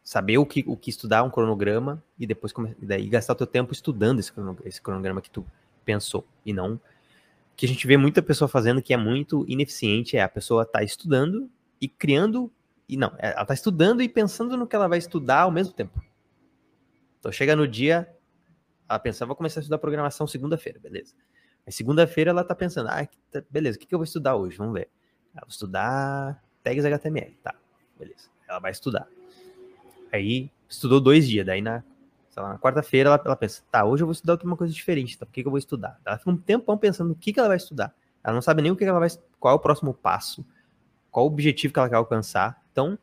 Saber 0.02 0.38
o 0.38 0.46
que, 0.46 0.64
o 0.66 0.76
que 0.76 0.90
estudar, 0.90 1.22
um 1.22 1.30
cronograma, 1.30 2.02
e 2.18 2.26
depois 2.26 2.52
e 2.80 2.86
daí 2.86 3.08
gastar 3.08 3.34
teu 3.34 3.46
tempo 3.46 3.72
estudando 3.72 4.18
esse 4.18 4.32
cronograma, 4.32 4.68
esse 4.68 4.82
cronograma 4.82 5.20
que 5.20 5.30
tu 5.30 5.46
pensou, 5.84 6.26
e 6.44 6.52
não 6.52 6.80
que 7.56 7.66
a 7.66 7.68
gente 7.68 7.86
vê 7.86 7.96
muita 7.96 8.22
pessoa 8.22 8.48
fazendo 8.48 8.82
que 8.82 8.92
é 8.92 8.96
muito 8.96 9.44
ineficiente, 9.48 10.16
é 10.16 10.22
a 10.22 10.28
pessoa 10.28 10.64
tá 10.64 10.82
estudando 10.82 11.50
e 11.80 11.88
criando 11.88 12.50
e 12.88 12.96
não, 12.96 13.14
é, 13.18 13.32
ela 13.32 13.42
está 13.42 13.54
estudando 13.54 14.02
e 14.02 14.08
pensando 14.08 14.56
no 14.56 14.66
que 14.66 14.76
ela 14.76 14.88
vai 14.88 14.98
estudar 14.98 15.42
ao 15.42 15.50
mesmo 15.50 15.72
tempo. 15.72 16.02
Então 17.18 17.30
chega 17.30 17.54
no 17.54 17.66
dia, 17.68 18.12
ela 18.88 18.98
pensa, 18.98 19.24
vou 19.24 19.36
começar 19.36 19.60
a 19.60 19.62
estudar 19.62 19.78
programação 19.78 20.26
segunda-feira, 20.26 20.78
beleza. 20.80 21.14
Aí 21.66 21.72
segunda-feira 21.72 22.30
ela 22.30 22.42
está 22.42 22.54
pensando, 22.54 22.88
ah, 22.88 23.06
tá, 23.30 23.42
beleza, 23.48 23.76
o 23.76 23.80
que, 23.80 23.86
que 23.86 23.94
eu 23.94 23.98
vou 23.98 24.04
estudar 24.04 24.34
hoje? 24.34 24.56
Vamos 24.56 24.74
ver. 24.74 24.88
Ela 25.32 25.42
vai 25.42 25.50
estudar 25.50 26.42
tags 26.62 26.84
HTML, 26.84 27.38
tá, 27.42 27.54
beleza. 27.98 28.28
Ela 28.48 28.58
vai 28.58 28.72
estudar. 28.72 29.06
Aí 30.12 30.50
estudou 30.68 31.00
dois 31.00 31.26
dias, 31.26 31.46
daí 31.46 31.62
na, 31.62 31.82
lá, 32.36 32.50
na 32.50 32.58
quarta-feira 32.58 33.08
ela, 33.08 33.22
ela, 33.24 33.36
pensa, 33.36 33.62
tá, 33.70 33.84
hoje 33.84 34.02
eu 34.02 34.06
vou 34.06 34.12
estudar 34.12 34.38
uma 34.44 34.56
coisa 34.56 34.72
diferente, 34.72 35.18
tá, 35.18 35.24
o 35.24 35.28
que, 35.28 35.42
que 35.42 35.46
eu 35.46 35.50
vou 35.50 35.58
estudar? 35.58 35.98
Ela 36.04 36.18
fica 36.18 36.30
um 36.30 36.36
tempão 36.36 36.76
pensando 36.76 37.12
o 37.12 37.16
que, 37.16 37.32
que 37.32 37.38
ela 37.38 37.48
vai 37.48 37.56
estudar. 37.56 37.94
Ela 38.22 38.34
não 38.34 38.42
sabe 38.42 38.62
nem 38.62 38.70
o 38.70 38.76
que, 38.76 38.84
que 38.84 38.90
ela 38.90 39.00
vai, 39.00 39.08
qual 39.40 39.54
é 39.54 39.56
o 39.56 39.58
próximo 39.58 39.92
passo, 39.92 40.44
qual 41.10 41.24
o 41.24 41.28
objetivo 41.28 41.72
que 41.72 41.78
ela 41.78 41.88
quer 41.88 41.96
alcançar. 41.96 42.62
Então, 42.70 42.98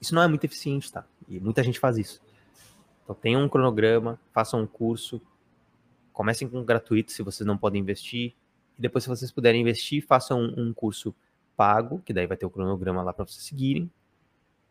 isso 0.00 0.14
não 0.14 0.22
é 0.22 0.28
muito 0.28 0.44
eficiente, 0.44 0.92
tá? 0.92 1.04
E 1.28 1.40
muita 1.40 1.62
gente 1.62 1.78
faz 1.78 1.98
isso. 1.98 2.20
Então, 3.02 3.14
tenham 3.14 3.42
um 3.42 3.48
cronograma, 3.48 4.18
façam 4.32 4.60
um 4.60 4.66
curso, 4.66 5.20
comecem 6.12 6.48
com 6.48 6.62
gratuito 6.62 7.10
se 7.10 7.22
vocês 7.22 7.46
não 7.46 7.56
podem 7.56 7.80
investir. 7.80 8.34
E 8.78 8.82
depois, 8.82 9.04
se 9.04 9.10
vocês 9.10 9.32
puderem 9.32 9.60
investir, 9.60 10.04
façam 10.06 10.40
um 10.56 10.72
curso 10.72 11.14
pago, 11.56 12.00
que 12.04 12.12
daí 12.12 12.26
vai 12.26 12.36
ter 12.36 12.46
o 12.46 12.50
cronograma 12.50 13.02
lá 13.02 13.12
para 13.12 13.26
vocês 13.26 13.44
seguirem. 13.44 13.90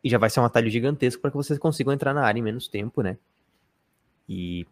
E 0.03 0.09
já 0.09 0.17
vai 0.17 0.29
ser 0.29 0.39
um 0.39 0.45
atalho 0.45 0.69
gigantesco 0.69 1.21
para 1.21 1.31
que 1.31 1.37
vocês 1.37 1.59
consigam 1.59 1.93
entrar 1.93 2.13
na 2.13 2.23
área 2.23 2.39
em 2.39 2.43
menos 2.43 2.67
tempo, 2.67 3.01
né? 3.01 3.17
E, 4.27 4.65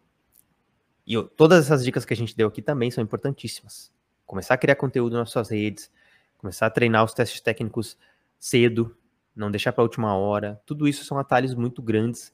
e 1.06 1.22
todas 1.36 1.66
essas 1.66 1.84
dicas 1.84 2.06
que 2.06 2.14
a 2.14 2.18
gente 2.18 2.36
deu 2.36 2.48
aqui 2.48 2.62
também 2.62 2.90
são 2.90 3.04
importantíssimas. 3.04 3.92
Começar 4.26 4.54
a 4.54 4.58
criar 4.58 4.76
conteúdo 4.76 5.18
nas 5.18 5.30
suas 5.30 5.50
redes, 5.50 5.92
começar 6.38 6.66
a 6.66 6.70
treinar 6.70 7.04
os 7.04 7.14
testes 7.14 7.42
técnicos 7.42 7.98
cedo, 8.40 8.96
não 9.36 9.52
deixar 9.52 9.72
para 9.74 9.82
a 9.82 9.86
última 9.86 10.16
hora. 10.16 10.62
Tudo 10.66 10.88
isso 10.88 11.04
são 11.06 11.20
atalhos 11.20 11.54
muito 11.54 11.82
grandes 11.82 12.34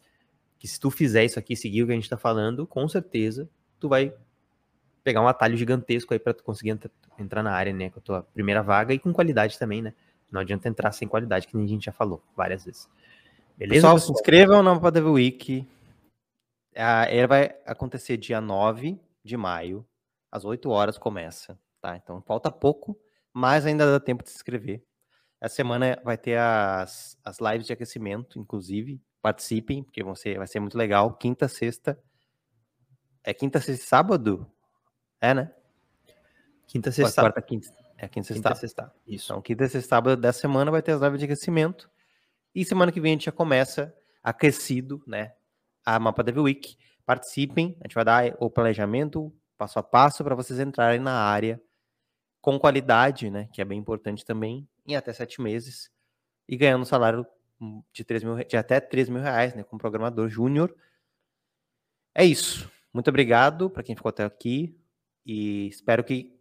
que 0.57 0.67
se 0.67 0.79
tu 0.79 0.89
fizer 0.89 1.25
isso 1.25 1.37
aqui, 1.37 1.55
seguir 1.55 1.83
o 1.83 1.85
que 1.85 1.91
a 1.91 1.95
gente 1.95 2.05
está 2.05 2.17
falando, 2.17 2.65
com 2.65 2.87
certeza 2.87 3.49
tu 3.79 3.89
vai 3.89 4.13
pegar 5.03 5.21
um 5.21 5.27
atalho 5.27 5.55
gigantesco 5.55 6.13
aí 6.13 6.19
para 6.19 6.33
tu 6.33 6.43
conseguir 6.43 6.79
entrar 7.19 7.43
na 7.43 7.51
área, 7.51 7.71
né, 7.71 7.91
com 7.91 7.99
a 7.99 8.01
tua 8.01 8.23
primeira 8.23 8.63
vaga 8.63 8.93
e 8.93 8.99
com 8.99 9.13
qualidade 9.13 9.59
também, 9.59 9.81
né? 9.81 9.93
Não 10.35 10.41
adianta 10.41 10.67
entrar 10.67 10.91
sem 10.91 11.07
qualidade, 11.07 11.47
que 11.47 11.55
a 11.55 11.65
gente 11.65 11.85
já 11.85 11.93
falou 11.93 12.21
várias 12.35 12.65
vezes. 12.65 12.89
Beleza? 13.55 13.75
Pessoal, 13.75 13.97
se 13.97 14.11
inscrevam 14.11 14.61
no 14.61 14.81
Padre 14.81 15.01
Week. 15.01 15.65
Ele 17.09 17.27
vai 17.27 17.55
acontecer 17.65 18.17
dia 18.17 18.41
9 18.41 18.99
de 19.23 19.37
maio, 19.37 19.87
às 20.29 20.43
8 20.43 20.69
horas 20.69 20.97
começa, 20.97 21.57
tá? 21.79 21.95
Então 21.95 22.21
falta 22.21 22.51
pouco, 22.51 22.99
mas 23.31 23.65
ainda 23.65 23.89
dá 23.89 23.97
tempo 23.97 24.25
de 24.25 24.29
se 24.29 24.35
inscrever. 24.35 24.83
Essa 25.39 25.55
semana 25.55 25.97
vai 26.03 26.17
ter 26.17 26.37
as, 26.37 27.17
as 27.23 27.39
lives 27.39 27.65
de 27.65 27.71
aquecimento, 27.71 28.37
inclusive. 28.37 29.01
Participem, 29.21 29.83
porque 29.83 30.03
vão 30.03 30.15
ser, 30.15 30.37
vai 30.37 30.47
ser 30.47 30.59
muito 30.59 30.77
legal. 30.77 31.13
Quinta, 31.13 31.47
sexta. 31.47 31.97
É 33.23 33.33
quinta, 33.33 33.61
sexta 33.61 33.85
e 33.85 33.87
sábado? 33.87 34.51
É, 35.21 35.33
né? 35.33 35.53
Quinta, 36.67 36.91
sexta. 36.91 37.21
Quarta, 37.21 37.41
quinta. 37.41 37.84
É 37.97 38.07
quinta, 38.07 38.27
sexta. 38.27 38.49
Quinta, 38.49 38.59
sexta. 38.59 38.93
Isso. 39.07 39.31
Então, 39.31 39.41
quinta, 39.41 39.67
sexta, 39.67 39.89
sábado 39.89 40.19
dessa 40.19 40.39
semana 40.39 40.71
vai 40.71 40.81
ter 40.81 40.91
as 40.91 41.01
lives 41.01 41.19
de 41.19 41.25
aquecimento. 41.25 41.89
E 42.53 42.63
semana 42.65 42.91
que 42.91 42.99
vem 42.99 43.11
a 43.11 43.13
gente 43.13 43.25
já 43.25 43.31
começa 43.31 43.93
aquecido, 44.23 45.01
né? 45.05 45.33
A 45.85 45.99
Mapa 45.99 46.23
Dev 46.23 46.37
Week. 46.39 46.77
participem, 47.05 47.77
a 47.81 47.87
gente 47.87 47.93
vai 47.93 48.03
dar 48.03 48.35
o 48.39 48.49
planejamento 48.49 49.31
passo 49.57 49.77
a 49.79 49.83
passo 49.83 50.23
para 50.23 50.35
vocês 50.35 50.59
entrarem 50.59 50.99
na 50.99 51.13
área 51.13 51.61
com 52.41 52.59
qualidade, 52.59 53.29
né? 53.29 53.47
Que 53.53 53.61
é 53.61 53.65
bem 53.65 53.79
importante 53.79 54.25
também, 54.25 54.67
em 54.85 54.95
até 54.95 55.13
sete 55.13 55.41
meses, 55.41 55.91
e 56.47 56.57
ganhando 56.57 56.81
um 56.81 56.85
salário 56.85 57.25
de, 57.91 58.03
3 58.03 58.23
mil, 58.23 58.35
de 58.43 58.57
até 58.57 58.79
3 58.79 59.09
mil 59.09 59.21
reais, 59.21 59.55
né? 59.55 59.63
Como 59.63 59.79
programador 59.79 60.29
júnior. 60.29 60.75
É 62.13 62.23
isso. 62.23 62.71
Muito 62.93 63.09
obrigado 63.09 63.69
para 63.69 63.83
quem 63.83 63.95
ficou 63.95 64.09
até 64.09 64.23
aqui 64.23 64.77
e 65.25 65.67
espero 65.67 66.03
que 66.03 66.34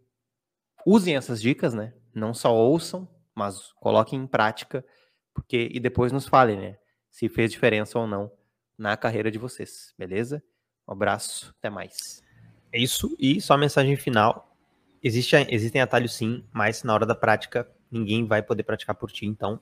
usem 0.85 1.15
essas 1.15 1.41
dicas, 1.41 1.73
né? 1.73 1.93
Não 2.13 2.33
só 2.33 2.55
ouçam, 2.55 3.07
mas 3.33 3.73
coloquem 3.73 4.19
em 4.19 4.27
prática, 4.27 4.85
porque 5.33 5.69
e 5.73 5.79
depois 5.79 6.11
nos 6.11 6.27
falem, 6.27 6.57
né? 6.57 6.77
Se 7.09 7.27
fez 7.27 7.51
diferença 7.51 7.97
ou 7.97 8.07
não 8.07 8.31
na 8.77 8.95
carreira 8.95 9.31
de 9.31 9.39
vocês, 9.39 9.93
beleza? 9.97 10.43
Um 10.87 10.93
abraço, 10.93 11.53
até 11.57 11.69
mais. 11.69 12.23
É 12.71 12.79
isso, 12.79 13.15
e 13.19 13.41
só 13.41 13.53
a 13.53 13.57
mensagem 13.57 13.95
final. 13.95 14.55
Existe, 15.01 15.35
existem 15.49 15.81
atalhos 15.81 16.13
sim, 16.15 16.43
mas 16.51 16.83
na 16.83 16.93
hora 16.93 17.05
da 17.05 17.15
prática 17.15 17.69
ninguém 17.91 18.25
vai 18.25 18.41
poder 18.41 18.63
praticar 18.63 18.95
por 18.95 19.11
ti, 19.11 19.25
então 19.25 19.59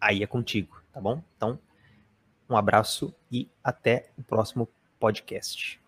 aí 0.00 0.22
é 0.22 0.26
contigo, 0.26 0.82
tá 0.92 1.00
bom? 1.00 1.22
Então, 1.36 1.58
um 2.48 2.56
abraço 2.56 3.14
e 3.30 3.50
até 3.62 4.10
o 4.16 4.22
próximo 4.22 4.68
podcast. 4.98 5.80